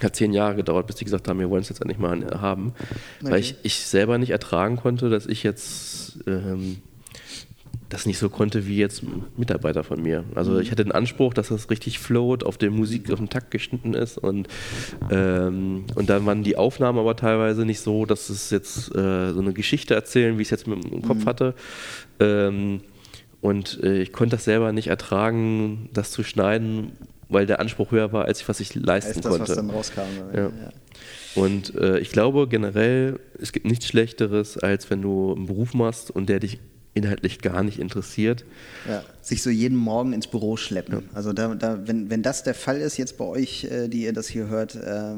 Hat 0.02 0.16
zehn 0.16 0.34
Jahre 0.34 0.56
gedauert, 0.56 0.88
bis 0.88 0.96
die 0.96 1.06
gesagt 1.06 1.28
haben, 1.28 1.40
wir 1.40 1.50
wollen 1.50 1.62
es 1.62 1.70
jetzt 1.70 1.82
endlich 1.82 2.00
mal 2.00 2.26
haben. 2.42 2.74
Okay. 3.20 3.32
Weil 3.32 3.40
ich, 3.42 3.56
ich 3.62 3.76
selber 3.76 4.18
nicht 4.18 4.32
ertragen 4.32 4.78
konnte, 4.78 5.10
dass 5.10 5.28
ich 5.28 5.44
jetzt 5.44 6.18
ähm, 6.26 6.78
das 7.92 8.06
nicht 8.06 8.18
so 8.18 8.30
konnte 8.30 8.68
wie 8.68 8.78
jetzt 8.78 9.04
Mitarbeiter 9.38 9.84
von 9.84 10.02
mir. 10.02 10.24
Also 10.34 10.60
ich 10.60 10.72
hatte 10.72 10.84
den 10.84 10.94
Anspruch, 10.94 11.34
dass 11.34 11.50
das 11.50 11.70
richtig 11.70 12.00
float, 12.00 12.44
auf 12.44 12.58
der 12.58 12.72
Musik, 12.72 13.12
auf 13.12 13.20
dem 13.20 13.30
Takt 13.30 13.52
geschnitten 13.52 13.94
ist 13.94 14.18
und, 14.18 14.48
ähm, 15.10 15.84
und 15.96 16.10
dann 16.10 16.26
waren 16.26 16.44
die 16.44 16.56
Aufnahmen 16.56 17.00
aber 17.00 17.16
teilweise 17.16 17.66
nicht 17.66 17.82
so, 17.82 18.06
dass 18.06 18.30
es 18.30 18.50
jetzt 18.50 18.96
äh, 18.96 19.34
so 19.34 19.40
eine 19.40 19.54
Geschichte 19.54 19.94
erzählen, 19.94 20.38
wie 20.38 20.44
ich 20.44 20.48
es 20.48 20.52
jetzt 20.52 20.68
dem 20.68 21.02
Kopf 21.02 21.24
mhm. 21.24 21.26
hatte. 21.26 21.54
Ähm, 22.20 22.82
und 23.42 23.84
äh, 23.84 24.02
ich 24.02 24.14
konnte 24.14 24.38
das 24.38 24.46
selber 24.46 24.72
nicht 24.72 24.88
ertragen, 24.88 25.90
das 25.94 26.12
zu 26.12 26.24
schneiden, 26.24 26.94
weil 27.28 27.46
der 27.46 27.60
Anspruch 27.60 27.92
höher 27.92 28.14
war, 28.14 28.26
als 28.26 28.42
ich, 28.42 28.48
was 28.48 28.60
ich 28.60 28.74
leisten 28.76 29.18
als 29.18 29.22
das, 29.22 29.32
konnte. 29.32 29.50
Was 29.50 29.56
dann 29.56 29.70
rauskam. 29.70 30.02
Ja. 30.34 30.42
Ja. 30.44 30.52
Und 31.36 31.76
äh, 31.76 32.00
ich 32.00 32.12
glaube 32.12 32.48
generell, 32.48 33.20
es 33.40 33.52
gibt 33.52 33.66
nichts 33.66 33.88
Schlechteres, 33.88 34.58
als 34.58 34.90
wenn 34.90 35.02
du 35.02 35.34
einen 35.34 35.48
Beruf 35.48 35.74
machst 35.74 36.12
und 36.12 36.30
der 36.30 36.40
dich 36.40 36.60
inhaltlich 36.94 37.40
gar 37.40 37.64
nicht 37.64 37.80
interessiert. 37.80 38.44
Ja, 38.88 39.04
sich 39.22 39.44
so 39.44 39.50
jeden 39.50 39.78
Morgen 39.78 40.14
ins 40.14 40.28
Büro 40.28 40.58
schleppen. 40.58 40.96
Ja. 40.96 41.02
Also 41.14 41.32
da, 41.34 41.54
da, 41.56 41.80
wenn, 41.86 42.10
wenn 42.10 42.24
das 42.24 42.44
der 42.44 42.56
Fall 42.56 42.82
ist 42.82 42.98
jetzt 42.98 43.18
bei 43.18 43.26
euch, 43.26 43.66
äh, 43.66 43.88
die 43.88 44.04
ihr 44.04 44.14
das 44.14 44.28
hier 44.28 44.48
hört, 44.48 44.76
äh, 44.76 45.14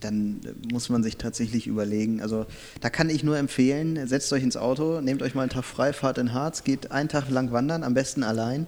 dann 0.00 0.40
muss 0.72 0.88
man 0.88 1.02
sich 1.02 1.16
tatsächlich 1.16 1.66
überlegen. 1.66 2.20
Also 2.20 2.46
da 2.80 2.90
kann 2.90 3.10
ich 3.10 3.22
nur 3.22 3.38
empfehlen, 3.38 4.06
setzt 4.06 4.32
euch 4.32 4.42
ins 4.42 4.56
Auto, 4.56 5.00
nehmt 5.00 5.22
euch 5.22 5.34
mal 5.34 5.42
einen 5.42 5.50
Tag 5.50 5.64
frei, 5.64 5.92
fahrt 5.92 6.18
in 6.18 6.32
Harz, 6.32 6.64
geht 6.64 6.90
einen 6.90 7.08
Tag 7.08 7.30
lang 7.30 7.52
wandern, 7.52 7.84
am 7.84 7.94
besten 7.94 8.24
allein 8.24 8.66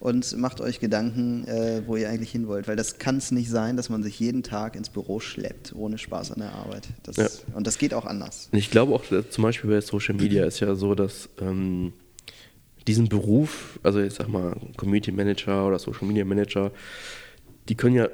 und 0.00 0.36
macht 0.36 0.60
euch 0.60 0.78
Gedanken, 0.78 1.46
äh, 1.48 1.82
wo 1.86 1.96
ihr 1.96 2.08
eigentlich 2.08 2.30
hin 2.30 2.46
wollt. 2.46 2.68
Weil 2.68 2.76
das 2.76 2.98
kann 2.98 3.16
es 3.16 3.30
nicht 3.30 3.50
sein, 3.50 3.76
dass 3.76 3.88
man 3.88 4.02
sich 4.02 4.20
jeden 4.20 4.42
Tag 4.42 4.76
ins 4.76 4.90
Büro 4.90 5.20
schleppt, 5.20 5.74
ohne 5.74 5.98
Spaß 5.98 6.32
an 6.32 6.40
der 6.40 6.52
Arbeit. 6.52 6.88
Das, 7.02 7.16
ja. 7.16 7.28
Und 7.54 7.66
das 7.66 7.78
geht 7.78 7.94
auch 7.94 8.04
anders. 8.04 8.48
Ich 8.52 8.70
glaube 8.70 8.94
auch, 8.94 9.04
zum 9.30 9.42
Beispiel 9.42 9.70
bei 9.70 9.80
Social 9.80 10.14
Media 10.14 10.44
ist 10.44 10.60
ja 10.60 10.74
so, 10.74 10.94
dass 10.94 11.28
ähm, 11.40 11.92
diesen 12.88 13.08
Beruf, 13.08 13.78
also 13.82 14.00
ich 14.00 14.14
sag 14.14 14.28
mal 14.28 14.56
Community 14.76 15.12
Manager 15.12 15.66
oder 15.66 15.78
Social 15.78 16.08
Media 16.08 16.24
Manager, 16.24 16.72
die 17.68 17.74
können 17.74 17.94
ja, 17.94 18.08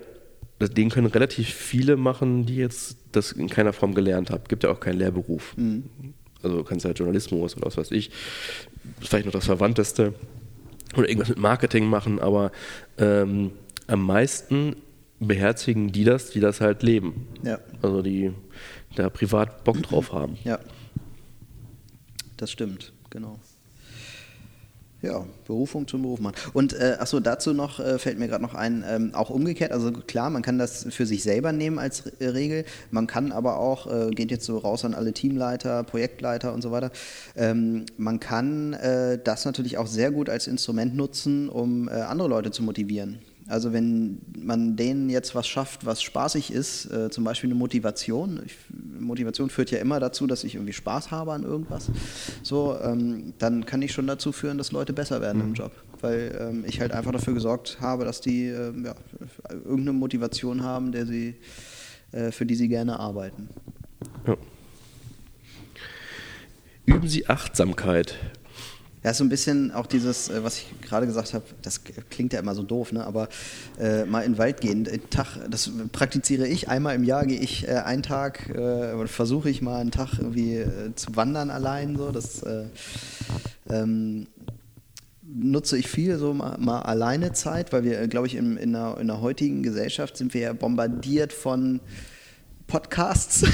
den 0.60 0.90
können 0.90 1.06
relativ 1.06 1.48
viele 1.48 1.96
machen, 1.96 2.44
die 2.44 2.56
jetzt 2.56 2.96
das 3.12 3.32
in 3.32 3.48
keiner 3.48 3.72
Form 3.72 3.94
gelernt 3.94 4.30
haben. 4.30 4.42
Gibt 4.48 4.64
ja 4.64 4.70
auch 4.70 4.80
keinen 4.80 4.98
Lehrberuf. 4.98 5.56
Mhm. 5.56 5.84
Also 6.42 6.58
du 6.58 6.64
kannst 6.64 6.84
ja 6.84 6.90
Journalismus 6.90 7.56
oder 7.56 7.66
was 7.66 7.76
weiß 7.76 7.92
ich, 7.92 8.10
vielleicht 9.00 9.24
noch 9.26 9.32
das 9.32 9.46
Verwandteste 9.46 10.12
oder 10.96 11.08
irgendwas 11.08 11.28
mit 11.28 11.38
Marketing 11.38 11.86
machen, 11.86 12.18
aber 12.18 12.52
ähm, 12.98 13.52
am 13.86 14.04
meisten 14.04 14.76
beherzigen 15.20 15.92
die 15.92 16.04
das, 16.04 16.30
die 16.30 16.40
das 16.40 16.60
halt 16.60 16.82
leben. 16.82 17.28
Ja. 17.42 17.60
Also 17.80 18.02
die 18.02 18.32
da 18.96 19.08
privat 19.08 19.64
Bock 19.64 19.80
drauf 19.82 20.12
haben. 20.12 20.36
Ja. 20.44 20.58
Das 22.36 22.50
stimmt, 22.50 22.92
genau. 23.10 23.38
Ja, 25.04 25.22
Berufung 25.46 25.86
zum 25.86 26.00
Beruf 26.00 26.18
machen. 26.18 26.36
Und 26.54 26.72
äh, 26.72 26.96
achso, 26.98 27.20
dazu 27.20 27.52
noch 27.52 27.78
äh, 27.78 27.98
fällt 27.98 28.18
mir 28.18 28.26
gerade 28.26 28.42
noch 28.42 28.54
ein, 28.54 28.82
ähm, 28.88 29.14
auch 29.14 29.28
umgekehrt, 29.28 29.70
also 29.70 29.92
klar, 29.92 30.30
man 30.30 30.40
kann 30.40 30.58
das 30.58 30.86
für 30.88 31.04
sich 31.04 31.22
selber 31.22 31.52
nehmen 31.52 31.78
als 31.78 32.06
Re 32.06 32.32
Regel, 32.32 32.64
man 32.90 33.06
kann 33.06 33.30
aber 33.30 33.58
auch, 33.58 33.86
äh, 33.86 34.10
geht 34.12 34.30
jetzt 34.30 34.46
so 34.46 34.56
raus 34.56 34.82
an 34.82 34.94
alle 34.94 35.12
Teamleiter, 35.12 35.82
Projektleiter 35.82 36.54
und 36.54 36.62
so 36.62 36.70
weiter, 36.70 36.90
ähm, 37.36 37.84
man 37.98 38.18
kann 38.18 38.72
äh, 38.72 39.18
das 39.22 39.44
natürlich 39.44 39.76
auch 39.76 39.88
sehr 39.88 40.10
gut 40.10 40.30
als 40.30 40.46
Instrument 40.46 40.96
nutzen, 40.96 41.50
um 41.50 41.86
äh, 41.88 41.92
andere 41.92 42.28
Leute 42.28 42.50
zu 42.50 42.62
motivieren. 42.62 43.18
Also 43.46 43.72
wenn 43.74 44.20
man 44.38 44.76
denen 44.76 45.10
jetzt 45.10 45.34
was 45.34 45.46
schafft, 45.46 45.84
was 45.84 46.02
spaßig 46.02 46.50
ist, 46.50 46.86
äh, 46.86 47.10
zum 47.10 47.24
Beispiel 47.24 47.48
eine 47.48 47.58
Motivation. 47.58 48.40
Ich, 48.46 48.56
Motivation 48.98 49.50
führt 49.50 49.70
ja 49.70 49.78
immer 49.78 50.00
dazu, 50.00 50.26
dass 50.26 50.44
ich 50.44 50.54
irgendwie 50.54 50.72
Spaß 50.72 51.10
habe 51.10 51.32
an 51.32 51.42
irgendwas. 51.42 51.90
So, 52.42 52.78
ähm, 52.82 53.34
dann 53.38 53.66
kann 53.66 53.82
ich 53.82 53.92
schon 53.92 54.06
dazu 54.06 54.32
führen, 54.32 54.56
dass 54.56 54.72
Leute 54.72 54.94
besser 54.94 55.20
werden 55.20 55.42
mhm. 55.42 55.48
im 55.48 55.54
Job, 55.54 55.72
weil 56.00 56.36
ähm, 56.40 56.64
ich 56.66 56.80
halt 56.80 56.92
einfach 56.92 57.12
dafür 57.12 57.34
gesorgt 57.34 57.78
habe, 57.80 58.04
dass 58.04 58.22
die 58.22 58.46
äh, 58.46 58.72
ja, 58.82 58.94
irgendeine 59.50 59.92
Motivation 59.92 60.62
haben, 60.62 60.92
der 60.92 61.04
sie, 61.04 61.34
äh, 62.12 62.30
für 62.30 62.46
die 62.46 62.54
sie 62.54 62.68
gerne 62.68 62.98
arbeiten. 62.98 63.50
Ja. 64.26 64.36
Üben 66.86 67.08
Sie 67.08 67.28
Achtsamkeit 67.28 68.18
ja, 69.04 69.12
so 69.12 69.22
ein 69.22 69.28
bisschen 69.28 69.70
auch 69.70 69.86
dieses, 69.86 70.30
äh, 70.30 70.42
was 70.42 70.58
ich 70.58 70.80
gerade 70.80 71.06
gesagt 71.06 71.34
habe, 71.34 71.44
das 71.60 71.82
klingt 72.08 72.32
ja 72.32 72.40
immer 72.40 72.54
so 72.54 72.62
doof, 72.62 72.90
ne? 72.92 73.04
aber 73.06 73.28
äh, 73.78 74.06
mal 74.06 74.22
in 74.22 74.32
den 74.32 74.38
Wald 74.38 74.62
gehen, 74.62 74.88
einen 74.88 75.10
Tag, 75.10 75.38
das 75.50 75.70
praktiziere 75.92 76.46
ich, 76.48 76.68
einmal 76.68 76.94
im 76.94 77.04
Jahr 77.04 77.26
gehe 77.26 77.38
ich 77.38 77.68
äh, 77.68 77.72
einen 77.72 78.02
Tag, 78.02 78.48
äh, 78.48 79.06
versuche 79.06 79.50
ich 79.50 79.60
mal 79.60 79.80
einen 79.80 79.90
Tag 79.90 80.14
irgendwie 80.18 80.56
äh, 80.56 80.94
zu 80.94 81.14
wandern 81.16 81.50
allein, 81.50 81.96
so, 81.96 82.10
das 82.12 82.42
äh, 82.42 82.64
ähm, 83.68 84.26
nutze 85.22 85.76
ich 85.76 85.88
viel 85.88 86.16
so 86.16 86.32
mal, 86.32 86.56
mal 86.58 86.80
alleine 86.80 87.32
Zeit, 87.32 87.74
weil 87.74 87.84
wir, 87.84 88.08
glaube 88.08 88.26
ich, 88.26 88.36
in, 88.36 88.56
in, 88.56 88.72
der, 88.72 88.96
in 88.98 89.08
der 89.08 89.20
heutigen 89.20 89.62
Gesellschaft 89.62 90.16
sind 90.16 90.32
wir 90.32 90.40
ja 90.40 90.52
bombardiert 90.54 91.34
von 91.34 91.80
Podcasts 92.66 93.44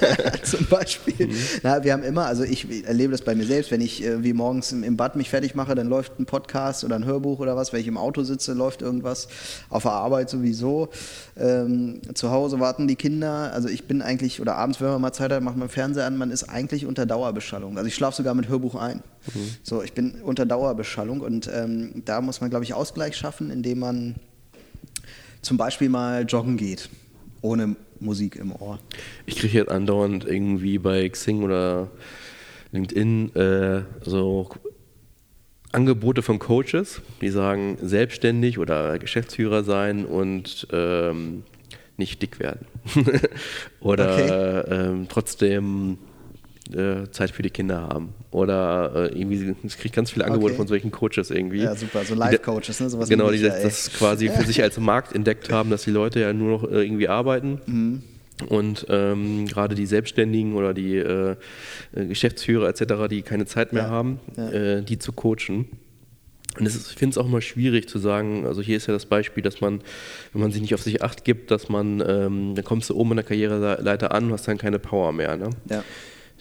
zum 0.42 0.66
Beispiel. 0.66 1.28
Mhm. 1.28 1.36
Na, 1.62 1.84
wir 1.84 1.92
haben 1.92 2.02
immer, 2.02 2.26
also 2.26 2.44
ich 2.44 2.86
erlebe 2.86 3.12
das 3.12 3.22
bei 3.22 3.34
mir 3.34 3.44
selbst, 3.44 3.70
wenn 3.70 3.80
ich 3.80 4.02
äh, 4.02 4.24
wie 4.24 4.32
morgens 4.32 4.72
im, 4.72 4.82
im, 4.82 4.96
Bad 4.96 5.16
mich 5.16 5.30
fertig 5.30 5.54
mache, 5.54 5.74
dann 5.74 5.88
läuft 5.88 6.18
ein 6.18 6.26
Podcast 6.26 6.82
oder 6.82 6.96
ein 6.96 7.04
Hörbuch 7.04 7.40
oder 7.40 7.56
was. 7.56 7.72
Wenn 7.72 7.80
ich 7.80 7.86
im 7.86 7.98
Auto 7.98 8.22
sitze, 8.22 8.52
läuft 8.54 8.82
irgendwas. 8.82 9.28
Auf 9.68 9.82
der 9.82 9.92
Arbeit 9.92 10.30
sowieso. 10.30 10.88
Ähm, 11.36 12.00
zu 12.14 12.30
Hause 12.30 12.58
warten 12.58 12.88
die 12.88 12.96
Kinder. 12.96 13.52
Also 13.52 13.68
ich 13.68 13.84
bin 13.84 14.02
eigentlich, 14.02 14.40
oder 14.40 14.56
abends, 14.56 14.80
wenn 14.80 14.88
man 14.88 15.00
mal 15.00 15.12
Zeit 15.12 15.30
hat, 15.30 15.42
macht 15.42 15.56
man 15.56 15.68
Fernseher 15.68 16.06
an, 16.06 16.16
man 16.16 16.30
ist 16.30 16.44
eigentlich 16.44 16.86
unter 16.86 17.06
Dauerbeschallung. 17.06 17.76
Also 17.76 17.86
ich 17.86 17.94
schlafe 17.94 18.16
sogar 18.16 18.34
mit 18.34 18.48
Hörbuch 18.48 18.76
ein. 18.76 19.02
Mhm. 19.34 19.50
So, 19.62 19.82
ich 19.82 19.92
bin 19.92 20.22
unter 20.22 20.46
Dauerbeschallung 20.46 21.20
und 21.20 21.50
ähm, 21.52 22.02
da 22.04 22.20
muss 22.20 22.40
man, 22.40 22.50
glaube 22.50 22.64
ich, 22.64 22.74
Ausgleich 22.74 23.16
schaffen, 23.16 23.50
indem 23.50 23.80
man 23.80 24.14
zum 25.42 25.58
Beispiel 25.58 25.90
mal 25.90 26.24
joggen 26.24 26.56
geht 26.56 26.88
ohne 27.44 27.76
Musik 28.00 28.36
im 28.36 28.52
Ohr. 28.52 28.78
Ich 29.26 29.36
kriege 29.36 29.58
jetzt 29.58 29.70
andauernd 29.70 30.24
irgendwie 30.26 30.78
bei 30.78 31.08
Xing 31.08 31.42
oder 31.42 31.90
LinkedIn 32.72 33.34
äh, 33.34 33.82
so 34.02 34.50
Angebote 35.72 36.22
von 36.22 36.38
Coaches, 36.38 37.02
die 37.20 37.30
sagen, 37.30 37.78
selbstständig 37.82 38.58
oder 38.58 38.98
Geschäftsführer 38.98 39.64
sein 39.64 40.04
und 40.04 40.66
ähm, 40.72 41.44
nicht 41.96 42.22
dick 42.22 42.38
werden. 42.38 42.66
oder 43.80 44.14
okay. 44.14 44.74
ähm, 44.74 45.06
trotzdem 45.08 45.98
äh, 46.72 47.10
Zeit 47.10 47.30
für 47.30 47.42
die 47.42 47.50
Kinder 47.50 47.82
haben. 47.82 48.14
Oder 48.30 49.10
äh, 49.12 49.18
irgendwie, 49.18 49.54
ich 49.62 49.78
kriege 49.78 49.94
ganz 49.94 50.10
viele 50.10 50.24
Angebote 50.24 50.52
okay. 50.52 50.56
von 50.56 50.66
solchen 50.66 50.90
Coaches 50.90 51.30
irgendwie. 51.30 51.62
Ja, 51.62 51.74
super, 51.74 52.04
so 52.04 52.14
Live-Coaches, 52.14 52.80
ne? 52.80 52.90
Sowas 52.90 53.08
genau, 53.08 53.30
die 53.30 53.42
das, 53.42 53.62
das 53.62 53.92
quasi 53.92 54.28
für 54.28 54.44
sich 54.44 54.62
als 54.62 54.78
Markt 54.78 55.14
entdeckt 55.14 55.50
haben, 55.50 55.70
dass 55.70 55.84
die 55.84 55.90
Leute 55.90 56.20
ja 56.20 56.32
nur 56.32 56.60
noch 56.60 56.70
äh, 56.70 56.82
irgendwie 56.82 57.08
arbeiten. 57.08 57.60
Mhm. 57.66 58.02
Und 58.48 58.86
ähm, 58.88 59.46
gerade 59.46 59.74
die 59.74 59.86
Selbstständigen 59.86 60.54
oder 60.54 60.74
die 60.74 60.96
äh, 60.96 61.36
äh 61.94 62.06
Geschäftsführer 62.06 62.68
etc., 62.68 63.08
die 63.08 63.22
keine 63.22 63.46
Zeit 63.46 63.72
mehr 63.72 63.84
ja, 63.84 63.90
haben, 63.90 64.18
ja. 64.36 64.50
Äh, 64.50 64.82
die 64.82 64.98
zu 64.98 65.12
coachen. 65.12 65.66
Und 66.58 66.66
ist, 66.66 66.90
ich 66.90 66.96
finde 66.96 67.14
es 67.14 67.18
auch 67.18 67.26
immer 67.26 67.40
schwierig 67.40 67.88
zu 67.88 67.98
sagen, 67.98 68.46
also 68.46 68.62
hier 68.62 68.76
ist 68.76 68.86
ja 68.86 68.94
das 68.94 69.06
Beispiel, 69.06 69.42
dass 69.42 69.60
man, 69.60 69.80
wenn 70.32 70.42
man 70.42 70.52
sich 70.52 70.62
nicht 70.62 70.74
auf 70.74 70.82
sich 70.82 71.02
acht 71.02 71.24
gibt, 71.24 71.50
dass 71.50 71.68
man, 71.68 72.02
ähm, 72.06 72.54
dann 72.54 72.64
kommst 72.64 72.90
du 72.90 72.96
oben 72.96 73.10
in 73.12 73.16
der 73.16 73.24
Karriereleiter 73.24 74.12
an 74.12 74.26
und 74.26 74.32
hast 74.32 74.46
dann 74.46 74.58
keine 74.58 74.78
Power 74.78 75.12
mehr. 75.12 75.36
Ne? 75.36 75.50
Ja. 75.68 75.84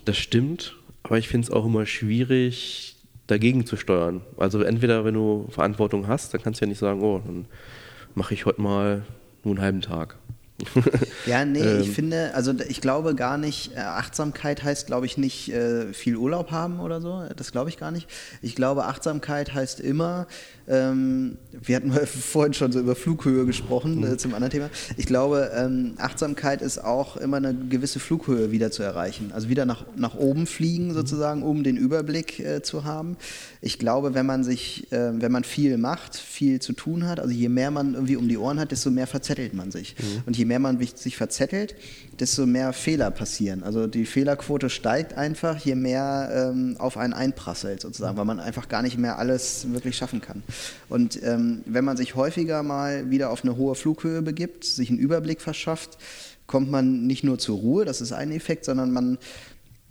Das 0.05 0.17
stimmt, 0.17 0.75
aber 1.03 1.17
ich 1.17 1.27
finde 1.27 1.45
es 1.47 1.51
auch 1.51 1.65
immer 1.65 1.85
schwierig, 1.85 2.95
dagegen 3.27 3.65
zu 3.65 3.77
steuern. 3.77 4.21
Also 4.37 4.61
entweder, 4.61 5.05
wenn 5.05 5.13
du 5.13 5.47
Verantwortung 5.49 6.07
hast, 6.07 6.33
dann 6.33 6.41
kannst 6.41 6.59
du 6.59 6.65
ja 6.65 6.69
nicht 6.69 6.79
sagen, 6.79 7.01
oh, 7.01 7.21
dann 7.25 7.45
mache 8.15 8.33
ich 8.33 8.45
heute 8.45 8.61
mal 8.61 9.05
nur 9.43 9.55
einen 9.55 9.63
halben 9.63 9.81
Tag. 9.81 10.17
ja, 11.25 11.45
nee, 11.45 11.59
ähm, 11.59 11.81
ich 11.81 11.91
finde, 11.91 12.33
also 12.33 12.53
ich 12.67 12.81
glaube 12.81 13.15
gar 13.15 13.37
nicht, 13.37 13.75
äh, 13.75 13.79
Achtsamkeit 13.79 14.63
heißt, 14.63 14.87
glaube 14.87 15.05
ich, 15.05 15.17
nicht 15.17 15.51
äh, 15.51 15.93
viel 15.93 16.15
Urlaub 16.15 16.51
haben 16.51 16.79
oder 16.79 17.01
so. 17.01 17.23
Das 17.35 17.51
glaube 17.51 17.69
ich 17.69 17.77
gar 17.77 17.91
nicht. 17.91 18.07
Ich 18.41 18.55
glaube, 18.55 18.85
Achtsamkeit 18.85 19.53
heißt 19.53 19.79
immer, 19.79 20.27
ähm, 20.67 21.37
wir 21.51 21.75
hatten 21.75 21.91
vorhin 22.05 22.53
schon 22.53 22.71
so 22.71 22.79
über 22.79 22.95
Flughöhe 22.95 23.45
gesprochen 23.45 23.97
mhm. 23.97 24.13
äh, 24.13 24.17
zum 24.17 24.33
anderen 24.33 24.51
Thema. 24.51 24.69
Ich 24.97 25.05
glaube, 25.05 25.51
ähm, 25.55 25.93
Achtsamkeit 25.97 26.61
ist 26.61 26.83
auch 26.83 27.17
immer 27.17 27.37
eine 27.37 27.53
gewisse 27.53 27.99
Flughöhe 27.99 28.51
wieder 28.51 28.71
zu 28.71 28.83
erreichen. 28.83 29.31
Also 29.33 29.49
wieder 29.49 29.65
nach, 29.65 29.85
nach 29.95 30.15
oben 30.15 30.47
fliegen 30.47 30.89
mhm. 30.89 30.93
sozusagen, 30.93 31.43
um 31.43 31.63
den 31.63 31.77
Überblick 31.77 32.39
äh, 32.39 32.61
zu 32.61 32.83
haben. 32.83 33.17
Ich 33.61 33.79
glaube, 33.79 34.13
wenn 34.13 34.25
man 34.25 34.43
sich, 34.43 34.91
äh, 34.91 35.11
wenn 35.21 35.31
man 35.31 35.43
viel 35.43 35.77
macht, 35.77 36.15
viel 36.15 36.61
zu 36.61 36.73
tun 36.73 37.07
hat, 37.07 37.19
also 37.19 37.33
je 37.33 37.49
mehr 37.49 37.71
man 37.71 37.93
irgendwie 37.93 38.15
um 38.15 38.27
die 38.27 38.37
Ohren 38.37 38.59
hat, 38.59 38.71
desto 38.71 38.89
mehr 38.89 39.07
verzettelt 39.07 39.53
man 39.53 39.71
sich. 39.71 39.95
Mhm. 39.99 40.23
Und 40.25 40.37
je 40.37 40.45
mehr 40.45 40.52
man 40.61 40.79
sich 40.79 41.17
verzettelt, 41.17 41.75
desto 42.19 42.45
mehr 42.45 42.73
Fehler 42.73 43.11
passieren. 43.11 43.63
Also 43.63 43.87
die 43.87 44.05
Fehlerquote 44.05 44.69
steigt 44.69 45.13
einfach, 45.15 45.57
je 45.57 45.75
mehr 45.75 46.51
ähm, 46.53 46.75
auf 46.79 46.97
einen 46.97 47.13
einprasselt 47.13 47.81
sozusagen, 47.81 48.17
weil 48.17 48.25
man 48.25 48.39
einfach 48.39 48.69
gar 48.69 48.81
nicht 48.81 48.97
mehr 48.97 49.17
alles 49.17 49.71
wirklich 49.71 49.95
schaffen 49.97 50.21
kann. 50.21 50.43
Und 50.89 51.21
ähm, 51.23 51.61
wenn 51.65 51.85
man 51.85 51.97
sich 51.97 52.15
häufiger 52.15 52.63
mal 52.63 53.09
wieder 53.09 53.29
auf 53.29 53.43
eine 53.43 53.55
hohe 53.55 53.75
Flughöhe 53.75 54.21
begibt, 54.21 54.63
sich 54.63 54.89
einen 54.89 54.99
Überblick 54.99 55.41
verschafft, 55.41 55.97
kommt 56.47 56.69
man 56.69 57.07
nicht 57.07 57.23
nur 57.23 57.39
zur 57.39 57.57
Ruhe, 57.57 57.85
das 57.85 58.01
ist 58.01 58.11
ein 58.11 58.31
Effekt, 58.31 58.65
sondern 58.65 58.91
man 58.91 59.17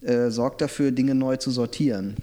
äh, 0.03 0.31
sorgt 0.31 0.61
dafür, 0.61 0.93
Dinge 0.93 1.15
neu 1.15 1.37
zu 1.37 1.51
sortieren 1.51 2.17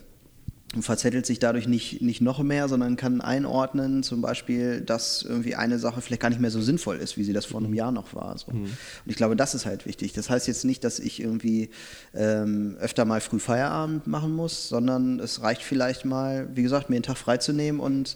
verzettelt 0.79 1.25
sich 1.25 1.39
dadurch 1.39 1.67
nicht, 1.67 2.01
nicht 2.01 2.21
noch 2.21 2.43
mehr, 2.43 2.67
sondern 2.67 2.95
kann 2.95 3.21
einordnen, 3.21 4.03
zum 4.03 4.21
Beispiel, 4.21 4.81
dass 4.81 5.23
irgendwie 5.23 5.55
eine 5.55 5.79
Sache 5.79 6.01
vielleicht 6.01 6.21
gar 6.21 6.29
nicht 6.29 6.39
mehr 6.39 6.51
so 6.51 6.61
sinnvoll 6.61 6.97
ist, 6.97 7.17
wie 7.17 7.23
sie 7.23 7.33
das 7.33 7.45
vor 7.45 7.59
einem 7.59 7.73
Jahr 7.73 7.91
noch 7.91 8.13
war. 8.13 8.37
So. 8.37 8.51
Mhm. 8.51 8.65
Und 8.65 8.71
ich 9.05 9.15
glaube, 9.15 9.35
das 9.35 9.55
ist 9.55 9.65
halt 9.65 9.87
wichtig. 9.87 10.13
Das 10.13 10.29
heißt 10.29 10.47
jetzt 10.47 10.65
nicht, 10.65 10.83
dass 10.83 10.99
ich 10.99 11.21
irgendwie 11.21 11.71
ähm, 12.13 12.77
öfter 12.79 13.05
mal 13.05 13.19
früh 13.19 13.39
Feierabend 13.39 14.05
machen 14.05 14.31
muss, 14.31 14.69
sondern 14.69 15.19
es 15.19 15.41
reicht 15.41 15.63
vielleicht 15.63 16.05
mal, 16.05 16.47
wie 16.53 16.61
gesagt, 16.61 16.89
mir 16.89 16.97
einen 16.97 17.03
Tag 17.03 17.17
freizunehmen 17.17 17.81
und 17.81 18.15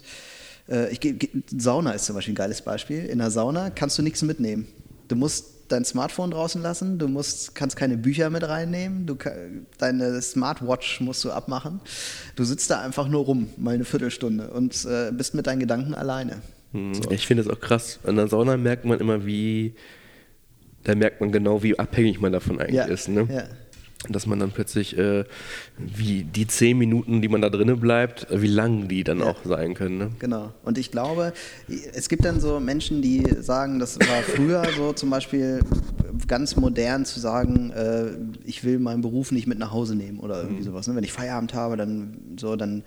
äh, 0.68 0.92
ich, 0.92 1.00
Sauna 1.56 1.90
ist 1.90 2.04
zum 2.04 2.14
Beispiel 2.14 2.34
ein 2.34 2.36
geiles 2.36 2.62
Beispiel. 2.62 3.04
In 3.04 3.18
der 3.18 3.32
Sauna 3.32 3.70
kannst 3.70 3.98
du 3.98 4.02
nichts 4.02 4.22
mitnehmen. 4.22 4.68
Du 5.08 5.16
musst 5.16 5.53
dein 5.74 5.84
Smartphone 5.84 6.30
draußen 6.30 6.62
lassen, 6.62 6.98
du 6.98 7.08
musst, 7.08 7.54
kannst 7.54 7.76
keine 7.76 7.96
Bücher 7.96 8.30
mit 8.30 8.48
reinnehmen, 8.48 9.06
du, 9.06 9.16
deine 9.78 10.22
Smartwatch 10.22 11.00
musst 11.00 11.24
du 11.24 11.30
abmachen. 11.30 11.80
Du 12.36 12.44
sitzt 12.44 12.70
da 12.70 12.80
einfach 12.80 13.08
nur 13.08 13.24
rum, 13.24 13.48
mal 13.56 13.74
eine 13.74 13.84
Viertelstunde 13.84 14.50
und 14.50 14.84
äh, 14.84 15.10
bist 15.12 15.34
mit 15.34 15.46
deinen 15.46 15.60
Gedanken 15.60 15.94
alleine. 15.94 16.42
Hm, 16.72 16.94
so. 16.94 17.10
Ich 17.10 17.26
finde 17.26 17.42
es 17.42 17.48
auch 17.48 17.60
krass. 17.60 17.98
In 18.06 18.16
der 18.16 18.28
Sauna 18.28 18.56
merkt 18.56 18.84
man 18.84 19.00
immer, 19.00 19.26
wie, 19.26 19.74
da 20.84 20.94
merkt 20.94 21.20
man 21.20 21.32
genau, 21.32 21.62
wie 21.62 21.78
abhängig 21.78 22.20
man 22.20 22.32
davon 22.32 22.60
eigentlich 22.60 22.74
ja, 22.74 22.84
ist. 22.84 23.08
Ne? 23.08 23.28
Ja 23.30 23.44
dass 24.10 24.26
man 24.26 24.38
dann 24.38 24.50
plötzlich, 24.50 24.96
äh, 24.98 25.24
wie 25.78 26.24
die 26.24 26.46
zehn 26.46 26.78
Minuten, 26.78 27.22
die 27.22 27.28
man 27.28 27.40
da 27.40 27.50
drinnen 27.50 27.80
bleibt, 27.80 28.26
wie 28.30 28.46
lang 28.46 28.88
die 28.88 29.04
dann 29.04 29.20
ja. 29.20 29.26
auch 29.26 29.38
sein 29.44 29.74
können. 29.74 29.98
Ne? 29.98 30.10
Genau. 30.18 30.52
Und 30.64 30.78
ich 30.78 30.90
glaube, 30.90 31.32
es 31.92 32.08
gibt 32.08 32.24
dann 32.24 32.40
so 32.40 32.60
Menschen, 32.60 33.02
die 33.02 33.24
sagen, 33.40 33.78
das 33.78 33.98
war 33.98 34.22
früher 34.22 34.64
so 34.76 34.92
zum 34.92 35.10
Beispiel 35.10 35.60
ganz 36.26 36.56
modern 36.56 37.04
zu 37.04 37.20
sagen, 37.20 37.70
äh, 37.70 38.10
ich 38.44 38.64
will 38.64 38.78
meinen 38.78 39.02
Beruf 39.02 39.32
nicht 39.32 39.46
mit 39.46 39.58
nach 39.58 39.72
Hause 39.72 39.94
nehmen 39.94 40.20
oder 40.20 40.42
irgendwie 40.42 40.60
mhm. 40.60 40.66
sowas. 40.66 40.86
Ne? 40.86 40.96
Wenn 40.96 41.04
ich 41.04 41.12
Feierabend 41.12 41.54
habe, 41.54 41.76
dann 41.76 42.18
so, 42.38 42.56
dann 42.56 42.82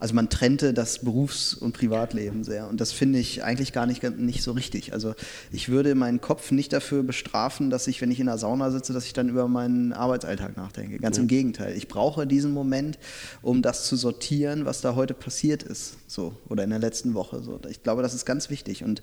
also 0.00 0.14
man 0.14 0.28
trennte 0.28 0.72
das 0.72 1.00
Berufs- 1.00 1.54
und 1.54 1.72
Privatleben 1.72 2.44
sehr. 2.44 2.68
Und 2.68 2.80
das 2.80 2.92
finde 2.92 3.18
ich 3.18 3.42
eigentlich 3.42 3.72
gar 3.72 3.86
nicht, 3.86 4.02
nicht 4.18 4.42
so 4.42 4.52
richtig. 4.52 4.92
Also 4.92 5.14
ich 5.50 5.68
würde 5.68 5.94
meinen 5.94 6.20
Kopf 6.20 6.50
nicht 6.50 6.72
dafür 6.72 7.02
bestrafen, 7.02 7.70
dass 7.70 7.86
ich, 7.86 8.00
wenn 8.00 8.10
ich 8.10 8.20
in 8.20 8.26
der 8.26 8.38
Sauna 8.38 8.70
sitze, 8.70 8.92
dass 8.92 9.04
ich 9.04 9.12
dann 9.12 9.28
über 9.28 9.48
meinen 9.48 9.92
Arbeitsalltag 9.92 10.56
nachdenke. 10.56 10.98
Ganz 10.98 11.16
ja. 11.16 11.22
im 11.22 11.28
Gegenteil. 11.28 11.76
Ich 11.76 11.88
brauche 11.88 12.26
diesen 12.26 12.52
Moment, 12.52 12.98
um 13.42 13.62
das 13.62 13.86
zu 13.86 13.96
sortieren, 13.96 14.64
was 14.64 14.80
da 14.80 14.94
heute 14.94 15.14
passiert 15.14 15.62
ist. 15.62 15.96
So, 16.06 16.34
oder 16.48 16.64
in 16.64 16.70
der 16.70 16.78
letzten 16.78 17.14
Woche. 17.14 17.42
So. 17.42 17.60
Ich 17.68 17.82
glaube, 17.82 18.02
das 18.02 18.14
ist 18.14 18.24
ganz 18.24 18.50
wichtig. 18.50 18.84
Und 18.84 19.02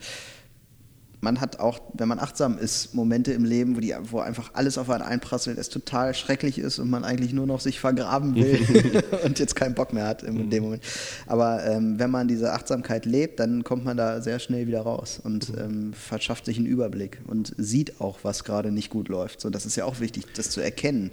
man 1.25 1.41
hat 1.41 1.59
auch, 1.59 1.79
wenn 1.93 2.07
man 2.07 2.19
achtsam 2.19 2.59
ist, 2.59 2.93
Momente 2.93 3.33
im 3.33 3.45
Leben, 3.45 3.75
wo, 3.75 3.79
die, 3.79 3.95
wo 4.03 4.19
einfach 4.19 4.51
alles 4.53 4.77
auf 4.77 4.91
einen 4.91 5.01
einprasselt, 5.01 5.57
es 5.57 5.69
total 5.69 6.13
schrecklich 6.13 6.59
ist 6.59 6.77
und 6.77 6.87
man 6.87 7.03
eigentlich 7.03 7.33
nur 7.33 7.47
noch 7.47 7.61
sich 7.61 7.79
vergraben 7.79 8.35
will 8.35 9.03
und 9.25 9.39
jetzt 9.39 9.55
keinen 9.55 9.73
Bock 9.73 9.91
mehr 9.91 10.05
hat 10.05 10.21
in 10.21 10.51
dem 10.51 10.63
Moment. 10.63 10.83
Aber 11.25 11.65
ähm, 11.65 11.97
wenn 11.97 12.11
man 12.11 12.27
diese 12.27 12.53
Achtsamkeit 12.53 13.07
lebt, 13.07 13.39
dann 13.39 13.63
kommt 13.63 13.83
man 13.83 13.97
da 13.97 14.21
sehr 14.21 14.37
schnell 14.37 14.67
wieder 14.67 14.81
raus 14.81 15.19
und 15.21 15.49
mhm. 15.49 15.59
ähm, 15.59 15.93
verschafft 15.93 16.45
sich 16.45 16.57
einen 16.57 16.67
Überblick 16.67 17.19
und 17.25 17.55
sieht 17.57 17.99
auch, 17.99 18.19
was 18.21 18.43
gerade 18.43 18.71
nicht 18.71 18.91
gut 18.91 19.09
läuft. 19.09 19.41
So, 19.41 19.49
das 19.49 19.65
ist 19.65 19.75
ja 19.75 19.85
auch 19.85 19.99
wichtig, 19.99 20.25
das 20.35 20.51
zu 20.51 20.61
erkennen 20.61 21.09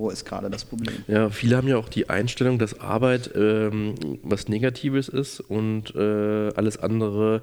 wo 0.00 0.10
ist 0.10 0.24
gerade 0.24 0.50
das 0.50 0.64
Problem? 0.64 1.04
Ja, 1.06 1.30
viele 1.30 1.56
haben 1.56 1.68
ja 1.68 1.76
auch 1.76 1.88
die 1.88 2.08
Einstellung, 2.08 2.58
dass 2.58 2.80
Arbeit 2.80 3.30
ähm, 3.34 3.94
was 4.22 4.48
Negatives 4.48 5.08
ist 5.08 5.40
und 5.40 5.94
äh, 5.94 6.48
alles 6.54 6.78
andere 6.78 7.42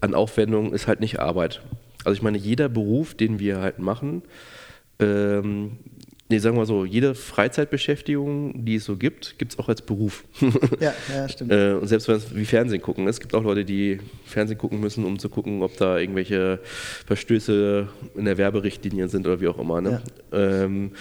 an 0.00 0.14
Aufwendungen 0.14 0.72
ist 0.72 0.86
halt 0.86 1.00
nicht 1.00 1.20
Arbeit. 1.20 1.60
Also 2.04 2.16
ich 2.16 2.22
meine, 2.22 2.38
jeder 2.38 2.68
Beruf, 2.68 3.14
den 3.14 3.38
wir 3.38 3.60
halt 3.60 3.78
machen, 3.78 4.22
ähm, 4.98 5.78
nee, 6.28 6.38
sagen 6.38 6.56
wir 6.56 6.66
so, 6.66 6.84
jede 6.84 7.14
Freizeitbeschäftigung, 7.14 8.64
die 8.64 8.76
es 8.76 8.84
so 8.84 8.96
gibt, 8.96 9.38
gibt 9.38 9.52
es 9.52 9.58
auch 9.58 9.68
als 9.68 9.82
Beruf. 9.82 10.24
ja, 10.80 10.94
ja, 11.14 11.28
stimmt. 11.28 11.52
äh, 11.52 11.72
und 11.72 11.86
selbst 11.86 12.08
wenn 12.08 12.16
es 12.16 12.34
wie 12.34 12.44
Fernsehen 12.44 12.82
gucken, 12.82 13.08
es 13.08 13.20
gibt 13.20 13.34
auch 13.34 13.42
Leute, 13.42 13.64
die 13.64 14.00
Fernsehen 14.24 14.58
gucken 14.58 14.80
müssen, 14.80 15.04
um 15.04 15.18
zu 15.18 15.28
gucken, 15.28 15.62
ob 15.62 15.76
da 15.76 15.98
irgendwelche 15.98 16.60
Verstöße 17.06 17.88
in 18.14 18.24
der 18.24 18.38
Werberichtlinie 18.38 19.08
sind 19.08 19.26
oder 19.26 19.40
wie 19.40 19.48
auch 19.48 19.58
immer. 19.58 19.80
Ne? 19.80 20.02
Ja. 20.32 20.64
Ähm, 20.64 20.92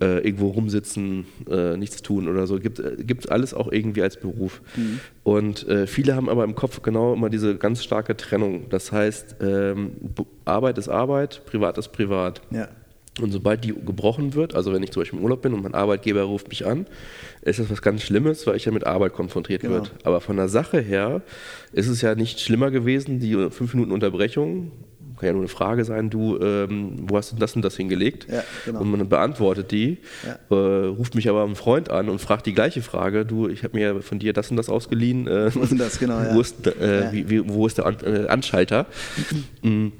äh, 0.00 0.18
irgendwo 0.18 0.48
rumsitzen, 0.48 1.26
äh, 1.50 1.76
nichts 1.76 2.02
tun 2.02 2.28
oder 2.28 2.46
so. 2.46 2.58
Gibt, 2.58 2.78
äh, 2.78 2.96
gibt 2.98 3.30
alles 3.30 3.54
auch 3.54 3.70
irgendwie 3.70 4.02
als 4.02 4.16
Beruf. 4.16 4.62
Mhm. 4.76 5.00
Und 5.24 5.68
äh, 5.68 5.86
viele 5.86 6.14
haben 6.14 6.28
aber 6.28 6.44
im 6.44 6.54
Kopf 6.54 6.82
genau 6.82 7.14
immer 7.14 7.30
diese 7.30 7.56
ganz 7.56 7.82
starke 7.82 8.16
Trennung. 8.16 8.68
Das 8.70 8.92
heißt, 8.92 9.36
ähm, 9.40 9.92
Arbeit 10.44 10.78
ist 10.78 10.88
Arbeit, 10.88 11.42
Privat 11.46 11.78
ist 11.78 11.88
Privat. 11.88 12.40
Ja. 12.50 12.68
Und 13.20 13.32
sobald 13.32 13.64
die 13.64 13.74
gebrochen 13.74 14.34
wird, 14.34 14.54
also 14.54 14.72
wenn 14.72 14.82
ich 14.82 14.92
zum 14.92 15.00
Beispiel 15.00 15.18
im 15.18 15.24
Urlaub 15.24 15.42
bin 15.42 15.52
und 15.52 15.62
mein 15.62 15.74
Arbeitgeber 15.74 16.22
ruft 16.22 16.48
mich 16.48 16.66
an, 16.66 16.86
ist 17.42 17.58
das 17.58 17.68
was 17.68 17.82
ganz 17.82 18.02
Schlimmes, 18.02 18.46
weil 18.46 18.56
ich 18.56 18.64
ja 18.64 18.72
mit 18.72 18.86
Arbeit 18.86 19.12
konfrontiert 19.12 19.62
genau. 19.62 19.74
wird. 19.74 19.92
Aber 20.04 20.20
von 20.20 20.36
der 20.36 20.48
Sache 20.48 20.80
her 20.80 21.22
ist 21.72 21.88
es 21.88 22.00
ja 22.00 22.14
nicht 22.14 22.40
schlimmer 22.40 22.70
gewesen, 22.70 23.18
die 23.18 23.34
fünf 23.50 23.74
Minuten 23.74 23.92
Unterbrechung 23.92 24.70
kann 25.18 25.26
ja 25.26 25.32
nur 25.32 25.42
eine 25.42 25.48
Frage 25.48 25.84
sein, 25.84 26.10
du, 26.10 26.38
ähm, 26.40 27.04
wo 27.08 27.16
hast 27.16 27.32
du 27.32 27.36
das 27.36 27.54
und 27.56 27.62
das 27.62 27.76
hingelegt? 27.76 28.26
Ja, 28.30 28.42
genau. 28.64 28.80
Und 28.80 28.90
man 28.90 29.08
beantwortet 29.08 29.70
die, 29.70 29.98
ja. 30.24 30.38
äh, 30.56 30.86
ruft 30.86 31.14
mich 31.14 31.28
aber 31.28 31.44
ein 31.44 31.56
Freund 31.56 31.90
an 31.90 32.08
und 32.08 32.20
fragt 32.20 32.46
die 32.46 32.54
gleiche 32.54 32.82
Frage, 32.82 33.26
du, 33.26 33.48
ich 33.48 33.64
habe 33.64 33.76
mir 33.76 34.02
von 34.02 34.18
dir 34.18 34.32
das 34.32 34.50
und 34.50 34.56
das 34.56 34.68
ausgeliehen, 34.68 35.26
äh, 35.26 35.50
das, 35.72 35.98
genau, 35.98 36.18
ja. 36.22 36.34
wo, 36.34 36.40
ist, 36.40 36.66
äh, 36.66 37.12
wie, 37.12 37.48
wo 37.48 37.66
ist 37.66 37.78
der 37.78 37.86
An 37.86 37.96
äh, 38.04 38.26
Anschalter? 38.28 38.86
Mhm. 39.62 39.92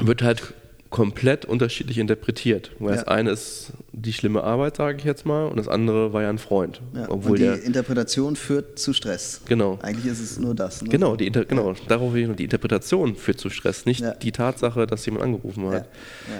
Wird 0.00 0.22
halt 0.22 0.54
komplett 0.96 1.44
unterschiedlich 1.44 1.98
interpretiert. 1.98 2.70
Weil 2.78 2.92
ja. 2.92 2.94
das 2.96 3.06
eine 3.06 3.30
ist 3.30 3.74
die 3.92 4.14
schlimme 4.14 4.42
Arbeit, 4.42 4.76
sage 4.76 4.96
ich 4.96 5.04
jetzt 5.04 5.26
mal, 5.26 5.44
und 5.44 5.58
das 5.58 5.68
andere 5.68 6.14
war 6.14 6.22
ja 6.22 6.30
ein 6.30 6.38
Freund. 6.38 6.80
Ja, 6.94 7.10
obwohl 7.10 7.32
und 7.32 7.38
die 7.38 7.44
der, 7.44 7.62
Interpretation 7.64 8.34
führt 8.34 8.78
zu 8.78 8.94
Stress. 8.94 9.42
Genau. 9.46 9.78
Eigentlich 9.82 10.10
ist 10.10 10.20
es 10.20 10.38
nur 10.38 10.54
das. 10.54 10.80
Ne? 10.80 10.88
Genau, 10.88 11.14
die 11.14 11.26
Inter 11.26 11.44
genau, 11.44 11.74
darauf 11.86 12.14
die 12.14 12.44
Interpretation 12.44 13.14
führt 13.14 13.38
zu 13.38 13.50
Stress, 13.50 13.84
nicht 13.84 14.00
ja. 14.00 14.14
die 14.14 14.32
Tatsache, 14.32 14.86
dass 14.86 15.04
jemand 15.04 15.24
angerufen 15.24 15.68
hat. 15.68 15.86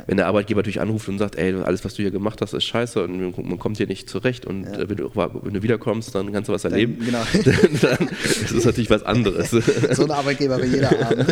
Wenn 0.06 0.16
der 0.16 0.26
Arbeitgeber 0.26 0.60
natürlich 0.60 0.80
anruft 0.80 1.06
und 1.10 1.18
sagt, 1.18 1.36
ey, 1.36 1.54
alles, 1.54 1.84
was 1.84 1.92
du 1.92 2.00
hier 2.00 2.10
gemacht 2.10 2.40
hast, 2.40 2.54
ist 2.54 2.64
scheiße 2.64 3.02
und 3.02 3.36
man 3.36 3.58
kommt 3.58 3.76
hier 3.76 3.86
nicht 3.86 4.08
zurecht 4.08 4.46
und 4.46 4.64
äh, 4.64 4.88
wenn, 4.88 4.96
du, 4.96 5.10
wenn, 5.14 5.52
du, 5.52 5.62
wiederkommst, 5.62 6.14
dann 6.14 6.32
kannst 6.32 6.48
du 6.48 6.54
was 6.54 6.64
erleben. 6.64 6.96
Dann, 6.98 7.26
genau. 7.42 7.56
dann 7.82 8.08
ist 8.08 8.52
es 8.52 8.64
natürlich 8.64 8.88
was 8.88 9.02
anderes. 9.02 9.50
so 9.92 10.04
ein 10.04 10.10
Arbeitgeber 10.10 10.56
will 10.56 10.72
jeder 10.72 10.90
haben. 10.90 11.26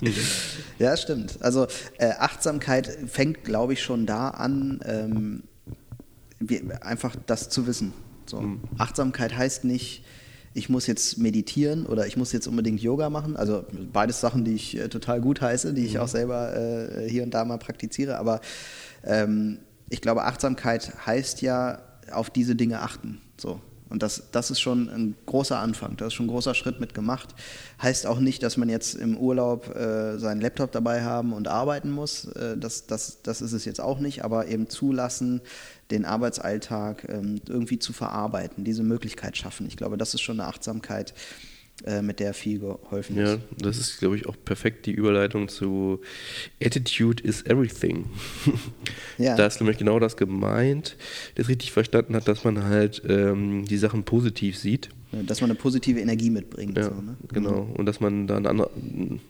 ja, 0.78 0.96
stimmt. 0.96 1.38
Also 1.40 1.66
äh, 1.98 2.10
Achtsamkeit 2.18 2.86
fängt, 3.06 3.44
glaube 3.44 3.72
ich, 3.72 3.82
schon 3.82 4.06
da 4.06 4.28
an, 4.28 4.80
ähm, 4.84 5.42
wie, 6.38 6.62
einfach 6.80 7.16
das 7.26 7.48
zu 7.48 7.66
wissen. 7.66 7.92
So. 8.26 8.40
Mhm. 8.40 8.60
Achtsamkeit 8.78 9.36
heißt 9.36 9.64
nicht, 9.64 10.04
ich 10.54 10.70
muss 10.70 10.86
jetzt 10.86 11.18
meditieren 11.18 11.84
oder 11.84 12.06
ich 12.06 12.16
muss 12.16 12.32
jetzt 12.32 12.46
unbedingt 12.46 12.80
Yoga 12.80 13.10
machen. 13.10 13.36
Also 13.36 13.64
beides 13.92 14.20
Sachen, 14.20 14.44
die 14.44 14.54
ich 14.54 14.78
äh, 14.78 14.88
total 14.88 15.20
gut 15.20 15.40
heiße, 15.40 15.74
die 15.74 15.84
ich 15.84 15.94
mhm. 15.94 16.00
auch 16.00 16.08
selber 16.08 16.56
äh, 16.56 17.08
hier 17.08 17.22
und 17.22 17.34
da 17.34 17.44
mal 17.44 17.58
praktiziere. 17.58 18.16
Aber 18.16 18.40
ähm, 19.04 19.58
ich 19.90 20.00
glaube, 20.00 20.24
Achtsamkeit 20.24 20.92
heißt 21.04 21.42
ja 21.42 21.82
auf 22.10 22.30
diese 22.30 22.56
Dinge 22.56 22.80
achten. 22.80 23.20
So. 23.36 23.60
Und 23.88 24.02
das, 24.02 24.24
das 24.32 24.50
ist 24.50 24.60
schon 24.60 24.88
ein 24.88 25.14
großer 25.26 25.58
Anfang, 25.58 25.96
das 25.96 26.08
ist 26.08 26.14
schon 26.14 26.26
ein 26.26 26.30
großer 26.30 26.54
Schritt 26.54 26.80
mitgemacht. 26.80 27.34
Heißt 27.80 28.06
auch 28.06 28.18
nicht, 28.18 28.42
dass 28.42 28.56
man 28.56 28.68
jetzt 28.68 28.94
im 28.94 29.16
Urlaub 29.16 29.74
äh, 29.76 30.18
seinen 30.18 30.40
Laptop 30.40 30.72
dabei 30.72 31.02
haben 31.02 31.32
und 31.32 31.46
arbeiten 31.46 31.90
muss. 31.90 32.24
Äh, 32.24 32.56
das, 32.56 32.86
das, 32.86 33.22
das 33.22 33.40
ist 33.40 33.52
es 33.52 33.64
jetzt 33.64 33.80
auch 33.80 34.00
nicht, 34.00 34.24
aber 34.24 34.48
eben 34.48 34.68
zulassen, 34.68 35.40
den 35.90 36.04
Arbeitsalltag 36.04 37.08
ähm, 37.08 37.40
irgendwie 37.48 37.78
zu 37.78 37.92
verarbeiten, 37.92 38.64
diese 38.64 38.82
Möglichkeit 38.82 39.36
schaffen. 39.36 39.66
Ich 39.66 39.76
glaube, 39.76 39.96
das 39.96 40.14
ist 40.14 40.20
schon 40.20 40.40
eine 40.40 40.48
Achtsamkeit, 40.48 41.14
äh, 41.84 42.00
mit 42.00 42.20
der 42.20 42.32
viel 42.32 42.58
geholfen 42.58 43.18
ist. 43.18 43.28
Ja, 43.28 43.38
das 43.58 43.76
ist, 43.76 43.98
glaube 43.98 44.16
ich, 44.16 44.26
auch 44.26 44.36
perfekt 44.44 44.86
die 44.86 44.92
Überleitung 44.92 45.48
zu 45.48 46.00
Attitude 46.62 47.22
is 47.22 47.42
everything. 47.42 48.06
ja. 49.18 49.36
Da 49.36 49.46
ist 49.46 49.60
nämlich 49.60 49.76
genau 49.76 49.98
das 49.98 50.16
gemeint, 50.16 50.96
das 51.34 51.48
richtig 51.48 51.72
verstanden 51.72 52.16
hat, 52.16 52.28
dass 52.28 52.44
man 52.44 52.64
halt 52.64 53.02
ähm, 53.06 53.66
die 53.66 53.76
Sachen 53.76 54.04
positiv 54.04 54.56
sieht. 54.56 54.88
Dass 55.12 55.42
man 55.42 55.50
eine 55.50 55.58
positive 55.58 56.00
Energie 56.00 56.30
mitbringt. 56.30 56.78
Ja, 56.78 56.84
so, 56.84 56.94
ne? 56.94 57.16
genau. 57.28 57.64
Mhm. 57.64 57.72
Und 57.72 57.86
dass 57.86 58.00
man 58.00 58.26
da 58.26 58.38
eine, 58.38 58.48
andere, 58.48 58.70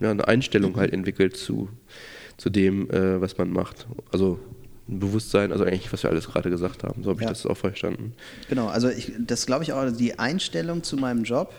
ja, 0.00 0.12
eine 0.12 0.26
Einstellung 0.26 0.76
halt 0.76 0.92
entwickelt 0.92 1.36
zu, 1.36 1.68
zu 2.36 2.48
dem, 2.48 2.88
äh, 2.90 3.20
was 3.20 3.36
man 3.38 3.50
macht. 3.50 3.88
Also 4.12 4.38
ein 4.88 5.00
Bewusstsein, 5.00 5.50
also 5.50 5.64
eigentlich, 5.64 5.92
was 5.92 6.04
wir 6.04 6.10
alles 6.10 6.28
gerade 6.28 6.48
gesagt 6.48 6.84
haben. 6.84 7.02
So 7.02 7.10
habe 7.10 7.20
ich 7.20 7.24
ja. 7.24 7.30
das 7.30 7.44
auch 7.44 7.56
verstanden. 7.56 8.14
Genau, 8.48 8.68
also 8.68 8.88
ich, 8.88 9.12
das 9.18 9.46
glaube 9.46 9.64
ich 9.64 9.72
auch, 9.72 9.90
die 9.90 10.18
Einstellung 10.18 10.84
zu 10.84 10.96
meinem 10.96 11.24
Job 11.24 11.52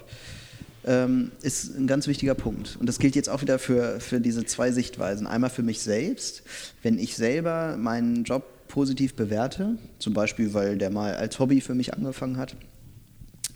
ähm, 0.88 1.32
ist 1.42 1.78
ein 1.78 1.86
ganz 1.86 2.08
wichtiger 2.08 2.34
Punkt. 2.34 2.78
Und 2.80 2.88
das 2.88 2.98
gilt 2.98 3.16
jetzt 3.16 3.30
auch 3.30 3.42
wieder 3.42 3.60
für, 3.60 4.00
für 4.00 4.20
diese 4.20 4.46
zwei 4.46 4.72
Sichtweisen. 4.72 5.28
Einmal 5.28 5.50
für 5.50 5.64
mich 5.64 5.82
selbst, 5.82 6.44
wenn 6.82 6.98
ich 6.98 7.16
selber 7.16 7.76
meinen 7.78 8.24
Job 8.24 8.44
positiv 8.68 9.16
bewerte, 9.16 9.78
zum 10.00 10.14
Beispiel 10.14 10.54
weil 10.54 10.78
der 10.78 10.90
mal 10.90 11.16
als 11.16 11.40
Hobby 11.40 11.62
für 11.62 11.76
mich 11.76 11.94
angefangen 11.94 12.38
hat, 12.38 12.56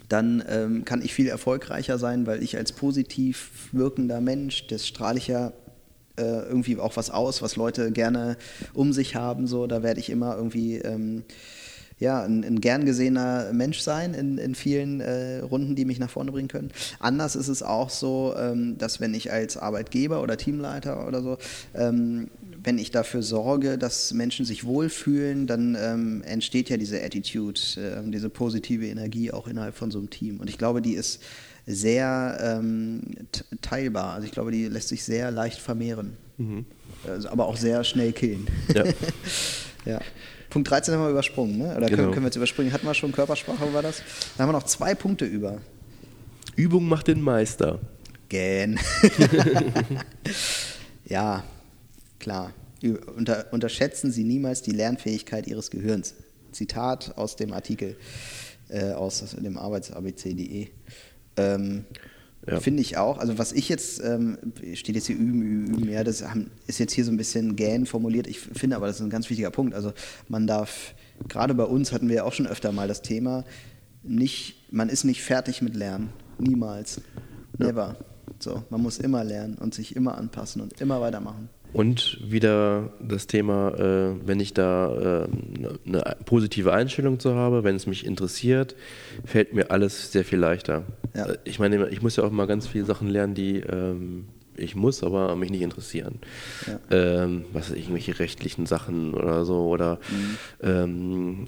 dann 0.09 0.43
ähm, 0.49 0.83
kann 0.83 1.01
ich 1.01 1.13
viel 1.13 1.27
erfolgreicher 1.27 1.97
sein, 1.97 2.27
weil 2.27 2.43
ich 2.43 2.57
als 2.57 2.73
positiv 2.73 3.69
wirkender 3.71 4.19
Mensch, 4.19 4.67
das 4.67 4.85
strahle 4.85 5.17
ich 5.17 5.27
ja 5.27 5.53
äh, 6.17 6.23
irgendwie 6.23 6.77
auch 6.77 6.97
was 6.97 7.09
aus, 7.09 7.41
was 7.41 7.55
Leute 7.55 7.91
gerne 7.91 8.37
um 8.73 8.91
sich 8.91 9.15
haben. 9.15 9.47
So, 9.47 9.67
da 9.67 9.83
werde 9.83 10.01
ich 10.01 10.09
immer 10.09 10.35
irgendwie 10.35 10.77
ähm, 10.77 11.23
ja, 12.01 12.23
ein, 12.23 12.43
ein, 12.43 12.59
gern 12.61 12.83
gesehener 12.83 13.53
Mensch 13.53 13.79
sein 13.79 14.15
in, 14.15 14.39
in 14.39 14.55
vielen 14.55 15.01
äh, 15.01 15.37
Runden, 15.39 15.75
die 15.75 15.85
mich 15.85 15.99
nach 15.99 16.09
vorne 16.09 16.31
bringen 16.31 16.47
können. 16.47 16.71
Anders 16.99 17.35
ist 17.35 17.47
es 17.47 17.61
auch 17.61 17.91
so, 17.91 18.33
ähm, 18.35 18.79
dass 18.79 18.99
wenn 18.99 19.13
ich 19.13 19.31
als 19.31 19.55
Arbeitgeber 19.55 20.23
oder 20.23 20.35
Teamleiter 20.35 21.07
oder 21.07 21.21
so, 21.21 21.37
ähm, 21.75 22.29
wenn 22.63 22.79
ich 22.79 22.89
dafür 22.89 23.21
sorge, 23.21 23.77
dass 23.77 24.13
Menschen 24.13 24.45
sich 24.45 24.65
wohlfühlen, 24.65 25.45
dann 25.45 25.77
ähm, 25.79 26.23
entsteht 26.23 26.69
ja 26.69 26.77
diese 26.77 26.99
Attitude, 27.03 27.61
äh, 27.77 28.09
diese 28.09 28.29
positive 28.29 28.87
Energie 28.87 29.31
auch 29.31 29.47
innerhalb 29.47 29.75
von 29.75 29.91
so 29.91 29.99
einem 29.99 30.09
Team. 30.09 30.39
Und 30.39 30.49
ich 30.49 30.57
glaube, 30.57 30.81
die 30.81 30.93
ist 30.93 31.21
sehr 31.67 32.39
ähm, 32.41 33.01
teilbar. 33.61 34.13
Also 34.13 34.25
ich 34.25 34.31
glaube, 34.31 34.51
die 34.51 34.67
lässt 34.67 34.87
sich 34.87 35.03
sehr 35.03 35.29
leicht 35.29 35.59
vermehren. 35.59 36.17
Mhm. 36.39 36.65
Also, 37.07 37.29
aber 37.29 37.45
auch 37.45 37.57
sehr 37.57 37.83
schnell 37.83 38.11
killen. 38.11 38.47
Ja. 38.73 38.85
ja. 39.85 39.99
Punkt 40.51 40.69
13 40.69 40.93
haben 40.93 41.03
wir 41.03 41.09
übersprungen, 41.09 41.57
ne? 41.57 41.77
oder 41.77 41.87
genau. 41.87 41.89
können, 41.89 42.11
können, 42.11 42.23
wir 42.23 42.27
jetzt 42.27 42.35
überspringen? 42.35 42.73
Hatten 42.73 42.85
wir 42.85 42.93
schon 42.93 43.13
Körpersprache, 43.13 43.59
wo 43.61 43.73
war 43.73 43.81
das? 43.81 44.03
Da 44.37 44.43
haben 44.43 44.49
wir 44.49 44.53
noch 44.53 44.63
zwei 44.63 44.93
Punkte 44.93 45.25
über. 45.25 45.61
Übung 46.57 46.87
macht 46.87 47.07
den 47.07 47.21
Meister. 47.21 47.79
Gähn. 48.27 48.77
ja, 51.05 51.43
klar. 52.19 52.53
Unter, 53.15 53.45
unterschätzen 53.51 54.11
Sie 54.11 54.25
niemals 54.25 54.61
die 54.61 54.71
Lernfähigkeit 54.71 55.47
Ihres 55.47 55.71
Gehirns. 55.71 56.15
Zitat 56.51 57.17
aus 57.17 57.37
dem 57.37 57.53
Artikel 57.53 57.95
äh, 58.67 58.91
aus 58.91 59.23
dem 59.37 59.57
Arbeits-ABC.de. 59.57 60.67
Ähm, 61.37 61.85
ja. 62.47 62.59
Finde 62.59 62.81
ich 62.81 62.97
auch. 62.97 63.19
Also 63.19 63.37
was 63.37 63.51
ich 63.51 63.69
jetzt, 63.69 64.03
ähm, 64.03 64.37
steht 64.73 64.95
jetzt 64.95 65.07
hier 65.07 65.15
üben, 65.15 65.41
üben, 65.41 65.75
üben, 65.75 65.89
ja, 65.89 66.03
das 66.03 66.23
ist 66.65 66.79
jetzt 66.79 66.93
hier 66.93 67.05
so 67.05 67.11
ein 67.11 67.17
bisschen 67.17 67.55
gähn 67.55 67.85
formuliert. 67.85 68.25
Ich 68.25 68.39
finde 68.39 68.75
aber, 68.75 68.87
das 68.87 68.95
ist 68.95 69.01
ein 69.03 69.11
ganz 69.11 69.29
wichtiger 69.29 69.51
Punkt. 69.51 69.75
Also 69.75 69.93
man 70.27 70.47
darf, 70.47 70.95
gerade 71.27 71.53
bei 71.53 71.65
uns 71.65 71.91
hatten 71.91 72.09
wir 72.09 72.15
ja 72.15 72.23
auch 72.23 72.33
schon 72.33 72.47
öfter 72.47 72.71
mal 72.71 72.87
das 72.87 73.03
Thema, 73.03 73.45
nicht, 74.03 74.71
man 74.73 74.89
ist 74.89 75.03
nicht 75.03 75.21
fertig 75.21 75.61
mit 75.61 75.75
Lernen. 75.75 76.09
Niemals. 76.39 77.01
Never. 77.59 77.95
Ja. 77.99 78.05
So, 78.39 78.63
man 78.71 78.81
muss 78.81 78.97
immer 78.97 79.23
lernen 79.23 79.55
und 79.55 79.75
sich 79.75 79.95
immer 79.95 80.17
anpassen 80.17 80.63
und 80.63 80.81
immer 80.81 80.99
weitermachen. 80.99 81.49
Und 81.73 82.19
wieder 82.29 82.91
das 82.99 83.27
Thema, 83.27 83.73
äh, 83.77 84.15
wenn 84.25 84.39
ich 84.39 84.53
da 84.53 85.25
äh, 85.25 85.27
eine 85.87 86.17
positive 86.25 86.73
Einstellung 86.73 87.19
zu 87.19 87.35
habe, 87.35 87.63
wenn 87.63 87.75
es 87.75 87.87
mich 87.87 88.05
interessiert, 88.05 88.75
fällt 89.23 89.53
mir 89.53 89.71
alles 89.71 90.11
sehr 90.11 90.25
viel 90.25 90.39
leichter. 90.39 90.83
Ja. 91.15 91.27
Äh, 91.27 91.37
ich 91.45 91.59
meine, 91.59 91.87
ich 91.89 92.01
muss 92.01 92.17
ja 92.17 92.23
auch 92.23 92.31
mal 92.31 92.47
ganz 92.47 92.67
viele 92.67 92.85
Sachen 92.85 93.07
lernen, 93.07 93.35
die 93.35 93.59
ähm, 93.59 94.25
ich 94.61 94.75
muss, 94.75 95.03
aber 95.03 95.35
mich 95.35 95.51
nicht 95.51 95.61
interessieren. 95.61 96.19
Ja. 96.67 96.79
Ähm, 97.23 97.45
was 97.53 97.71
irgendwelche 97.71 98.19
rechtlichen 98.19 98.65
Sachen 98.65 99.13
oder 99.13 99.45
so 99.45 99.67
oder 99.67 99.99
mhm. 100.09 100.67
ähm, 100.67 101.47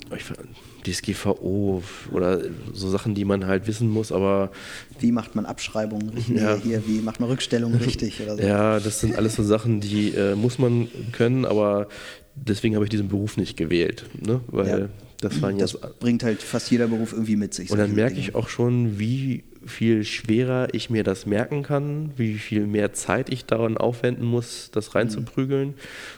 DSGVO 0.86 1.84
oder 2.12 2.42
so 2.74 2.90
Sachen, 2.90 3.16
die 3.16 3.26
man 3.26 3.46
halt 3.46 3.68
wissen 3.68 3.90
muss, 3.90 4.12
aber 4.12 4.52
wie 5.00 5.12
macht 5.12 5.36
man 5.36 5.46
Abschreibungen 5.46 6.10
richtig? 6.10 6.42
Ja. 6.42 6.56
Hier, 6.56 6.86
wie 6.88 7.00
macht 7.00 7.20
man 7.20 7.30
Rückstellungen 7.30 7.80
richtig 7.80 8.22
oder 8.22 8.38
so? 8.38 8.44
Ja, 8.54 8.80
das 8.80 9.00
sind 9.00 9.16
alles 9.16 9.36
so 9.36 9.44
Sachen, 9.44 9.80
die 9.80 10.10
äh, 10.10 10.36
muss 10.36 10.60
man 10.60 10.90
können, 11.12 11.46
aber 11.46 11.88
deswegen 12.36 12.76
habe 12.76 12.86
ich 12.86 12.90
diesen 12.90 13.08
Beruf 13.08 13.38
nicht 13.38 13.58
gewählt, 13.58 14.06
ne? 14.20 14.42
weil 14.48 14.68
ja. 14.68 14.90
das 15.22 15.40
das 15.58 15.78
bringt 16.00 16.24
halt 16.24 16.42
fast 16.42 16.70
jeder 16.72 16.88
Beruf 16.88 17.14
irgendwie 17.14 17.36
mit 17.36 17.54
sich. 17.54 17.72
Und 17.72 17.78
dann 17.78 17.96
merke 17.96 18.20
ich 18.20 18.36
auch 18.36 18.50
schon, 18.50 19.00
wie 19.00 19.44
viel 19.66 20.04
schwerer 20.04 20.68
ich 20.74 20.90
mir 20.90 21.04
das 21.04 21.26
merken 21.26 21.64
kann, 21.64 22.12
wie 22.18 22.36
viel 22.36 22.68
mehr 22.68 22.94
Zeit 22.94 23.30
ich 23.32 23.46
daran 23.46 23.78
aufwenden 23.78 24.26
muss, 24.26 24.70
das 24.72 24.96
reinzuprügeln 24.96 25.70
mhm. 25.70 25.74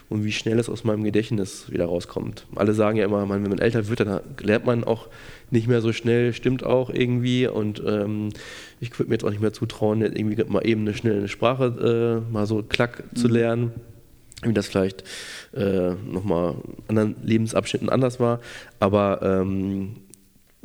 und 0.08 0.24
wie 0.24 0.32
schnell 0.32 0.58
es 0.58 0.68
aus 0.68 0.84
meinem 0.84 1.04
Gedächtnis 1.04 1.70
wieder 1.70 1.86
rauskommt. 1.86 2.46
Alle 2.54 2.74
sagen 2.74 2.98
ja 2.98 3.04
immer, 3.04 3.28
wenn 3.28 3.42
man 3.42 3.58
älter 3.58 3.88
wird, 3.88 4.00
dann 4.00 4.20
lernt 4.40 4.66
man 4.66 4.84
auch 4.84 5.08
nicht 5.50 5.68
mehr 5.68 5.80
so 5.80 5.92
schnell, 5.92 6.32
stimmt 6.32 6.64
auch 6.64 6.90
irgendwie 6.90 7.46
und 7.46 7.82
ähm, 7.86 8.30
ich 8.80 8.96
würde 8.98 9.08
mir 9.08 9.14
jetzt 9.14 9.24
auch 9.24 9.30
nicht 9.30 9.42
mehr 9.42 9.52
zutrauen, 9.52 10.02
irgendwie 10.02 10.42
mal 10.44 10.66
eben 10.66 10.82
eine 10.82 10.94
schnelle 10.94 11.28
Sprache 11.28 12.22
äh, 12.28 12.32
mal 12.32 12.46
so 12.46 12.62
klack 12.62 13.04
mhm. 13.12 13.16
zu 13.16 13.28
lernen 13.28 13.72
wie 14.42 14.52
das 14.52 14.66
vielleicht 14.66 15.02
äh, 15.54 15.92
nochmal 15.94 16.56
in 16.88 16.98
anderen 16.98 17.16
Lebensabschnitten 17.26 17.88
anders 17.88 18.20
war. 18.20 18.40
Aber 18.78 19.20
ähm, 19.22 19.96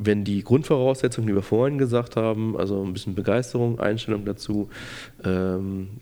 wenn 0.06 0.24
die 0.24 0.42
Grundvoraussetzungen, 0.42 1.28
die 1.28 1.34
wir 1.34 1.42
vorhin 1.42 1.78
gesagt 1.78 2.16
haben, 2.16 2.56
also 2.56 2.82
ein 2.82 2.92
bisschen 2.92 3.14
Begeisterung, 3.14 3.80
Einstellung 3.80 4.24
dazu, 4.24 4.68
ähm, 5.24 6.00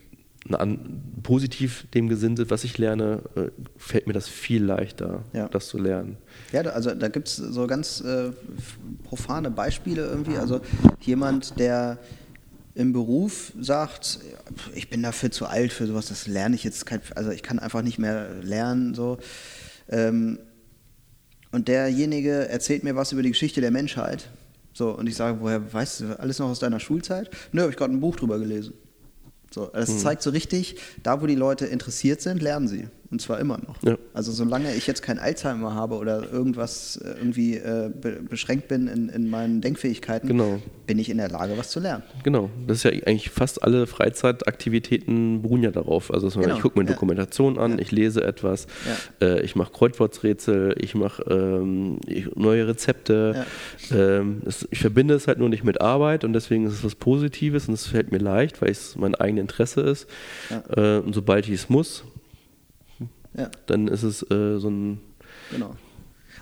an, 0.49 1.01
positiv 1.23 1.85
dem 1.93 2.09
gesinnt 2.09 2.37
sind, 2.37 2.49
was 2.49 2.63
ich 2.63 2.77
lerne, 2.77 3.21
äh, 3.35 3.49
fällt 3.77 4.07
mir 4.07 4.13
das 4.13 4.27
viel 4.27 4.63
leichter, 4.63 5.23
ja. 5.33 5.47
das 5.47 5.67
zu 5.67 5.77
lernen. 5.77 6.17
Ja, 6.51 6.61
also 6.61 6.93
da 6.93 7.07
gibt 7.09 7.27
es 7.27 7.35
so 7.35 7.67
ganz 7.67 8.01
äh, 8.01 8.31
profane 9.03 9.51
Beispiele 9.51 10.03
irgendwie. 10.03 10.37
Also 10.37 10.61
jemand, 11.01 11.59
der 11.59 11.99
im 12.73 12.93
Beruf 12.93 13.53
sagt, 13.59 14.19
ich 14.73 14.89
bin 14.89 15.03
dafür 15.03 15.29
zu 15.29 15.45
alt 15.45 15.73
für 15.73 15.85
sowas, 15.85 16.07
das 16.07 16.27
lerne 16.27 16.55
ich 16.55 16.63
jetzt, 16.63 16.85
kein, 16.85 17.01
also 17.15 17.31
ich 17.31 17.43
kann 17.43 17.59
einfach 17.59 17.81
nicht 17.81 17.99
mehr 17.99 18.29
lernen, 18.41 18.95
so. 18.95 19.17
Ähm, 19.89 20.39
und 21.51 21.67
derjenige 21.67 22.47
erzählt 22.49 22.83
mir 22.83 22.95
was 22.95 23.11
über 23.11 23.23
die 23.23 23.31
Geschichte 23.31 23.61
der 23.61 23.71
Menschheit. 23.71 24.29
So, 24.73 24.91
und 24.91 25.07
ich 25.07 25.15
sage, 25.15 25.37
woher 25.41 25.73
weißt 25.73 25.99
du 26.01 26.19
alles 26.19 26.39
noch 26.39 26.49
aus 26.49 26.59
deiner 26.59 26.79
Schulzeit? 26.79 27.29
Nö, 27.51 27.61
habe 27.61 27.71
ich 27.71 27.77
gerade 27.77 27.93
ein 27.93 27.99
Buch 27.99 28.15
drüber 28.15 28.39
gelesen. 28.39 28.73
So, 29.53 29.67
das 29.67 29.89
hm. 29.89 29.97
zeigt 29.97 30.21
so 30.21 30.29
richtig, 30.29 30.77
da 31.03 31.21
wo 31.21 31.25
die 31.25 31.35
Leute 31.35 31.65
interessiert 31.65 32.21
sind, 32.21 32.41
lernen 32.41 32.69
sie. 32.69 32.87
Und 33.09 33.21
zwar 33.21 33.39
immer 33.39 33.57
noch. 33.57 33.83
Ja. 33.83 33.97
Also 34.13 34.31
solange 34.31 34.73
ich 34.75 34.87
jetzt 34.87 35.01
kein 35.01 35.19
Alzheimer 35.19 35.73
habe 35.73 35.95
oder 35.95 36.31
irgendwas 36.31 36.97
äh, 36.97 37.11
irgendwie 37.17 37.55
äh, 37.55 37.89
be 37.89 38.21
beschränkt 38.29 38.67
bin 38.67 38.87
in, 38.87 39.09
in 39.09 39.29
meinen 39.29 39.61
Denkfähigkeiten, 39.61 40.27
genau. 40.27 40.59
bin 40.85 40.99
ich 40.99 41.09
in 41.09 41.17
der 41.17 41.29
Lage, 41.29 41.57
was 41.57 41.71
zu 41.71 41.79
lernen. 41.79 42.03
Genau. 42.23 42.49
Das 42.67 42.77
ist 42.77 42.83
ja 42.83 42.91
eigentlich 42.91 43.29
fast 43.29 43.63
alle 43.63 43.87
Freizeitaktivitäten 43.87 45.41
beruhen 45.41 45.63
ja 45.63 45.71
darauf. 45.71 46.13
Also 46.13 46.29
genau. 46.29 46.55
ich 46.55 46.61
gucke 46.61 46.79
mir 46.79 46.85
ja. 46.85 46.93
Dokumentation 46.93 47.57
an, 47.57 47.73
ja. 47.73 47.79
ich 47.79 47.91
lese 47.91 48.23
etwas, 48.23 48.67
äh, 49.21 49.41
ich 49.41 49.55
mache 49.55 49.71
Kreuzworträtsel, 49.71 50.75
ich 50.79 50.95
mache 50.95 51.23
ähm, 51.23 51.99
neue 52.35 52.67
Rezepte. 52.67 53.45
Ähm, 53.91 54.41
das, 54.43 54.67
ich 54.71 54.79
verbinde 54.79 55.13
es 55.13 55.27
halt 55.27 55.39
nur 55.39 55.49
nicht 55.49 55.63
mit 55.63 55.81
Arbeit 55.81 56.23
und 56.23 56.33
deswegen 56.33 56.65
ist 56.65 56.73
es 56.73 56.83
was 56.83 56.95
Positives 56.95 57.67
und 57.67 57.73
es 57.75 57.87
fällt 57.87 58.11
mir 58.11 58.19
leicht, 58.19 58.61
weil 58.61 58.69
es 58.69 58.95
mein 58.95 59.15
eigenes 59.15 59.41
Interesse 59.41 59.81
ist. 59.81 60.07
Äh, 60.75 60.97
und 60.97 61.13
sobald 61.13 61.47
ich 61.47 61.53
es 61.53 61.69
muss, 61.69 62.03
ja. 63.33 63.49
dann 63.65 63.87
ist 63.87 64.03
es 64.03 64.23
äh, 64.31 64.57
so 64.59 64.69
ein. 64.69 64.99
Genau. 65.51 65.75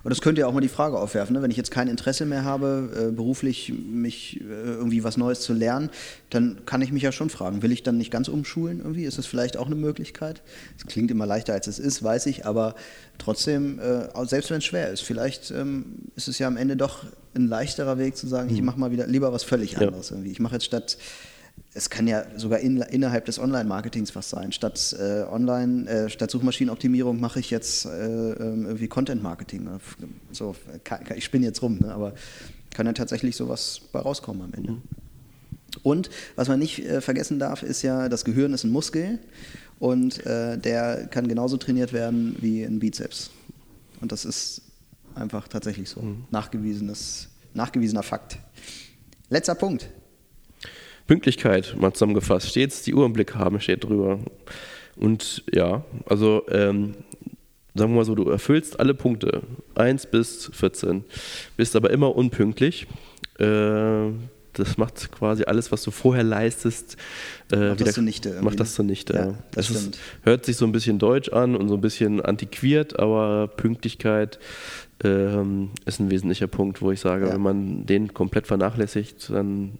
Und 0.03 0.11
das 0.11 0.21
könnte 0.21 0.41
ja 0.41 0.47
auch 0.47 0.53
mal 0.53 0.61
die 0.61 0.69
Frage 0.69 0.97
aufwerfen, 0.97 1.35
ne? 1.35 1.41
wenn 1.41 1.51
ich 1.51 1.57
jetzt 1.57 1.71
kein 1.71 1.87
Interesse 1.87 2.25
mehr 2.25 2.43
habe, 2.43 3.09
äh, 3.09 3.11
beruflich 3.11 3.73
mich 3.73 4.39
äh, 4.39 4.43
irgendwie 4.43 5.03
was 5.03 5.17
Neues 5.17 5.41
zu 5.41 5.53
lernen, 5.53 5.89
dann 6.29 6.65
kann 6.65 6.81
ich 6.81 6.91
mich 6.91 7.03
ja 7.03 7.11
schon 7.11 7.29
fragen, 7.29 7.61
will 7.61 7.71
ich 7.71 7.83
dann 7.83 7.97
nicht 7.97 8.11
ganz 8.11 8.27
umschulen 8.27 8.79
irgendwie? 8.79 9.03
Ist 9.03 9.17
das 9.17 9.25
vielleicht 9.25 9.57
auch 9.57 9.65
eine 9.65 9.75
Möglichkeit? 9.75 10.41
Es 10.77 10.85
klingt 10.85 11.11
immer 11.11 11.25
leichter, 11.25 11.53
als 11.53 11.67
es 11.67 11.79
ist, 11.79 12.01
weiß 12.01 12.27
ich, 12.27 12.45
aber 12.45 12.75
trotzdem, 13.17 13.79
äh, 13.79 14.07
selbst 14.25 14.51
wenn 14.51 14.59
es 14.59 14.65
schwer 14.65 14.89
ist, 14.89 15.01
vielleicht 15.01 15.51
ähm, 15.51 15.97
ist 16.15 16.27
es 16.27 16.39
ja 16.39 16.47
am 16.47 16.55
Ende 16.55 16.77
doch 16.77 17.03
ein 17.35 17.47
leichterer 17.47 17.97
Weg 17.97 18.15
zu 18.15 18.27
sagen, 18.27 18.49
mhm. 18.49 18.55
ich 18.55 18.61
mache 18.61 18.79
mal 18.79 18.91
wieder 18.91 19.05
lieber 19.07 19.33
was 19.33 19.43
völlig 19.43 19.77
anderes 19.77 20.09
ja. 20.09 20.15
irgendwie. 20.15 20.31
Ich 20.31 20.39
mache 20.39 20.55
jetzt 20.55 20.65
statt 20.65 20.97
es 21.74 21.89
kann 21.89 22.07
ja 22.07 22.24
sogar 22.36 22.60
in, 22.60 22.78
innerhalb 22.82 23.26
des 23.26 23.39
Online-Marketings 23.39 24.16
was 24.16 24.30
sein. 24.30 24.51
Statt 24.51 24.95
äh, 24.99 25.24
Online, 25.24 25.89
äh, 25.89 26.10
statt 26.10 26.32
Suchmaschinenoptimierung 26.32 27.20
mache 27.20 27.39
ich 27.39 27.51
jetzt 27.51 27.86
äh, 27.86 27.89
ähm, 27.89 28.66
irgendwie 28.66 28.88
Content-Marketing. 28.88 29.70
So, 30.32 30.55
ich 31.16 31.24
spinne 31.24 31.45
jetzt 31.45 31.62
rum, 31.62 31.80
ne? 31.80 31.93
aber 31.93 32.14
kann 32.72 32.86
ja 32.86 32.93
tatsächlich 32.93 33.36
sowas 33.36 33.82
bei 33.91 33.99
rauskommen 33.99 34.41
am 34.41 34.53
Ende. 34.53 34.72
Mhm. 34.74 34.82
Und 35.84 36.10
was 36.36 36.47
man 36.47 36.60
nicht 36.60 36.80
äh, 36.80 37.01
vergessen 37.01 37.39
darf, 37.39 37.64
ist 37.64 37.82
ja, 37.82 38.10
das 38.10 38.26
Gehirn 38.26 38.53
ist 38.53 38.64
ein 38.64 38.72
Muskel 38.72 39.20
und 39.80 40.26
äh, 40.26 40.57
der 40.57 41.07
kann 41.07 41.28
genauso 41.28 41.57
trainiert 41.57 41.93
werden 41.93 42.36
wie 42.41 42.64
ein 42.64 42.80
Bizeps. 42.80 43.32
Und 44.01 44.12
das 44.12 44.26
ist 44.26 44.62
einfach 45.16 45.47
tatsächlich 45.47 45.89
so. 45.89 46.01
Mhm. 46.01 46.26
Nachgewiesenes, 46.32 47.30
nachgewiesener 47.53 48.03
Fakt. 48.03 48.39
Letzter 49.30 49.55
Punkt. 49.55 49.89
Pünktlichkeit 51.10 51.76
mal 51.76 51.91
zusammengefasst. 51.91 52.49
Stets 52.49 52.84
die 52.84 52.93
Uhr 52.93 53.03
im 53.03 53.14
Blick 53.14 53.34
haben, 53.34 53.60
steht 53.60 53.84
drüber. 53.84 54.20
Und 54.95 55.43
ja, 55.51 55.84
also 56.05 56.43
ähm, 56.51 56.93
sagen 57.74 57.93
wir 57.93 57.97
mal 57.97 58.05
so, 58.05 58.14
du 58.14 58.30
erfüllst 58.30 58.80
alle 58.80 58.93
Punkte, 58.93 59.41
1 59.74 60.05
bis 60.12 60.51
14, 60.53 61.03
bist 61.57 61.76
aber 61.76 61.89
immer 61.89 62.16
unpünktlich. 62.16 62.86
Äh, 63.39 64.12
das 64.53 64.78
macht 64.78 65.12
quasi 65.12 65.45
alles, 65.45 65.72
was 65.72 65.82
du 65.82 65.89
vorher 65.89 66.24
leistest, 66.24 66.95
äh, 67.51 67.55
macht, 67.55 67.80
wieder, 67.80 67.86
das 67.86 67.95
zunichte 67.95 68.41
macht 68.43 68.60
das 68.60 68.76
zunichte. 68.76 69.14
Ja, 69.14 69.26
das, 69.51 69.70
das 69.70 69.72
ist, 69.72 69.99
hört 70.22 70.45
sich 70.45 70.57
so 70.57 70.66
ein 70.66 70.72
bisschen 70.72 70.99
deutsch 70.99 71.30
an 71.30 71.55
und 71.55 71.70
so 71.70 71.74
ein 71.74 71.82
bisschen 71.82 72.22
antiquiert, 72.22 72.99
aber 72.99 73.47
Pünktlichkeit 73.47 74.38
ähm, 75.04 75.70
ist 75.86 76.00
ein 76.00 76.12
wesentlicher 76.12 76.47
Punkt, 76.47 76.82
wo 76.82 76.91
ich 76.91 77.00
sage, 77.00 77.28
ja. 77.28 77.34
wenn 77.34 77.41
man 77.41 77.86
den 77.86 78.14
komplett 78.14 78.47
vernachlässigt, 78.47 79.30
dann 79.30 79.78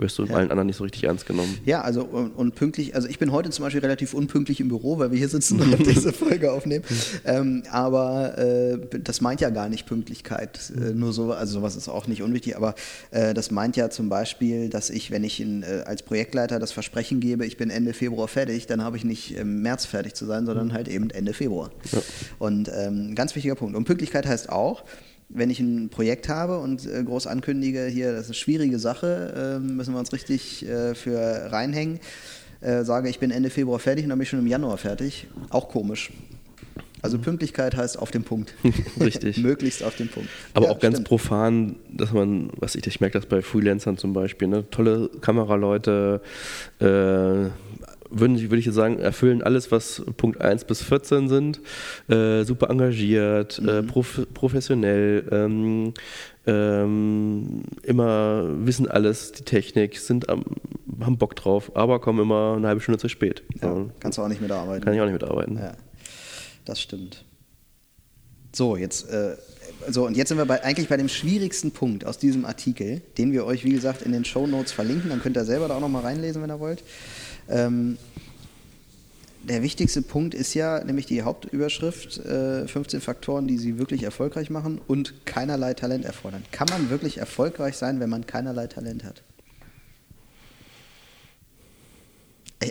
wirst 0.00 0.18
du 0.18 0.24
ja. 0.24 0.34
allen 0.34 0.50
anderen 0.50 0.66
nicht 0.66 0.76
so 0.76 0.84
richtig 0.84 1.04
ernst 1.04 1.26
genommen. 1.26 1.58
Ja, 1.64 1.82
also 1.82 2.02
und, 2.04 2.30
und, 2.30 2.54
pünktlich, 2.54 2.94
also 2.94 3.08
ich 3.08 3.18
bin 3.18 3.32
heute 3.32 3.50
zum 3.50 3.64
Beispiel 3.64 3.80
relativ 3.80 4.14
unpünktlich 4.14 4.60
im 4.60 4.68
Büro, 4.68 4.98
weil 4.98 5.10
wir 5.10 5.18
hier 5.18 5.28
sitzen 5.28 5.60
und 5.60 5.78
diese 5.86 6.12
Folge 6.12 6.52
aufnehmen. 6.52 6.84
ähm, 7.24 7.62
aber 7.70 8.38
äh, 8.38 8.78
das 9.02 9.20
meint 9.20 9.40
ja 9.40 9.50
gar 9.50 9.68
nicht 9.68 9.86
Pünktlichkeit. 9.86 10.72
Äh, 10.74 10.94
nur 10.94 11.12
so, 11.12 11.32
also 11.32 11.54
sowas 11.54 11.76
ist 11.76 11.88
auch 11.88 12.06
nicht 12.06 12.22
unwichtig, 12.22 12.56
aber 12.56 12.74
äh, 13.10 13.34
das 13.34 13.50
meint 13.50 13.76
ja 13.76 13.90
zum 13.90 14.08
Beispiel, 14.08 14.68
dass 14.68 14.90
ich, 14.90 15.10
wenn 15.10 15.24
ich 15.24 15.40
in, 15.40 15.62
äh, 15.62 15.82
als 15.86 16.02
Projektleiter 16.02 16.58
das 16.58 16.72
Versprechen 16.72 17.20
gebe, 17.20 17.44
ich 17.44 17.56
bin 17.56 17.70
Ende 17.70 17.92
Februar 17.92 18.28
fertig, 18.28 18.66
dann 18.66 18.82
habe 18.82 18.96
ich 18.96 19.04
nicht 19.04 19.36
im 19.36 19.62
März 19.62 19.84
fertig 19.84 20.14
zu 20.14 20.26
sein, 20.26 20.46
sondern 20.46 20.72
halt 20.72 20.88
eben 20.88 21.10
Ende 21.10 21.34
Februar. 21.34 21.70
Ja. 21.92 21.98
Und 22.38 22.70
ähm, 22.74 23.14
ganz 23.14 23.34
wichtiger 23.34 23.54
Punkt. 23.54 23.76
Und 23.76 23.84
Pünktlichkeit 23.84 24.26
heißt 24.26 24.48
auch, 24.48 24.59
wenn 25.28 25.50
ich 25.50 25.60
ein 25.60 25.88
Projekt 25.90 26.28
habe 26.28 26.58
und 26.58 26.86
äh, 26.86 27.02
groß 27.04 27.26
ankündige, 27.26 27.86
hier, 27.86 28.12
das 28.12 28.22
ist 28.22 28.26
eine 28.28 28.34
schwierige 28.34 28.78
Sache, 28.78 29.58
äh, 29.58 29.60
müssen 29.60 29.94
wir 29.94 30.00
uns 30.00 30.12
richtig 30.12 30.66
äh, 30.66 30.94
für 30.94 31.52
reinhängen, 31.52 32.00
äh, 32.60 32.84
sage, 32.84 33.08
ich 33.08 33.18
bin 33.18 33.30
Ende 33.30 33.50
Februar 33.50 33.78
fertig 33.78 34.04
und 34.04 34.10
dann 34.10 34.18
bin 34.18 34.24
ich 34.24 34.28
schon 34.28 34.40
im 34.40 34.46
Januar 34.46 34.76
fertig, 34.76 35.28
auch 35.50 35.68
komisch. 35.68 36.10
Also 37.02 37.18
Pünktlichkeit 37.18 37.76
heißt 37.76 37.98
auf 37.98 38.10
dem 38.10 38.24
Punkt. 38.24 38.54
Richtig. 39.00 39.38
Möglichst 39.38 39.82
auf 39.82 39.96
dem 39.96 40.08
Punkt. 40.08 40.28
Aber 40.54 40.66
ja, 40.66 40.72
auch 40.72 40.78
ganz 40.78 41.02
profan, 41.02 41.76
dass 41.90 42.12
man, 42.12 42.50
was 42.56 42.74
ich, 42.74 42.86
ich 42.86 43.00
merke 43.00 43.18
das 43.18 43.26
bei 43.26 43.40
Freelancern 43.40 43.96
zum 43.96 44.12
Beispiel, 44.12 44.48
ne? 44.48 44.68
tolle 44.70 45.08
Kameraleute, 45.20 46.20
äh, 46.80 46.84
würden, 48.10 48.40
würde 48.40 48.58
ich 48.58 48.66
jetzt 48.66 48.74
sagen, 48.74 48.98
erfüllen 48.98 49.42
alles, 49.42 49.70
was 49.70 50.02
Punkt 50.16 50.40
1 50.40 50.64
bis 50.64 50.82
14 50.82 51.28
sind. 51.28 51.60
Äh, 52.08 52.44
super 52.44 52.70
engagiert, 52.70 53.58
äh, 53.58 53.62
mhm. 53.62 53.68
äh, 53.68 53.82
prof 53.82 54.26
professionell, 54.34 55.24
ähm, 55.30 55.94
ähm, 56.46 57.62
immer 57.82 58.44
wissen 58.66 58.88
alles, 58.88 59.32
die 59.32 59.44
Technik, 59.44 59.98
sind 59.98 60.28
am, 60.28 60.44
haben 61.00 61.18
Bock 61.18 61.36
drauf, 61.36 61.72
aber 61.74 62.00
kommen 62.00 62.20
immer 62.20 62.54
eine 62.56 62.68
halbe 62.68 62.80
Stunde 62.80 62.98
zu 62.98 63.08
spät. 63.08 63.42
Ja, 63.62 63.74
so. 63.74 63.90
Kannst 64.00 64.18
du 64.18 64.22
auch 64.22 64.28
nicht 64.28 64.40
mitarbeiten. 64.40 64.84
Kann 64.84 64.94
ich 64.94 65.00
auch 65.00 65.06
nicht 65.06 65.20
mitarbeiten. 65.20 65.56
Ja, 65.56 65.72
das 66.64 66.80
stimmt. 66.80 67.24
So, 68.52 68.76
jetzt, 68.76 69.08
äh, 69.10 69.36
so, 69.88 70.06
und 70.06 70.16
jetzt 70.16 70.28
sind 70.28 70.38
wir 70.38 70.44
bei, 70.44 70.62
eigentlich 70.62 70.88
bei 70.88 70.96
dem 70.96 71.08
schwierigsten 71.08 71.70
Punkt 71.70 72.04
aus 72.04 72.18
diesem 72.18 72.44
Artikel, 72.44 73.00
den 73.16 73.32
wir 73.32 73.44
euch, 73.46 73.64
wie 73.64 73.70
gesagt, 73.70 74.02
in 74.02 74.12
den 74.12 74.24
Show 74.24 74.46
Notes 74.46 74.72
verlinken. 74.72 75.10
Dann 75.10 75.20
könnt 75.20 75.36
ihr 75.36 75.44
selber 75.44 75.68
da 75.68 75.76
auch 75.76 75.80
nochmal 75.80 76.02
reinlesen, 76.02 76.42
wenn 76.42 76.50
ihr 76.50 76.60
wollt. 76.60 76.82
Ähm, 77.50 77.98
der 79.42 79.62
wichtigste 79.62 80.02
Punkt 80.02 80.34
ist 80.34 80.54
ja 80.54 80.84
nämlich 80.84 81.06
die 81.06 81.22
Hauptüberschrift, 81.22 82.18
äh, 82.18 82.68
15 82.68 83.00
Faktoren, 83.00 83.46
die 83.46 83.56
sie 83.56 83.78
wirklich 83.78 84.02
erfolgreich 84.02 84.50
machen 84.50 84.80
und 84.86 85.26
keinerlei 85.26 85.74
Talent 85.74 86.04
erfordern. 86.04 86.44
Kann 86.52 86.68
man 86.70 86.90
wirklich 86.90 87.18
erfolgreich 87.18 87.76
sein, 87.76 88.00
wenn 88.00 88.10
man 88.10 88.26
keinerlei 88.26 88.66
Talent 88.66 89.04
hat? 89.04 89.22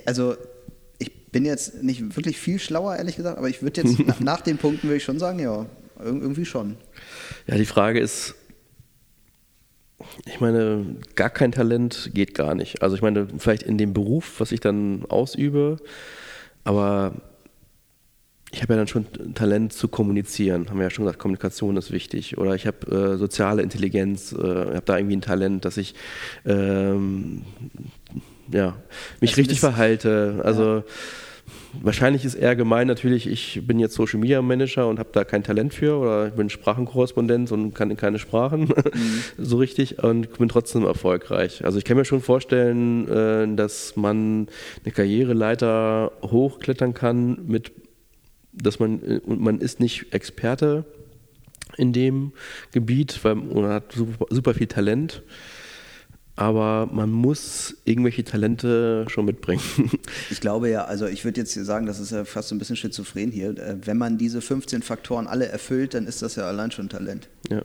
Also 0.05 0.35
ich 0.99 1.11
bin 1.31 1.43
jetzt 1.43 1.81
nicht 1.81 2.15
wirklich 2.15 2.37
viel 2.37 2.59
schlauer, 2.59 2.95
ehrlich 2.95 3.15
gesagt, 3.15 3.37
aber 3.37 3.49
ich 3.49 3.63
würde 3.63 3.81
jetzt 3.81 3.99
nach, 4.07 4.19
nach 4.19 4.41
den 4.41 4.57
Punkten 4.57 4.87
würde 4.87 4.97
ich 4.97 5.03
schon 5.03 5.17
sagen, 5.19 5.39
ja, 5.39 5.65
irgendwie 5.99 6.45
schon. 6.45 6.77
Ja, 7.47 7.57
die 7.57 7.65
Frage 7.65 7.99
ist, 7.99 8.35
ich 10.25 10.39
meine, 10.39 10.85
gar 11.15 11.29
kein 11.29 11.51
Talent 11.51 12.11
geht 12.13 12.33
gar 12.33 12.55
nicht. 12.55 12.81
Also 12.81 12.95
ich 12.95 13.01
meine, 13.01 13.27
vielleicht 13.37 13.63
in 13.63 13.77
dem 13.77 13.93
Beruf, 13.93 14.39
was 14.39 14.51
ich 14.51 14.59
dann 14.59 15.05
ausübe, 15.09 15.77
aber 16.63 17.13
ich 18.51 18.61
habe 18.61 18.73
ja 18.73 18.77
dann 18.77 18.87
schon 18.87 19.05
Talent 19.35 19.73
zu 19.73 19.87
kommunizieren, 19.87 20.69
haben 20.69 20.77
wir 20.77 20.85
ja 20.85 20.89
schon 20.89 21.05
gesagt, 21.05 21.19
Kommunikation 21.19 21.77
ist 21.77 21.91
wichtig. 21.91 22.37
Oder 22.37 22.55
ich 22.55 22.65
habe 22.65 23.13
äh, 23.13 23.17
soziale 23.17 23.61
Intelligenz, 23.61 24.31
äh, 24.31 24.37
habe 24.37 24.81
da 24.85 24.97
irgendwie 24.97 25.17
ein 25.17 25.21
Talent, 25.21 25.65
dass 25.65 25.77
ich 25.77 25.93
ähm, 26.45 27.43
ja, 28.51 28.75
mich 29.21 29.31
also 29.31 29.41
richtig 29.41 29.59
verhalte. 29.59 30.41
Also 30.43 30.77
ja 30.77 30.83
wahrscheinlich 31.73 32.25
ist 32.25 32.35
eher 32.35 32.55
gemein 32.55 32.87
natürlich, 32.87 33.27
ich 33.27 33.61
bin 33.65 33.79
jetzt 33.79 33.95
Social 33.95 34.19
Media 34.19 34.41
Manager 34.41 34.87
und 34.87 34.99
habe 34.99 35.09
da 35.11 35.23
kein 35.23 35.43
Talent 35.43 35.73
für 35.73 35.97
oder 35.97 36.27
ich 36.27 36.33
bin 36.33 36.49
Sprachenkorrespondent 36.49 37.51
und 37.51 37.73
kann 37.73 37.95
keine 37.97 38.19
Sprachen 38.19 38.61
mhm. 38.93 39.21
so 39.37 39.57
richtig 39.57 40.03
und 40.03 40.37
bin 40.37 40.49
trotzdem 40.49 40.85
erfolgreich. 40.85 41.63
Also 41.65 41.77
ich 41.77 41.85
kann 41.85 41.97
mir 41.97 42.05
schon 42.05 42.21
vorstellen, 42.21 43.07
äh, 43.07 43.55
dass 43.55 43.95
man 43.95 44.47
eine 44.83 44.93
Karriereleiter 44.93 46.11
hochklettern 46.21 46.93
kann 46.93 47.45
mit, 47.45 47.71
dass 48.53 48.79
man, 48.79 48.99
und 48.99 49.41
man 49.41 49.59
ist 49.59 49.79
nicht 49.79 50.13
Experte 50.13 50.85
in 51.77 51.93
dem 51.93 52.33
Gebiet, 52.71 53.19
weil 53.23 53.35
man 53.35 53.69
hat 53.69 53.93
super, 53.93 54.25
super 54.29 54.53
viel 54.53 54.67
Talent 54.67 55.23
aber 56.39 56.87
man 56.93 57.11
muss 57.11 57.75
irgendwelche 57.83 58.23
Talente 58.23 59.05
schon 59.09 59.25
mitbringen. 59.25 59.61
Ich 60.31 60.41
glaube 60.41 60.69
ja, 60.69 60.85
also 60.85 61.07
ich 61.07 61.25
würde 61.25 61.41
jetzt 61.41 61.53
sagen, 61.53 61.85
das 61.85 61.99
ist 61.99 62.11
ja 62.11 62.23
fast 62.23 62.49
so 62.49 62.55
ein 62.55 62.59
bisschen 62.59 62.75
schizophren 62.75 63.31
hier. 63.31 63.49
Äh, 63.57 63.77
wenn 63.83 63.97
man 63.97 64.17
diese 64.17 64.41
15 64.41 64.81
Faktoren 64.81 65.27
alle 65.27 65.47
erfüllt, 65.47 65.93
dann 65.93 66.05
ist 66.05 66.21
das 66.21 66.35
ja 66.35 66.45
allein 66.45 66.71
schon 66.71 66.87
Talent. 66.87 67.27
Ja. 67.49 67.61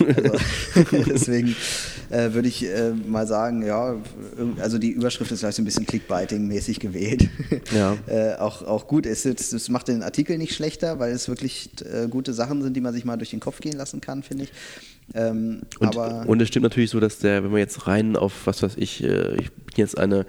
Also, 0.00 0.38
deswegen 1.06 1.54
äh, 2.10 2.32
würde 2.32 2.48
ich 2.48 2.64
äh, 2.64 2.92
mal 2.92 3.26
sagen, 3.26 3.64
ja, 3.64 3.96
also 4.60 4.78
die 4.78 4.90
Überschrift 4.90 5.30
ist 5.30 5.40
vielleicht 5.40 5.56
so 5.56 5.62
ein 5.62 5.64
bisschen 5.64 5.86
Clickbiting-mäßig 5.86 6.80
gewählt. 6.80 7.28
Ja. 7.72 7.96
äh, 8.06 8.34
auch, 8.36 8.62
auch 8.62 8.88
gut 8.88 9.06
ist, 9.06 9.26
das 9.26 9.68
macht 9.68 9.88
den 9.88 10.02
Artikel 10.02 10.38
nicht 10.38 10.54
schlechter, 10.54 10.98
weil 10.98 11.12
es 11.12 11.28
wirklich 11.28 11.70
äh, 11.84 12.08
gute 12.08 12.32
Sachen 12.32 12.62
sind, 12.62 12.74
die 12.74 12.80
man 12.80 12.92
sich 12.92 13.04
mal 13.04 13.16
durch 13.16 13.30
den 13.30 13.40
Kopf 13.40 13.60
gehen 13.60 13.76
lassen 13.76 14.00
kann, 14.00 14.22
finde 14.22 14.44
ich. 14.44 14.52
Ähm, 15.14 15.62
und, 15.78 15.96
und, 15.96 16.42
es 16.42 16.48
stimmt 16.48 16.64
natürlich 16.64 16.90
so, 16.90 17.00
dass 17.00 17.18
der, 17.18 17.42
wenn 17.42 17.50
man 17.50 17.58
jetzt 17.58 17.86
rein 17.86 18.16
auf, 18.16 18.46
was 18.46 18.62
weiß 18.62 18.76
ich, 18.76 19.02
äh, 19.02 19.34
ich 19.36 19.50
bin 19.50 19.74
jetzt 19.76 19.98
eine 19.98 20.24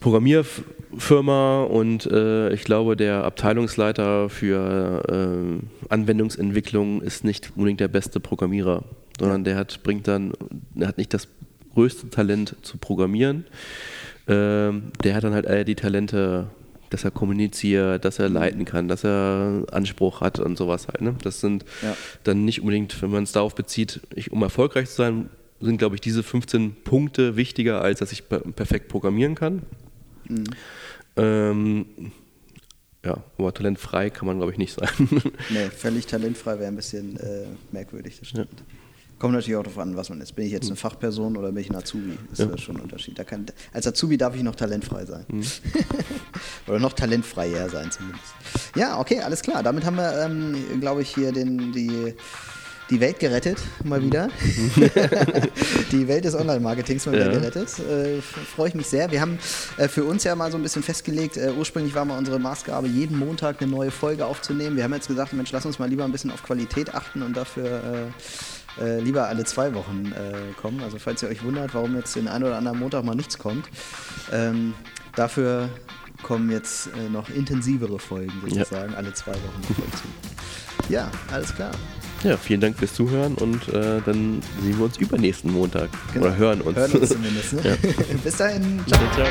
Programmierfirma 0.00 1.62
und 1.64 2.06
äh, 2.06 2.52
ich 2.52 2.64
glaube, 2.64 2.96
der 2.96 3.24
Abteilungsleiter 3.24 4.28
für 4.28 5.02
äh, 5.08 5.92
Anwendungsentwicklung 5.92 7.02
ist 7.02 7.24
nicht 7.24 7.52
unbedingt 7.54 7.80
der 7.80 7.88
beste 7.88 8.18
Programmierer, 8.18 8.84
sondern 9.18 9.44
der 9.44 9.56
hat, 9.56 9.82
bringt 9.82 10.08
dann, 10.08 10.32
der 10.74 10.88
hat 10.88 10.98
nicht 10.98 11.14
das 11.14 11.28
größte 11.74 12.10
Talent 12.10 12.56
zu 12.62 12.78
programmieren. 12.78 13.44
Ähm, 14.26 14.92
der 15.04 15.14
hat 15.14 15.24
dann 15.24 15.34
halt 15.34 15.46
eher 15.46 15.64
die 15.64 15.74
Talente 15.74 16.48
dass 16.92 17.04
er 17.04 17.10
kommuniziert, 17.10 18.04
dass 18.04 18.18
er 18.18 18.28
leiten 18.28 18.64
kann, 18.64 18.88
dass 18.88 19.04
er 19.04 19.64
Anspruch 19.72 20.20
hat 20.20 20.38
und 20.38 20.56
sowas 20.56 20.88
halt. 20.88 21.00
Ne? 21.00 21.14
Das 21.22 21.40
sind 21.40 21.64
ja. 21.82 21.96
dann 22.24 22.44
nicht 22.44 22.60
unbedingt, 22.60 23.00
wenn 23.02 23.10
man 23.10 23.22
es 23.22 23.32
darauf 23.32 23.54
bezieht, 23.54 24.00
ich, 24.14 24.32
um 24.32 24.42
erfolgreich 24.42 24.88
zu 24.88 24.96
sein, 24.96 25.30
sind, 25.60 25.78
glaube 25.78 25.94
ich, 25.94 26.00
diese 26.00 26.22
15 26.22 26.74
Punkte 26.82 27.36
wichtiger, 27.36 27.82
als 27.82 28.00
dass 28.00 28.12
ich 28.12 28.28
perfekt 28.28 28.88
programmieren 28.88 29.34
kann. 29.34 29.62
Mhm. 30.28 30.44
Ähm, 31.16 31.86
ja, 33.04 33.22
aber 33.38 33.52
talentfrei 33.52 34.10
kann 34.10 34.26
man, 34.26 34.38
glaube 34.38 34.52
ich, 34.52 34.58
nicht 34.58 34.74
sein. 34.74 34.88
nee, 35.50 35.68
völlig 35.70 36.06
talentfrei 36.06 36.58
wäre 36.58 36.68
ein 36.68 36.76
bisschen 36.76 37.16
äh, 37.16 37.46
merkwürdig, 37.70 38.18
das 38.18 38.28
stimmt. 38.28 38.48
Ja. 38.50 38.81
Kommt 39.22 39.34
natürlich 39.34 39.56
auch 39.56 39.62
darauf 39.62 39.78
an, 39.78 39.96
was 39.96 40.08
man 40.08 40.20
ist. 40.20 40.32
Bin 40.32 40.46
ich 40.46 40.50
jetzt 40.50 40.66
eine 40.66 40.74
Fachperson 40.74 41.36
oder 41.36 41.52
bin 41.52 41.62
ich 41.62 41.70
ein 41.70 41.76
Azubi? 41.76 42.18
Das 42.30 42.40
ist 42.40 42.50
ja. 42.50 42.58
schon 42.58 42.78
ein 42.78 42.82
Unterschied. 42.82 43.24
Kann, 43.24 43.46
als 43.72 43.86
Azubi 43.86 44.18
darf 44.18 44.34
ich 44.34 44.42
noch 44.42 44.56
talentfrei 44.56 45.04
sein. 45.04 45.24
Mhm. 45.28 45.44
oder 46.66 46.80
noch 46.80 46.92
talentfreier 46.92 47.68
sein 47.68 47.88
zumindest. 47.92 48.34
Ja, 48.74 48.98
okay, 48.98 49.20
alles 49.20 49.42
klar. 49.42 49.62
Damit 49.62 49.84
haben 49.84 49.94
wir, 49.94 50.24
ähm, 50.24 50.80
glaube 50.80 51.02
ich, 51.02 51.14
hier 51.14 51.30
den, 51.30 51.70
die 51.70 52.14
die 52.90 52.98
Welt 52.98 53.20
gerettet, 53.20 53.58
mal 53.84 54.00
mhm. 54.00 54.06
wieder. 54.06 54.28
die 55.92 56.08
Welt 56.08 56.24
des 56.24 56.34
Online-Marketings 56.34 57.06
mal 57.06 57.12
wieder 57.12 57.30
gerettet. 57.30 57.78
Äh, 57.78 58.20
Freue 58.20 58.70
ich 58.70 58.74
mich 58.74 58.88
sehr. 58.88 59.08
Wir 59.12 59.20
haben 59.20 59.38
äh, 59.76 59.86
für 59.86 60.02
uns 60.02 60.24
ja 60.24 60.34
mal 60.34 60.50
so 60.50 60.58
ein 60.58 60.64
bisschen 60.64 60.82
festgelegt, 60.82 61.36
äh, 61.36 61.52
ursprünglich 61.56 61.94
war 61.94 62.04
mal 62.04 62.18
unsere 62.18 62.40
Maßgabe, 62.40 62.88
jeden 62.88 63.16
Montag 63.16 63.62
eine 63.62 63.70
neue 63.70 63.92
Folge 63.92 64.26
aufzunehmen. 64.26 64.76
Wir 64.76 64.82
haben 64.82 64.92
jetzt 64.94 65.06
gesagt, 65.06 65.32
Mensch, 65.32 65.52
lass 65.52 65.64
uns 65.64 65.78
mal 65.78 65.88
lieber 65.88 66.04
ein 66.04 66.10
bisschen 66.10 66.32
auf 66.32 66.42
Qualität 66.42 66.92
achten 66.92 67.22
und 67.22 67.36
dafür 67.36 68.10
äh, 68.80 68.98
äh, 68.98 69.00
lieber 69.00 69.28
alle 69.28 69.44
zwei 69.44 69.74
Wochen 69.74 70.12
äh, 70.12 70.52
kommen. 70.60 70.80
Also 70.82 70.98
falls 70.98 71.22
ihr 71.22 71.28
euch 71.28 71.42
wundert, 71.44 71.74
warum 71.74 71.96
jetzt 71.96 72.16
den 72.16 72.28
einen 72.28 72.44
oder 72.44 72.56
anderen 72.56 72.78
Montag 72.78 73.04
mal 73.04 73.14
nichts 73.14 73.38
kommt. 73.38 73.68
Ähm, 74.32 74.74
dafür 75.16 75.68
kommen 76.22 76.50
jetzt 76.50 76.90
noch 77.10 77.28
intensivere 77.30 77.98
Folgen 77.98 78.32
sozusagen, 78.42 78.92
ja. 78.92 78.98
alle 78.98 79.12
zwei 79.12 79.32
Wochen. 79.32 79.62
Ja, 80.88 81.10
alles 81.32 81.52
klar. 81.52 81.72
Ja, 82.22 82.36
vielen 82.36 82.60
Dank 82.60 82.78
fürs 82.78 82.94
Zuhören 82.94 83.34
und 83.34 83.68
äh, 83.68 84.00
dann 84.04 84.40
sehen 84.62 84.78
wir 84.78 84.84
uns 84.84 84.96
übernächsten 84.98 85.52
Montag. 85.52 85.90
Genau. 86.12 86.26
Oder 86.26 86.36
hören 86.36 86.60
uns. 86.60 86.76
Hören 86.76 86.92
uns 86.92 87.08
zumindest. 87.08 87.52
Ne? 87.54 87.60
Ja. 87.64 87.76
Bis 88.24 88.36
dahin. 88.36 88.80
Ciao. 88.86 89.00
ciao. 89.14 89.26